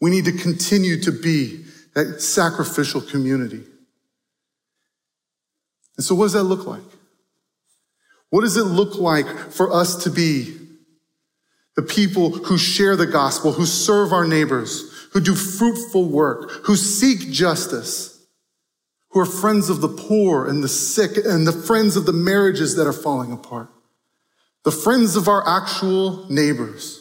We 0.00 0.10
need 0.10 0.26
to 0.26 0.32
continue 0.32 1.00
to 1.00 1.10
be 1.10 1.65
that 1.96 2.20
sacrificial 2.20 3.00
community. 3.00 3.62
And 5.96 6.04
so, 6.04 6.14
what 6.14 6.26
does 6.26 6.34
that 6.34 6.42
look 6.44 6.66
like? 6.66 6.82
What 8.28 8.42
does 8.42 8.58
it 8.58 8.64
look 8.64 8.96
like 8.96 9.26
for 9.50 9.72
us 9.72 10.04
to 10.04 10.10
be 10.10 10.58
the 11.74 11.82
people 11.82 12.30
who 12.30 12.58
share 12.58 12.96
the 12.96 13.06
gospel, 13.06 13.52
who 13.52 13.64
serve 13.64 14.12
our 14.12 14.26
neighbors, 14.26 15.08
who 15.12 15.20
do 15.20 15.34
fruitful 15.34 16.06
work, 16.06 16.66
who 16.66 16.76
seek 16.76 17.32
justice, 17.32 18.26
who 19.10 19.20
are 19.20 19.26
friends 19.26 19.70
of 19.70 19.80
the 19.80 19.88
poor 19.88 20.46
and 20.46 20.62
the 20.62 20.68
sick, 20.68 21.12
and 21.24 21.46
the 21.46 21.52
friends 21.52 21.96
of 21.96 22.04
the 22.04 22.12
marriages 22.12 22.76
that 22.76 22.86
are 22.86 22.92
falling 22.92 23.32
apart, 23.32 23.68
the 24.64 24.70
friends 24.70 25.16
of 25.16 25.28
our 25.28 25.48
actual 25.48 26.30
neighbors? 26.30 26.95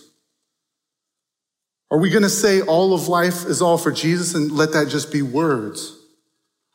Are 1.95 1.97
we 1.97 2.09
going 2.09 2.23
to 2.23 2.29
say 2.29 2.59
all 2.59 2.93
of 2.93 3.07
life 3.07 3.45
is 3.45 3.61
all 3.61 3.77
for 3.77 3.89
Jesus 3.89 4.35
and 4.35 4.51
let 4.51 4.73
that 4.73 4.89
just 4.89 5.13
be 5.13 5.21
words? 5.21 5.97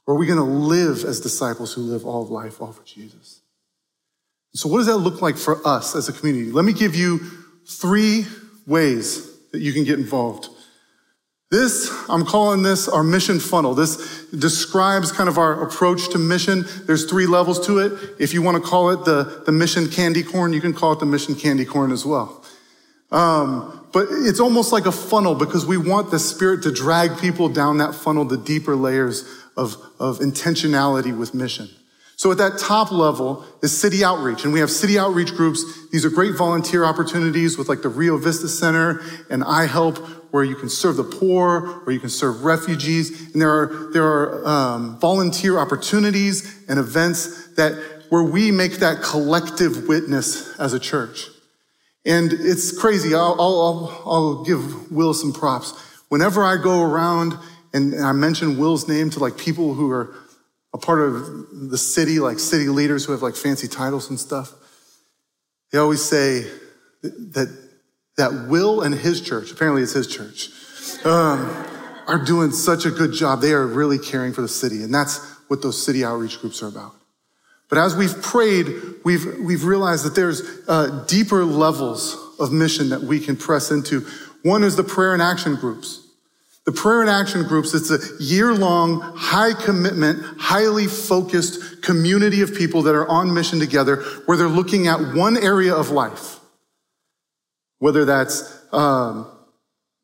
Or 0.07 0.15
are 0.15 0.17
we 0.17 0.25
going 0.25 0.39
to 0.39 0.43
live 0.43 1.05
as 1.05 1.21
disciples 1.21 1.75
who 1.75 1.83
live 1.83 2.07
all 2.07 2.23
of 2.23 2.31
life 2.31 2.63
all 2.63 2.73
for 2.73 2.83
Jesus? 2.85 3.43
So, 4.55 4.67
what 4.71 4.79
does 4.79 4.87
that 4.87 4.97
look 4.97 5.21
like 5.21 5.37
for 5.37 5.61
us 5.69 5.95
as 5.95 6.09
a 6.09 6.15
community? 6.15 6.51
Let 6.51 6.65
me 6.65 6.73
give 6.73 6.97
you 6.97 7.19
three 7.67 8.25
ways 8.67 9.31
that 9.51 9.61
you 9.61 9.75
can 9.75 9.85
get 9.85 9.99
involved. 9.99 10.49
This, 11.51 11.95
I'm 12.09 12.25
calling 12.25 12.63
this 12.63 12.89
our 12.89 13.03
mission 13.03 13.41
funnel. 13.41 13.75
This 13.75 14.25
describes 14.31 15.13
kind 15.13 15.29
of 15.29 15.37
our 15.37 15.63
approach 15.63 16.09
to 16.13 16.19
mission. 16.19 16.65
There's 16.87 17.05
three 17.05 17.27
levels 17.27 17.67
to 17.67 17.81
it. 17.81 17.93
If 18.19 18.33
you 18.33 18.41
want 18.41 18.57
to 18.57 18.67
call 18.67 18.89
it 18.89 19.05
the, 19.05 19.43
the 19.45 19.53
mission 19.53 19.91
candy 19.91 20.23
corn, 20.23 20.55
you 20.55 20.63
can 20.63 20.73
call 20.73 20.93
it 20.93 20.99
the 20.99 21.05
mission 21.05 21.35
candy 21.35 21.67
corn 21.67 21.93
as 21.93 22.07
well. 22.07 22.43
Um, 23.11 23.80
but 23.93 24.07
it's 24.11 24.41
almost 24.41 24.73
like 24.73 24.87
a 24.87 24.93
funnel 24.93 25.35
because 25.35 25.67
we 25.67 25.77
want 25.77 26.11
the 26.11 26.19
Spirit 26.19 26.63
to 26.63 26.73
drag 26.73 27.19
people 27.19 27.49
down 27.49 27.79
that 27.79 27.95
funnel, 27.95 28.29
to 28.29 28.37
deeper 28.37 28.77
layers 28.77 29.25
of, 29.57 29.77
of 29.99 30.19
intentionality 30.19 31.17
with 31.17 31.35
mission. 31.35 31.69
So 32.17 32.31
at 32.31 32.37
that 32.39 32.59
top 32.59 32.93
level 32.93 33.47
is 33.63 33.79
city 33.79 34.05
outreach, 34.05 34.45
and 34.45 34.53
we 34.53 34.61
have 34.61 34.71
city 34.71 34.99
outreach 34.99 35.35
groups. 35.35 35.89
These 35.89 36.05
are 36.05 36.11
great 36.11 36.37
volunteer 36.37 36.85
opportunities 36.85 37.57
with 37.57 37.69
like 37.69 37.81
the 37.81 37.89
Rio 37.89 38.19
Vista 38.19 38.47
Center 38.47 39.01
and 39.31 39.43
iHelp, 39.43 39.97
where 40.31 40.45
you 40.45 40.55
can 40.55 40.69
serve 40.69 40.97
the 40.97 41.03
poor, 41.03 41.81
where 41.85 41.95
you 41.95 41.99
can 41.99 42.11
serve 42.11 42.45
refugees, 42.45 43.33
and 43.33 43.41
there 43.41 43.51
are 43.51 43.91
there 43.95 44.05
are 44.05 44.47
um, 44.47 44.99
volunteer 45.01 45.59
opportunities 45.59 46.63
and 46.69 46.79
events 46.79 47.55
that 47.55 47.73
where 48.11 48.23
we 48.23 48.51
make 48.51 48.73
that 48.81 49.03
collective 49.03 49.89
witness 49.89 50.59
as 50.61 50.75
a 50.75 50.79
church. 50.79 51.27
And 52.05 52.33
it's 52.33 52.77
crazy. 52.79 53.15
I'll, 53.15 53.37
I'll, 53.39 54.03
I'll 54.07 54.45
give 54.45 54.91
Will 54.91 55.13
some 55.13 55.33
props. 55.33 55.73
Whenever 56.09 56.43
I 56.43 56.57
go 56.57 56.83
around 56.83 57.35
and 57.73 57.95
I 58.03 58.13
mention 58.13 58.59
Will's 58.59 58.89
name 58.89 59.11
to 59.11 59.19
like 59.19 59.37
people 59.37 59.75
who 59.75 59.91
are 59.91 60.15
a 60.73 60.79
part 60.79 61.01
of 61.01 61.71
the 61.71 61.79
city, 61.79 62.19
like 62.21 62.39
city 62.39 62.69
leaders 62.69 63.05
who 63.05 63.13
have 63.13 63.23
like 63.23 63.37
fancy 63.37 63.69
titles 63.69 64.09
and 64.09 64.19
stuff, 64.19 64.53
they 65.73 65.79
always 65.79 66.03
say 66.03 66.47
that, 67.03 67.69
that 68.17 68.47
Will 68.49 68.83
and 68.83 68.95
his 68.95 69.21
church, 69.21 69.53
apparently 69.53 69.83
it's 69.83 69.93
his 69.93 70.07
church, 70.07 70.51
um, 71.05 71.67
are 72.07 72.25
doing 72.25 72.51
such 72.51 72.87
a 72.87 72.91
good 72.91 73.13
job. 73.13 73.41
They 73.41 73.53
are 73.53 73.67
really 73.67 73.99
caring 73.99 74.33
for 74.33 74.41
the 74.41 74.49
city. 74.49 74.83
And 74.83 74.93
that's 74.93 75.19
what 75.49 75.63
those 75.63 75.85
city 75.85 76.05
outreach 76.05 76.41
groups 76.41 76.63
are 76.63 76.69
about. 76.69 76.95
But 77.71 77.79
as 77.79 77.97
we've 77.97 78.21
prayed, 78.21 78.67
we've, 79.05 79.39
we've 79.39 79.65
realized 79.65 80.05
that 80.05 80.17
there's 80.17 80.43
uh, 80.69 81.05
deeper 81.09 81.45
levels 81.45 82.19
of 82.39 82.53
mission 82.53 82.89
that 82.91 83.01
we 83.01 83.21
can 83.21 83.37
press 83.37 83.71
into. 83.71 84.05
One 84.43 84.65
is 84.65 84.75
the 84.77 84.85
prayer 84.85 85.15
and 85.15 85.23
action 85.23 85.55
groups. 85.55 86.09
The 86.67 86.73
prayer 86.73 87.01
and 87.01 87.09
action 87.09 87.45
groups, 87.45 87.73
it's 87.73 87.91
a 87.91 88.23
year 88.23 88.53
long, 88.53 89.01
high 89.01 89.55
commitment, 89.55 90.23
highly 90.39 90.87
focused 90.87 91.83
community 91.83 92.43
of 92.43 92.55
people 92.55 92.83
that 92.83 92.95
are 92.95 93.09
on 93.09 93.33
mission 93.33 93.61
together 93.61 93.97
where 94.27 94.37
they're 94.37 94.49
looking 94.49 94.87
at 94.87 95.15
one 95.15 95.37
area 95.37 95.75
of 95.75 95.91
life. 95.91 96.39
Whether 97.79 98.05
that's 98.05 98.63
um, 98.73 99.27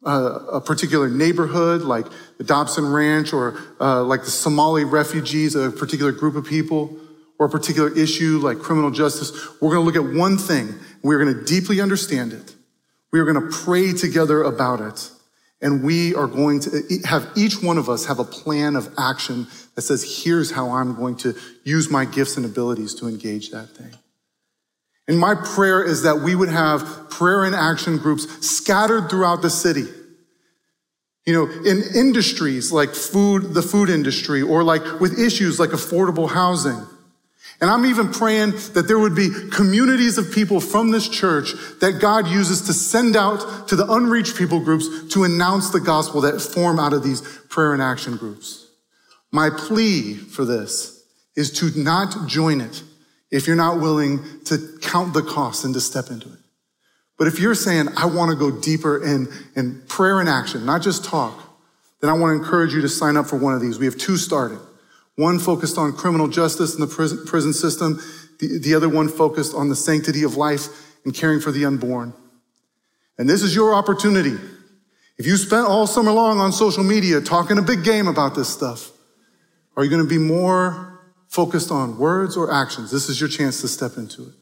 a, 0.03 0.11
a, 0.11 0.61
particular 0.61 1.11
neighborhood 1.11 1.83
like 1.83 2.07
the 2.39 2.45
Dobson 2.45 2.91
Ranch 2.91 3.35
or 3.35 3.61
uh, 3.79 4.03
like 4.03 4.25
the 4.25 4.31
Somali 4.31 4.85
refugees, 4.85 5.55
a 5.55 5.71
particular 5.71 6.11
group 6.11 6.37
of 6.37 6.47
people, 6.47 6.99
or 7.39 7.47
a 7.47 7.51
particular 7.51 7.95
issue 7.97 8.39
like 8.43 8.59
criminal 8.59 8.91
justice. 8.91 9.33
We're 9.61 9.75
going 9.75 9.87
to 9.87 9.93
look 9.93 9.97
at 9.97 10.17
one 10.17 10.39
thing. 10.39 10.75
We're 11.03 11.23
going 11.23 11.35
to 11.35 11.45
deeply 11.45 11.81
understand 11.81 12.33
it. 12.33 12.55
We 13.13 13.21
are 13.21 13.25
going 13.25 13.41
to 13.41 13.57
pray 13.57 13.93
together 13.93 14.43
about 14.43 14.81
it. 14.81 15.11
And 15.63 15.83
we 15.83 16.15
are 16.15 16.27
going 16.27 16.61
to 16.61 16.83
have 17.05 17.29
each 17.35 17.63
one 17.63 17.79
of 17.79 17.89
us 17.89 18.07
have 18.07 18.19
a 18.19 18.25
plan 18.25 18.77
of 18.77 18.93
action 18.99 19.47
that 19.75 19.83
says, 19.83 20.23
here's 20.23 20.51
how 20.51 20.71
I'm 20.71 20.95
going 20.97 21.17
to 21.19 21.35
use 21.65 21.91
my 21.91 22.05
gifts 22.05 22.37
and 22.37 22.45
abilities 22.45 22.95
to 22.97 23.09
engage 23.09 23.51
that 23.51 23.71
thing. 23.71 23.93
And 25.09 25.19
my 25.19 25.35
prayer 25.35 25.83
is 25.83 26.03
that 26.03 26.21
we 26.21 26.35
would 26.35 26.49
have 26.49 27.11
prayer 27.11 27.45
and 27.45 27.55
action 27.55 27.97
groups 27.97 28.47
scattered 28.47 29.09
throughout 29.09 29.41
the 29.41 29.51
city. 29.51 29.85
You 31.25 31.33
know, 31.33 31.51
in 31.65 31.83
industries 31.95 32.71
like 32.71 32.91
food, 32.91 33.55
the 33.55 33.63
food 33.63 33.89
industry, 33.89 34.43
or 34.43 34.63
like 34.63 35.01
with 35.01 35.19
issues 35.19 35.59
like 35.59 35.71
affordable 35.71 36.31
housing 36.31 36.87
and 37.61 37.71
I'm 37.71 37.87
even 37.87 38.13
praying 38.13 38.51
that 38.75 38.85
there 38.87 38.99
would 38.99 39.15
be 39.15 39.31
communities 39.51 40.19
of 40.19 40.33
people 40.33 40.61
from 40.61 40.91
this 40.91 41.09
church 41.09 41.53
that 41.81 42.01
God 42.01 42.29
uses 42.29 42.63
to 42.63 42.75
send 42.75 43.17
out 43.17 43.69
to 43.69 43.77
the 43.77 43.91
unreached 43.91 44.37
people 44.37 44.61
groups 44.61 45.13
to 45.15 45.25
announce 45.25 45.71
the 45.71 45.81
gospel 45.81 46.21
that 46.23 46.41
form 46.41 46.79
out 46.79 46.93
of 46.93 47.03
these 47.03 47.23
prayer 47.49 47.73
and 47.73 47.83
action 47.83 48.17
groups. 48.17 48.67
My 49.33 49.49
plea 49.51 50.15
for 50.15 50.45
this 50.45 51.05
is 51.35 51.51
to 51.61 51.71
not 51.79 52.27
join 52.27 52.61
it 52.61 52.83
if 53.31 53.47
you're 53.47 53.57
not 53.57 53.81
willing 53.81 54.21
to 54.45 54.59
count 54.83 55.15
the 55.15 55.23
cost 55.23 55.65
and 55.65 55.73
to 55.75 55.81
step 55.81 56.11
into 56.11 56.29
it. 56.29 56.39
But 57.19 57.27
if 57.27 57.39
you're 57.39 57.55
saying, 57.55 57.89
I 57.97 58.05
want 58.05 58.31
to 58.31 58.37
go 58.37 58.51
deeper 58.51 59.03
in, 59.03 59.29
in 59.55 59.83
prayer 59.89 60.21
and 60.21 60.29
action, 60.29 60.67
not 60.67 60.83
just 60.83 61.05
talk, 61.05 61.43
then 62.01 62.11
I 62.11 62.13
want 62.13 62.37
to 62.37 62.43
encourage 62.43 62.75
you 62.75 62.83
to 62.83 62.89
sign 62.89 63.17
up 63.17 63.27
for 63.27 63.37
one 63.37 63.55
of 63.55 63.63
these. 63.63 63.79
We 63.79 63.87
have 63.87 63.97
two 63.97 64.19
starting. 64.19 64.61
One 65.17 65.39
focused 65.39 65.79
on 65.79 65.93
criminal 65.93 66.29
justice 66.29 66.75
in 66.75 66.81
the 66.81 66.87
prison, 66.87 67.53
system, 67.53 68.01
the, 68.39 68.59
the 68.59 68.75
other 68.75 68.89
one 68.89 69.09
focused 69.09 69.55
on 69.55 69.69
the 69.69 69.77
sanctity 69.77 70.23
of 70.23 70.37
life 70.37 70.69
and 71.05 71.15
caring 71.15 71.41
for 71.41 71.51
the 71.51 71.65
unborn. 71.65 72.13
And 73.19 73.29
this 73.29 73.43
is 73.43 73.55
your 73.55 73.75
opportunity. 73.75 74.37
If 75.19 75.27
you 75.27 75.39
spent 75.39 75.67
all 75.67 75.87
summer 75.87 76.13
long 76.13 76.39
on 76.39 76.53
social 76.53 76.85
media 76.85 77.23
talking 77.23 77.59
a 77.59 77.63
big 77.63 77.83
game 77.83 78.07
about 78.07 78.35
this 78.35 78.49
stuff, 78.49 78.93
are 79.77 79.85
you 79.85 79.91
going 79.91 80.03
to 80.03 80.09
be 80.09 80.19
more 80.19 81.01
focused 81.29 81.71
on 81.71 81.99
words 81.99 82.37
or 82.37 82.53
actions? 82.53 82.91
This 82.91 83.09
is 83.09 83.19
your 83.19 83.31
chance 83.31 83.63
to 83.63 83.69
step 83.69 83.97
into 83.97 84.23
it. 84.25 84.35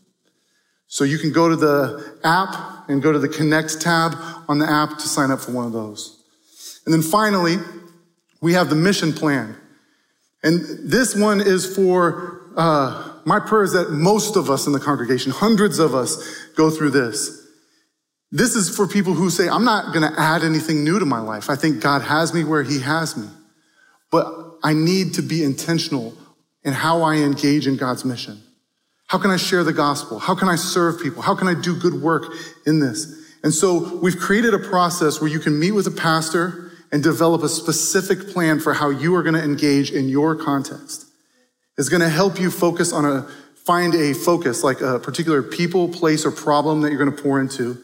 So 0.88 1.04
you 1.04 1.18
can 1.18 1.32
go 1.32 1.48
to 1.48 1.56
the 1.56 2.18
app 2.24 2.88
and 2.88 3.00
go 3.00 3.12
to 3.12 3.18
the 3.18 3.28
Connect 3.28 3.80
tab 3.80 4.16
on 4.48 4.58
the 4.58 4.68
app 4.68 4.98
to 4.98 5.08
sign 5.08 5.30
up 5.30 5.40
for 5.40 5.52
one 5.52 5.66
of 5.66 5.72
those. 5.72 6.22
And 6.84 6.92
then 6.92 7.02
finally, 7.02 7.56
we 8.40 8.52
have 8.52 8.68
the 8.68 8.76
mission 8.76 9.12
plan. 9.12 9.56
And 10.44 10.88
this 10.88 11.16
one 11.16 11.40
is 11.40 11.74
for 11.74 12.42
uh, 12.56 13.14
my 13.24 13.40
prayer 13.40 13.64
is 13.64 13.72
that 13.72 13.90
most 13.90 14.36
of 14.36 14.50
us 14.50 14.66
in 14.66 14.72
the 14.72 14.80
congregation, 14.80 15.32
hundreds 15.32 15.78
of 15.78 15.94
us, 15.94 16.46
go 16.54 16.70
through 16.70 16.90
this. 16.90 17.40
This 18.30 18.54
is 18.54 18.74
for 18.74 18.86
people 18.86 19.14
who 19.14 19.30
say, 19.30 19.48
I'm 19.48 19.64
not 19.64 19.94
going 19.94 20.08
to 20.10 20.20
add 20.20 20.42
anything 20.42 20.84
new 20.84 20.98
to 20.98 21.06
my 21.06 21.20
life. 21.20 21.48
I 21.48 21.56
think 21.56 21.80
God 21.80 22.02
has 22.02 22.34
me 22.34 22.44
where 22.44 22.62
He 22.62 22.80
has 22.80 23.16
me. 23.16 23.28
But 24.10 24.26
I 24.62 24.74
need 24.74 25.14
to 25.14 25.22
be 25.22 25.42
intentional 25.42 26.14
in 26.62 26.72
how 26.72 27.02
I 27.02 27.16
engage 27.16 27.66
in 27.66 27.76
God's 27.76 28.04
mission. 28.04 28.42
How 29.06 29.18
can 29.18 29.30
I 29.30 29.36
share 29.36 29.64
the 29.64 29.72
gospel? 29.72 30.18
How 30.18 30.34
can 30.34 30.48
I 30.48 30.56
serve 30.56 31.00
people? 31.00 31.22
How 31.22 31.34
can 31.34 31.48
I 31.48 31.54
do 31.54 31.78
good 31.78 31.94
work 31.94 32.32
in 32.66 32.80
this? 32.80 33.06
And 33.42 33.52
so 33.52 33.98
we've 33.98 34.18
created 34.18 34.54
a 34.54 34.58
process 34.58 35.20
where 35.20 35.30
you 35.30 35.38
can 35.38 35.58
meet 35.58 35.72
with 35.72 35.86
a 35.86 35.90
pastor 35.90 36.63
and 36.94 37.02
develop 37.02 37.42
a 37.42 37.48
specific 37.48 38.28
plan 38.28 38.60
for 38.60 38.72
how 38.72 38.88
you 38.88 39.16
are 39.16 39.22
going 39.24 39.34
to 39.34 39.42
engage 39.42 39.90
in 39.90 40.08
your 40.08 40.36
context. 40.36 41.04
It's 41.76 41.88
going 41.88 42.02
to 42.02 42.08
help 42.08 42.38
you 42.38 42.52
focus 42.52 42.92
on 42.92 43.04
a, 43.04 43.22
find 43.66 43.96
a 43.96 44.14
focus, 44.14 44.62
like 44.62 44.80
a 44.80 45.00
particular 45.00 45.42
people, 45.42 45.88
place, 45.88 46.24
or 46.24 46.30
problem 46.30 46.82
that 46.82 46.92
you're 46.92 47.04
going 47.04 47.14
to 47.14 47.20
pour 47.20 47.40
into, 47.40 47.76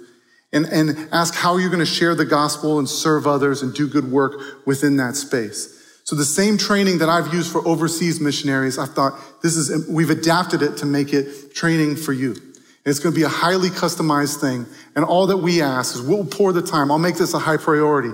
and, 0.53 0.65
and 0.67 1.09
ask 1.11 1.35
how 1.35 1.57
you're 1.57 1.71
going 1.71 1.81
to 1.81 1.87
share 1.87 2.15
the 2.15 2.25
gospel 2.25 2.79
and 2.79 2.89
serve 2.89 3.27
others 3.27 3.63
and 3.63 3.75
do 3.75 3.89
good 3.89 4.13
work 4.13 4.65
within 4.65 4.97
that 4.99 5.17
space. 5.17 5.77
So 6.05 6.15
the 6.15 6.25
same 6.25 6.57
training 6.57 6.99
that 6.99 7.09
I've 7.09 7.35
used 7.35 7.51
for 7.51 7.67
overseas 7.67 8.21
missionaries, 8.21 8.79
I 8.79 8.87
thought 8.87 9.19
this 9.43 9.57
is, 9.57 9.89
we've 9.89 10.11
adapted 10.11 10.63
it 10.63 10.77
to 10.77 10.87
make 10.87 11.13
it 11.13 11.53
training 11.53 11.97
for 11.97 12.13
you. 12.13 12.31
And 12.31 12.87
it's 12.87 13.01
going 13.01 13.13
to 13.13 13.19
be 13.19 13.25
a 13.25 13.29
highly 13.29 13.71
customized 13.71 14.41
thing. 14.41 14.67
And 14.95 15.05
all 15.05 15.27
that 15.27 15.39
we 15.39 15.63
ask 15.63 15.97
is 15.97 16.03
we'll 16.03 16.25
pour 16.25 16.53
the 16.53 16.63
time. 16.63 16.93
I'll 16.93 16.99
make 17.01 17.17
this 17.17 17.35
a 17.35 17.41
high 17.41 17.57
priority. 17.57 18.11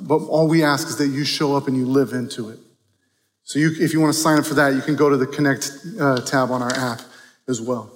But 0.00 0.18
all 0.18 0.48
we 0.48 0.62
ask 0.62 0.88
is 0.88 0.96
that 0.96 1.08
you 1.08 1.24
show 1.24 1.56
up 1.56 1.68
and 1.68 1.76
you 1.76 1.86
live 1.86 2.12
into 2.12 2.50
it. 2.50 2.58
So 3.44 3.58
you, 3.58 3.70
if 3.78 3.92
you 3.92 4.00
want 4.00 4.12
to 4.14 4.20
sign 4.20 4.38
up 4.38 4.44
for 4.44 4.54
that, 4.54 4.74
you 4.74 4.80
can 4.80 4.96
go 4.96 5.08
to 5.08 5.16
the 5.16 5.26
Connect 5.26 5.70
uh, 6.00 6.20
tab 6.22 6.50
on 6.50 6.62
our 6.62 6.74
app 6.74 7.00
as 7.48 7.60
well. 7.60 7.92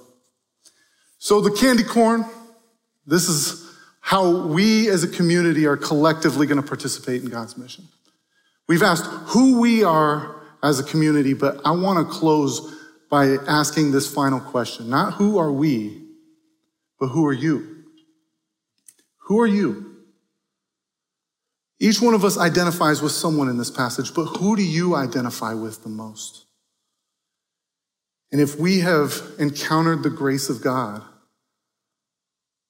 So 1.17 1.41
the 1.41 1.51
candy 1.51 1.83
corn, 1.83 2.25
this 3.05 3.27
is 3.27 3.69
how 3.99 4.47
we 4.47 4.89
as 4.89 5.03
a 5.03 5.07
community 5.07 5.65
are 5.65 5.77
collectively 5.77 6.47
going 6.47 6.61
to 6.61 6.67
participate 6.67 7.21
in 7.21 7.29
God's 7.29 7.57
mission. 7.57 7.85
We've 8.67 8.81
asked 8.81 9.05
who 9.05 9.59
we 9.59 9.83
are 9.83 10.41
as 10.63 10.79
a 10.79 10.83
community, 10.83 11.33
but 11.33 11.59
I 11.65 11.71
want 11.71 11.99
to 11.99 12.13
close 12.13 12.75
by 13.09 13.35
asking 13.47 13.91
this 13.91 14.11
final 14.11 14.39
question. 14.39 14.89
Not 14.89 15.13
who 15.13 15.37
are 15.37 15.51
we, 15.51 16.01
but 16.99 17.07
who 17.07 17.25
are 17.25 17.33
you? 17.33 17.83
Who 19.23 19.39
are 19.41 19.47
you? 19.47 19.90
Each 21.81 21.99
one 21.99 22.13
of 22.13 22.23
us 22.23 22.37
identifies 22.37 23.01
with 23.01 23.11
someone 23.11 23.49
in 23.49 23.57
this 23.57 23.71
passage, 23.71 24.13
but 24.13 24.25
who 24.25 24.55
do 24.55 24.61
you 24.61 24.93
identify 24.93 25.55
with 25.55 25.81
the 25.81 25.89
most? 25.89 26.45
And 28.31 28.39
if 28.39 28.59
we 28.59 28.81
have 28.81 29.19
encountered 29.39 30.03
the 30.03 30.11
grace 30.11 30.47
of 30.47 30.61
God, 30.61 31.01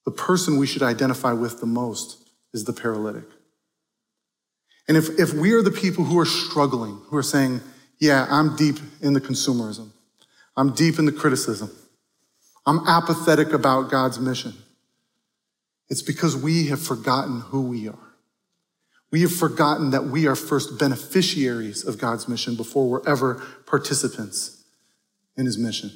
the 0.06 0.12
person 0.12 0.56
we 0.56 0.66
should 0.66 0.82
identify 0.82 1.34
with 1.34 1.60
the 1.60 1.66
most 1.66 2.26
is 2.54 2.64
the 2.64 2.72
paralytic. 2.72 3.24
And 4.88 4.96
if, 4.96 5.10
if 5.18 5.34
we 5.34 5.52
are 5.52 5.62
the 5.62 5.70
people 5.70 6.04
who 6.04 6.18
are 6.18 6.24
struggling, 6.24 6.98
who 7.08 7.16
are 7.18 7.22
saying, 7.22 7.60
yeah, 8.00 8.26
I'm 8.30 8.56
deep 8.56 8.78
in 9.02 9.12
the 9.12 9.20
consumerism, 9.20 9.90
I'm 10.56 10.72
deep 10.72 10.98
in 10.98 11.04
the 11.04 11.12
criticism, 11.12 11.70
I'm 12.64 12.80
apathetic 12.88 13.52
about 13.52 13.90
God's 13.90 14.18
mission, 14.18 14.54
it's 15.90 16.02
because 16.02 16.34
we 16.34 16.68
have 16.68 16.80
forgotten 16.80 17.42
who 17.42 17.60
we 17.60 17.88
are. 17.88 18.11
We 19.12 19.20
have 19.20 19.32
forgotten 19.32 19.90
that 19.90 20.04
we 20.04 20.26
are 20.26 20.34
first 20.34 20.78
beneficiaries 20.78 21.84
of 21.84 21.98
God's 21.98 22.26
mission 22.28 22.56
before 22.56 22.88
we're 22.88 23.06
ever 23.06 23.34
participants 23.66 24.64
in 25.36 25.44
his 25.44 25.58
mission. 25.58 25.92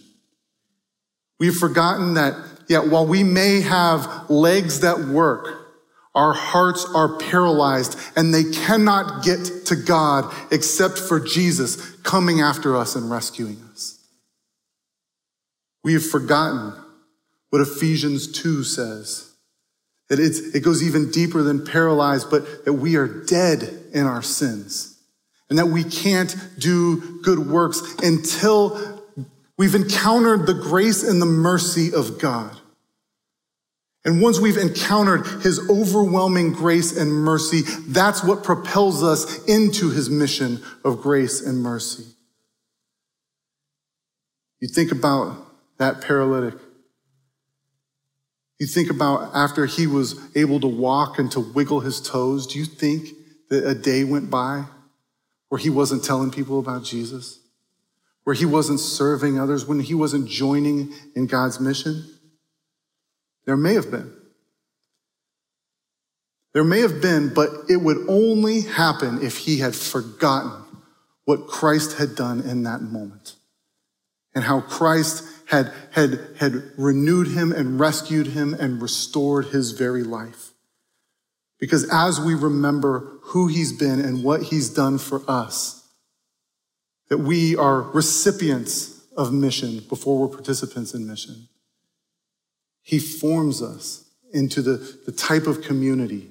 We've 1.41 1.57
forgotten 1.57 2.15
that, 2.15 2.35
yeah, 2.69 2.81
while 2.81 3.07
we 3.07 3.23
may 3.25 3.63
have 3.63 4.29
legs 4.31 4.81
that 4.81 4.99
work, 5.01 5.67
our 6.15 6.35
hearts 6.35 6.87
are 6.95 7.17
paralyzed 7.19 7.99
and 8.17 8.33
they 8.33 8.45
cannot 8.45 9.25
get 9.25 9.67
to 9.67 9.77
God 9.77 10.33
except 10.51 10.99
for 10.99 11.19
Jesus 11.19 11.97
coming 12.03 12.41
after 12.41 12.77
us 12.77 12.97
and 12.97 13.11
rescuing 13.11 13.61
us. 13.73 13.99
We 15.83 15.95
have 15.95 16.07
forgotten 16.07 16.73
what 17.51 17.63
Ephesians 17.63 18.31
2 18.33 18.65
says. 18.65 19.26
That 20.09 20.21
it 20.21 20.61
goes 20.61 20.83
even 20.83 21.11
deeper 21.11 21.43
than 21.43 21.65
paralyzed, 21.65 22.31
but 22.31 22.65
that 22.65 22.75
we 22.75 22.97
are 22.97 23.09
dead 23.09 23.69
in 23.93 24.07
our 24.07 24.23
sins 24.23 24.97
and 25.49 25.59
that 25.59 25.67
we 25.67 25.85
can't 25.85 26.35
do 26.59 27.21
good 27.23 27.39
works 27.39 27.81
until 28.03 29.03
we've 29.57 29.75
encountered 29.75 30.47
the 30.47 30.55
grace 30.55 31.03
and 31.03 31.21
the 31.21 31.27
mercy 31.27 31.93
of 31.95 32.19
God. 32.21 32.57
And 34.05 34.23
once 34.23 34.39
we've 34.39 34.57
encountered 34.57 35.27
his 35.43 35.59
overwhelming 35.69 36.53
grace 36.53 36.97
and 36.97 37.13
mercy, 37.13 37.63
that's 37.89 38.23
what 38.23 38.45
propels 38.45 39.03
us 39.03 39.45
into 39.47 39.91
his 39.91 40.09
mission 40.09 40.63
of 40.85 41.01
grace 41.01 41.45
and 41.45 41.61
mercy. 41.61 42.05
You 44.61 44.69
think 44.69 44.93
about 44.93 45.37
that 45.79 46.01
paralytic. 46.01 46.55
You 48.59 48.67
think 48.67 48.91
about 48.91 49.35
after 49.35 49.67
he 49.67 49.87
was 49.87 50.19
able 50.35 50.61
to 50.61 50.67
walk 50.67 51.19
and 51.19 51.31
to 51.33 51.41
wiggle 51.41 51.81
his 51.81 52.01
toes, 52.01 52.47
do 52.47 52.59
you 52.59 52.65
think 52.65 53.09
that 53.51 53.67
a 53.67 53.75
day 53.75 54.03
went 54.05 54.31
by 54.31 54.65
where 55.49 55.59
he 55.59 55.71
wasn't 55.71 56.05
telling 56.05 56.31
people 56.31 56.59
about 56.59 56.83
Jesus? 56.83 57.39
Where 58.25 58.35
he 58.35 58.47
wasn't 58.47 58.81
serving 58.81 59.39
others, 59.39 59.67
when 59.67 59.81
he 59.81 59.95
wasn't 59.95 60.29
joining 60.29 60.93
in 61.15 61.27
God's 61.27 61.61
mission? 61.61 62.05
There 63.45 63.57
may 63.57 63.75
have 63.75 63.91
been. 63.91 64.13
There 66.53 66.65
may 66.65 66.81
have 66.81 67.03
been, 67.03 67.33
but 67.35 67.51
it 67.69 67.77
would 67.77 67.99
only 68.09 68.63
happen 68.63 69.23
if 69.23 69.37
he 69.37 69.59
had 69.59 69.75
forgotten 69.75 70.65
what 71.27 71.47
Christ 71.47 71.99
had 71.99 72.17
done 72.17 72.41
in 72.41 72.63
that 72.63 72.81
moment 72.81 73.35
and 74.35 74.43
how 74.43 74.63
Christ 74.63 75.23
had, 75.47 75.73
had, 75.93 76.21
had 76.39 76.63
renewed 76.77 77.29
him 77.29 77.53
and 77.53 77.79
rescued 77.81 78.29
him 78.29 78.55
and 78.55 78.83
restored 78.83 79.47
his 79.47 79.73
very 79.73 80.03
life. 80.03 80.51
Because 81.59 81.89
as 81.91 82.21
we 82.21 82.35
remember 82.35 83.19
who 83.23 83.47
he's 83.47 83.73
been 83.73 84.01
and 84.01 84.23
what 84.23 84.45
he's 84.45 84.69
done 84.69 84.99
for 84.99 85.23
us, 85.29 85.89
that 87.09 87.19
we 87.19 87.57
are 87.57 87.83
recipients 87.83 89.07
of 89.17 89.33
mission 89.33 89.81
before 89.89 90.19
we're 90.19 90.35
participants 90.35 90.93
in 90.93 91.07
mission. 91.07 91.49
He 92.83 92.99
forms 92.99 93.63
us 93.63 94.05
into 94.33 94.61
the, 94.63 94.99
the 95.07 95.13
type 95.13 95.47
of 95.47 95.63
community 95.63 96.31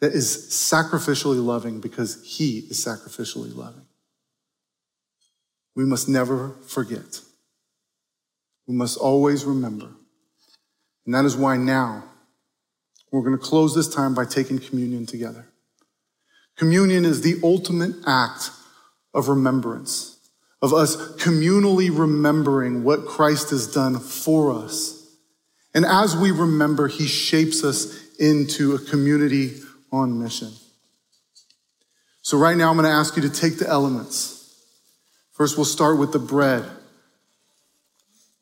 that 0.00 0.12
is 0.12 0.48
sacrificially 0.50 1.44
loving 1.44 1.80
because 1.80 2.22
He 2.24 2.60
is 2.70 2.84
sacrificially 2.84 3.54
loving. 3.54 3.86
We 5.74 5.84
must 5.84 6.08
never 6.08 6.56
forget. 6.66 7.20
We 8.70 8.76
must 8.76 8.98
always 8.98 9.44
remember. 9.44 9.88
And 11.04 11.14
that 11.14 11.24
is 11.24 11.36
why 11.36 11.56
now 11.56 12.04
we're 13.10 13.22
going 13.22 13.36
to 13.36 13.44
close 13.44 13.74
this 13.74 13.92
time 13.92 14.14
by 14.14 14.24
taking 14.24 14.58
communion 14.58 15.06
together. 15.06 15.46
Communion 16.56 17.04
is 17.04 17.22
the 17.22 17.40
ultimate 17.42 17.96
act 18.06 18.50
of 19.12 19.28
remembrance, 19.28 20.18
of 20.62 20.72
us 20.72 20.96
communally 21.16 21.90
remembering 21.90 22.84
what 22.84 23.06
Christ 23.06 23.50
has 23.50 23.66
done 23.66 23.98
for 23.98 24.52
us 24.52 25.00
and 25.74 25.84
as 25.84 26.16
we 26.16 26.30
remember, 26.30 26.88
he 26.88 27.06
shapes 27.06 27.62
us 27.62 28.16
into 28.16 28.74
a 28.74 28.78
community 28.78 29.60
on 29.92 30.20
mission. 30.20 30.52
So, 32.22 32.38
right 32.38 32.56
now, 32.56 32.70
I'm 32.70 32.76
going 32.76 32.84
to 32.84 32.90
ask 32.90 33.16
you 33.16 33.22
to 33.22 33.30
take 33.30 33.58
the 33.58 33.68
elements. 33.68 34.36
First, 35.32 35.56
we'll 35.56 35.64
start 35.64 35.98
with 35.98 36.12
the 36.12 36.18
bread. 36.18 36.68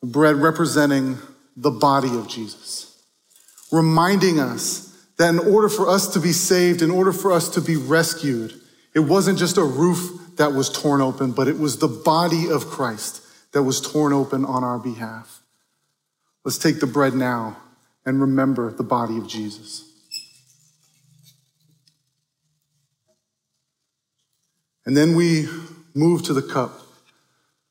Bread 0.01 0.37
representing 0.37 1.17
the 1.57 1.71
body 1.71 2.09
of 2.09 2.27
Jesus, 2.27 3.03
reminding 3.71 4.39
us 4.39 4.85
that 5.17 5.29
in 5.29 5.39
order 5.39 5.67
for 5.67 5.89
us 5.89 6.07
to 6.13 6.19
be 6.19 6.31
saved, 6.31 6.81
in 6.81 6.89
order 6.89 7.11
for 7.11 7.31
us 7.31 7.49
to 7.49 7.61
be 7.61 7.75
rescued, 7.75 8.53
it 8.95 8.99
wasn't 8.99 9.37
just 9.37 9.57
a 9.57 9.63
roof 9.63 10.37
that 10.37 10.53
was 10.53 10.69
torn 10.69 11.01
open, 11.01 11.33
but 11.33 11.49
it 11.49 11.59
was 11.59 11.77
the 11.77 11.87
body 11.87 12.49
of 12.49 12.67
Christ 12.67 13.21
that 13.51 13.63
was 13.63 13.81
torn 13.81 14.13
open 14.13 14.45
on 14.45 14.63
our 14.63 14.79
behalf. 14.79 15.41
Let's 16.45 16.57
take 16.57 16.79
the 16.79 16.87
bread 16.87 17.13
now 17.13 17.57
and 18.05 18.21
remember 18.21 18.71
the 18.71 18.83
body 18.83 19.17
of 19.17 19.27
Jesus. 19.27 19.85
And 24.85 24.95
then 24.95 25.15
we 25.15 25.47
move 25.93 26.23
to 26.23 26.33
the 26.33 26.41
cup. 26.41 26.81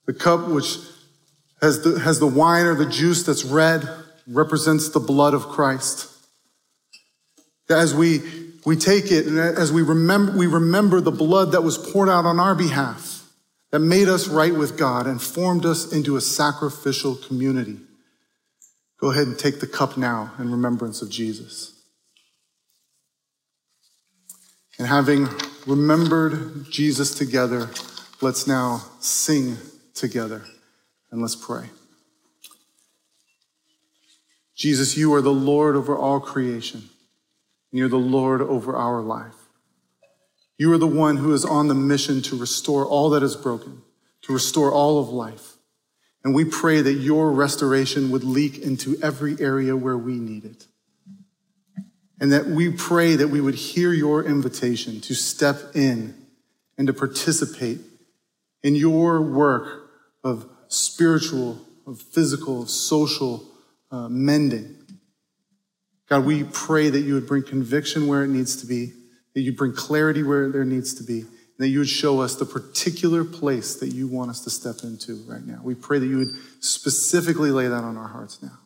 The 0.06 0.12
cup, 0.12 0.48
which 0.48 0.76
has 1.60 1.82
the, 1.82 1.98
has 1.98 2.20
the 2.20 2.26
wine 2.26 2.66
or 2.66 2.74
the 2.74 2.86
juice 2.86 3.24
that's 3.24 3.44
red, 3.44 3.88
represents 4.26 4.90
the 4.90 5.00
blood 5.00 5.34
of 5.34 5.48
Christ. 5.48 6.08
As 7.68 7.94
we, 7.94 8.20
we 8.64 8.76
take 8.76 9.10
it 9.10 9.26
and 9.26 9.38
as 9.38 9.72
we 9.72 9.82
remember, 9.82 10.32
we 10.36 10.46
remember 10.46 11.00
the 11.00 11.10
blood 11.10 11.52
that 11.52 11.62
was 11.62 11.76
poured 11.76 12.08
out 12.08 12.24
on 12.24 12.38
our 12.40 12.54
behalf, 12.54 13.24
that 13.70 13.80
made 13.80 14.08
us 14.08 14.28
right 14.28 14.54
with 14.54 14.78
God 14.78 15.06
and 15.06 15.20
formed 15.20 15.66
us 15.66 15.92
into 15.92 16.16
a 16.16 16.20
sacrificial 16.20 17.16
community. 17.16 17.78
Go 19.00 19.10
ahead 19.10 19.26
and 19.26 19.38
take 19.38 19.60
the 19.60 19.66
cup 19.66 19.96
now 19.96 20.32
in 20.38 20.50
remembrance 20.50 21.02
of 21.02 21.10
Jesus. 21.10 21.74
And 24.78 24.86
having 24.86 25.28
remembered 25.66 26.66
Jesus 26.70 27.14
together, 27.14 27.68
let's 28.20 28.46
now 28.46 28.84
sing 29.00 29.56
together 29.94 30.42
and 31.10 31.20
let's 31.20 31.36
pray. 31.36 31.70
Jesus, 34.54 34.96
you 34.96 35.14
are 35.14 35.22
the 35.22 35.30
Lord 35.30 35.76
over 35.76 35.96
all 35.96 36.18
creation, 36.18 36.80
and 37.70 37.78
you're 37.78 37.88
the 37.88 37.96
Lord 37.96 38.40
over 38.40 38.74
our 38.74 39.00
life. 39.00 39.36
You 40.58 40.72
are 40.72 40.78
the 40.78 40.86
one 40.88 41.18
who 41.18 41.32
is 41.32 41.44
on 41.44 41.68
the 41.68 41.74
mission 41.74 42.20
to 42.22 42.36
restore 42.36 42.84
all 42.84 43.10
that 43.10 43.22
is 43.22 43.36
broken, 43.36 43.82
to 44.22 44.32
restore 44.32 44.72
all 44.72 44.98
of 44.98 45.08
life. 45.08 45.54
And 46.24 46.34
we 46.34 46.44
pray 46.44 46.82
that 46.82 46.94
your 46.94 47.30
restoration 47.30 48.10
would 48.10 48.24
leak 48.24 48.58
into 48.58 48.98
every 49.00 49.40
area 49.40 49.76
where 49.76 49.96
we 49.96 50.14
need 50.14 50.44
it. 50.44 50.66
And 52.20 52.32
that 52.32 52.46
we 52.46 52.72
pray 52.72 53.14
that 53.14 53.28
we 53.28 53.40
would 53.40 53.54
hear 53.54 53.92
your 53.92 54.24
invitation 54.24 55.00
to 55.02 55.14
step 55.14 55.76
in 55.76 56.16
and 56.76 56.88
to 56.88 56.92
participate 56.92 57.78
in 58.64 58.74
your 58.74 59.22
work 59.22 59.88
of 60.24 60.48
spiritual, 60.68 61.58
of 61.86 62.00
physical, 62.00 62.62
of 62.62 62.70
social 62.70 63.44
uh, 63.90 64.08
mending. 64.08 64.76
God, 66.08 66.24
we 66.24 66.44
pray 66.44 66.90
that 66.90 67.00
you 67.00 67.14
would 67.14 67.26
bring 67.26 67.42
conviction 67.42 68.06
where 68.06 68.24
it 68.24 68.28
needs 68.28 68.56
to 68.56 68.66
be, 68.66 68.92
that 69.34 69.40
you 69.40 69.52
bring 69.52 69.72
clarity 69.72 70.22
where 70.22 70.50
there 70.50 70.64
needs 70.64 70.94
to 70.94 71.04
be, 71.04 71.24
that 71.58 71.68
you 71.68 71.80
would 71.80 71.88
show 71.88 72.20
us 72.20 72.36
the 72.36 72.46
particular 72.46 73.24
place 73.24 73.76
that 73.76 73.88
you 73.88 74.06
want 74.06 74.30
us 74.30 74.42
to 74.44 74.50
step 74.50 74.76
into 74.84 75.16
right 75.26 75.44
now. 75.44 75.60
We 75.62 75.74
pray 75.74 75.98
that 75.98 76.06
you 76.06 76.18
would 76.18 76.34
specifically 76.60 77.50
lay 77.50 77.68
that 77.68 77.84
on 77.84 77.96
our 77.96 78.08
hearts 78.08 78.42
now. 78.42 78.58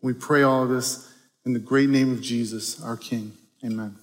We 0.00 0.12
pray 0.12 0.42
all 0.42 0.62
of 0.62 0.68
this 0.68 1.12
in 1.44 1.52
the 1.52 1.58
great 1.58 1.88
name 1.88 2.12
of 2.12 2.22
Jesus, 2.22 2.82
our 2.82 2.96
King. 2.96 3.32
Amen. 3.64 3.96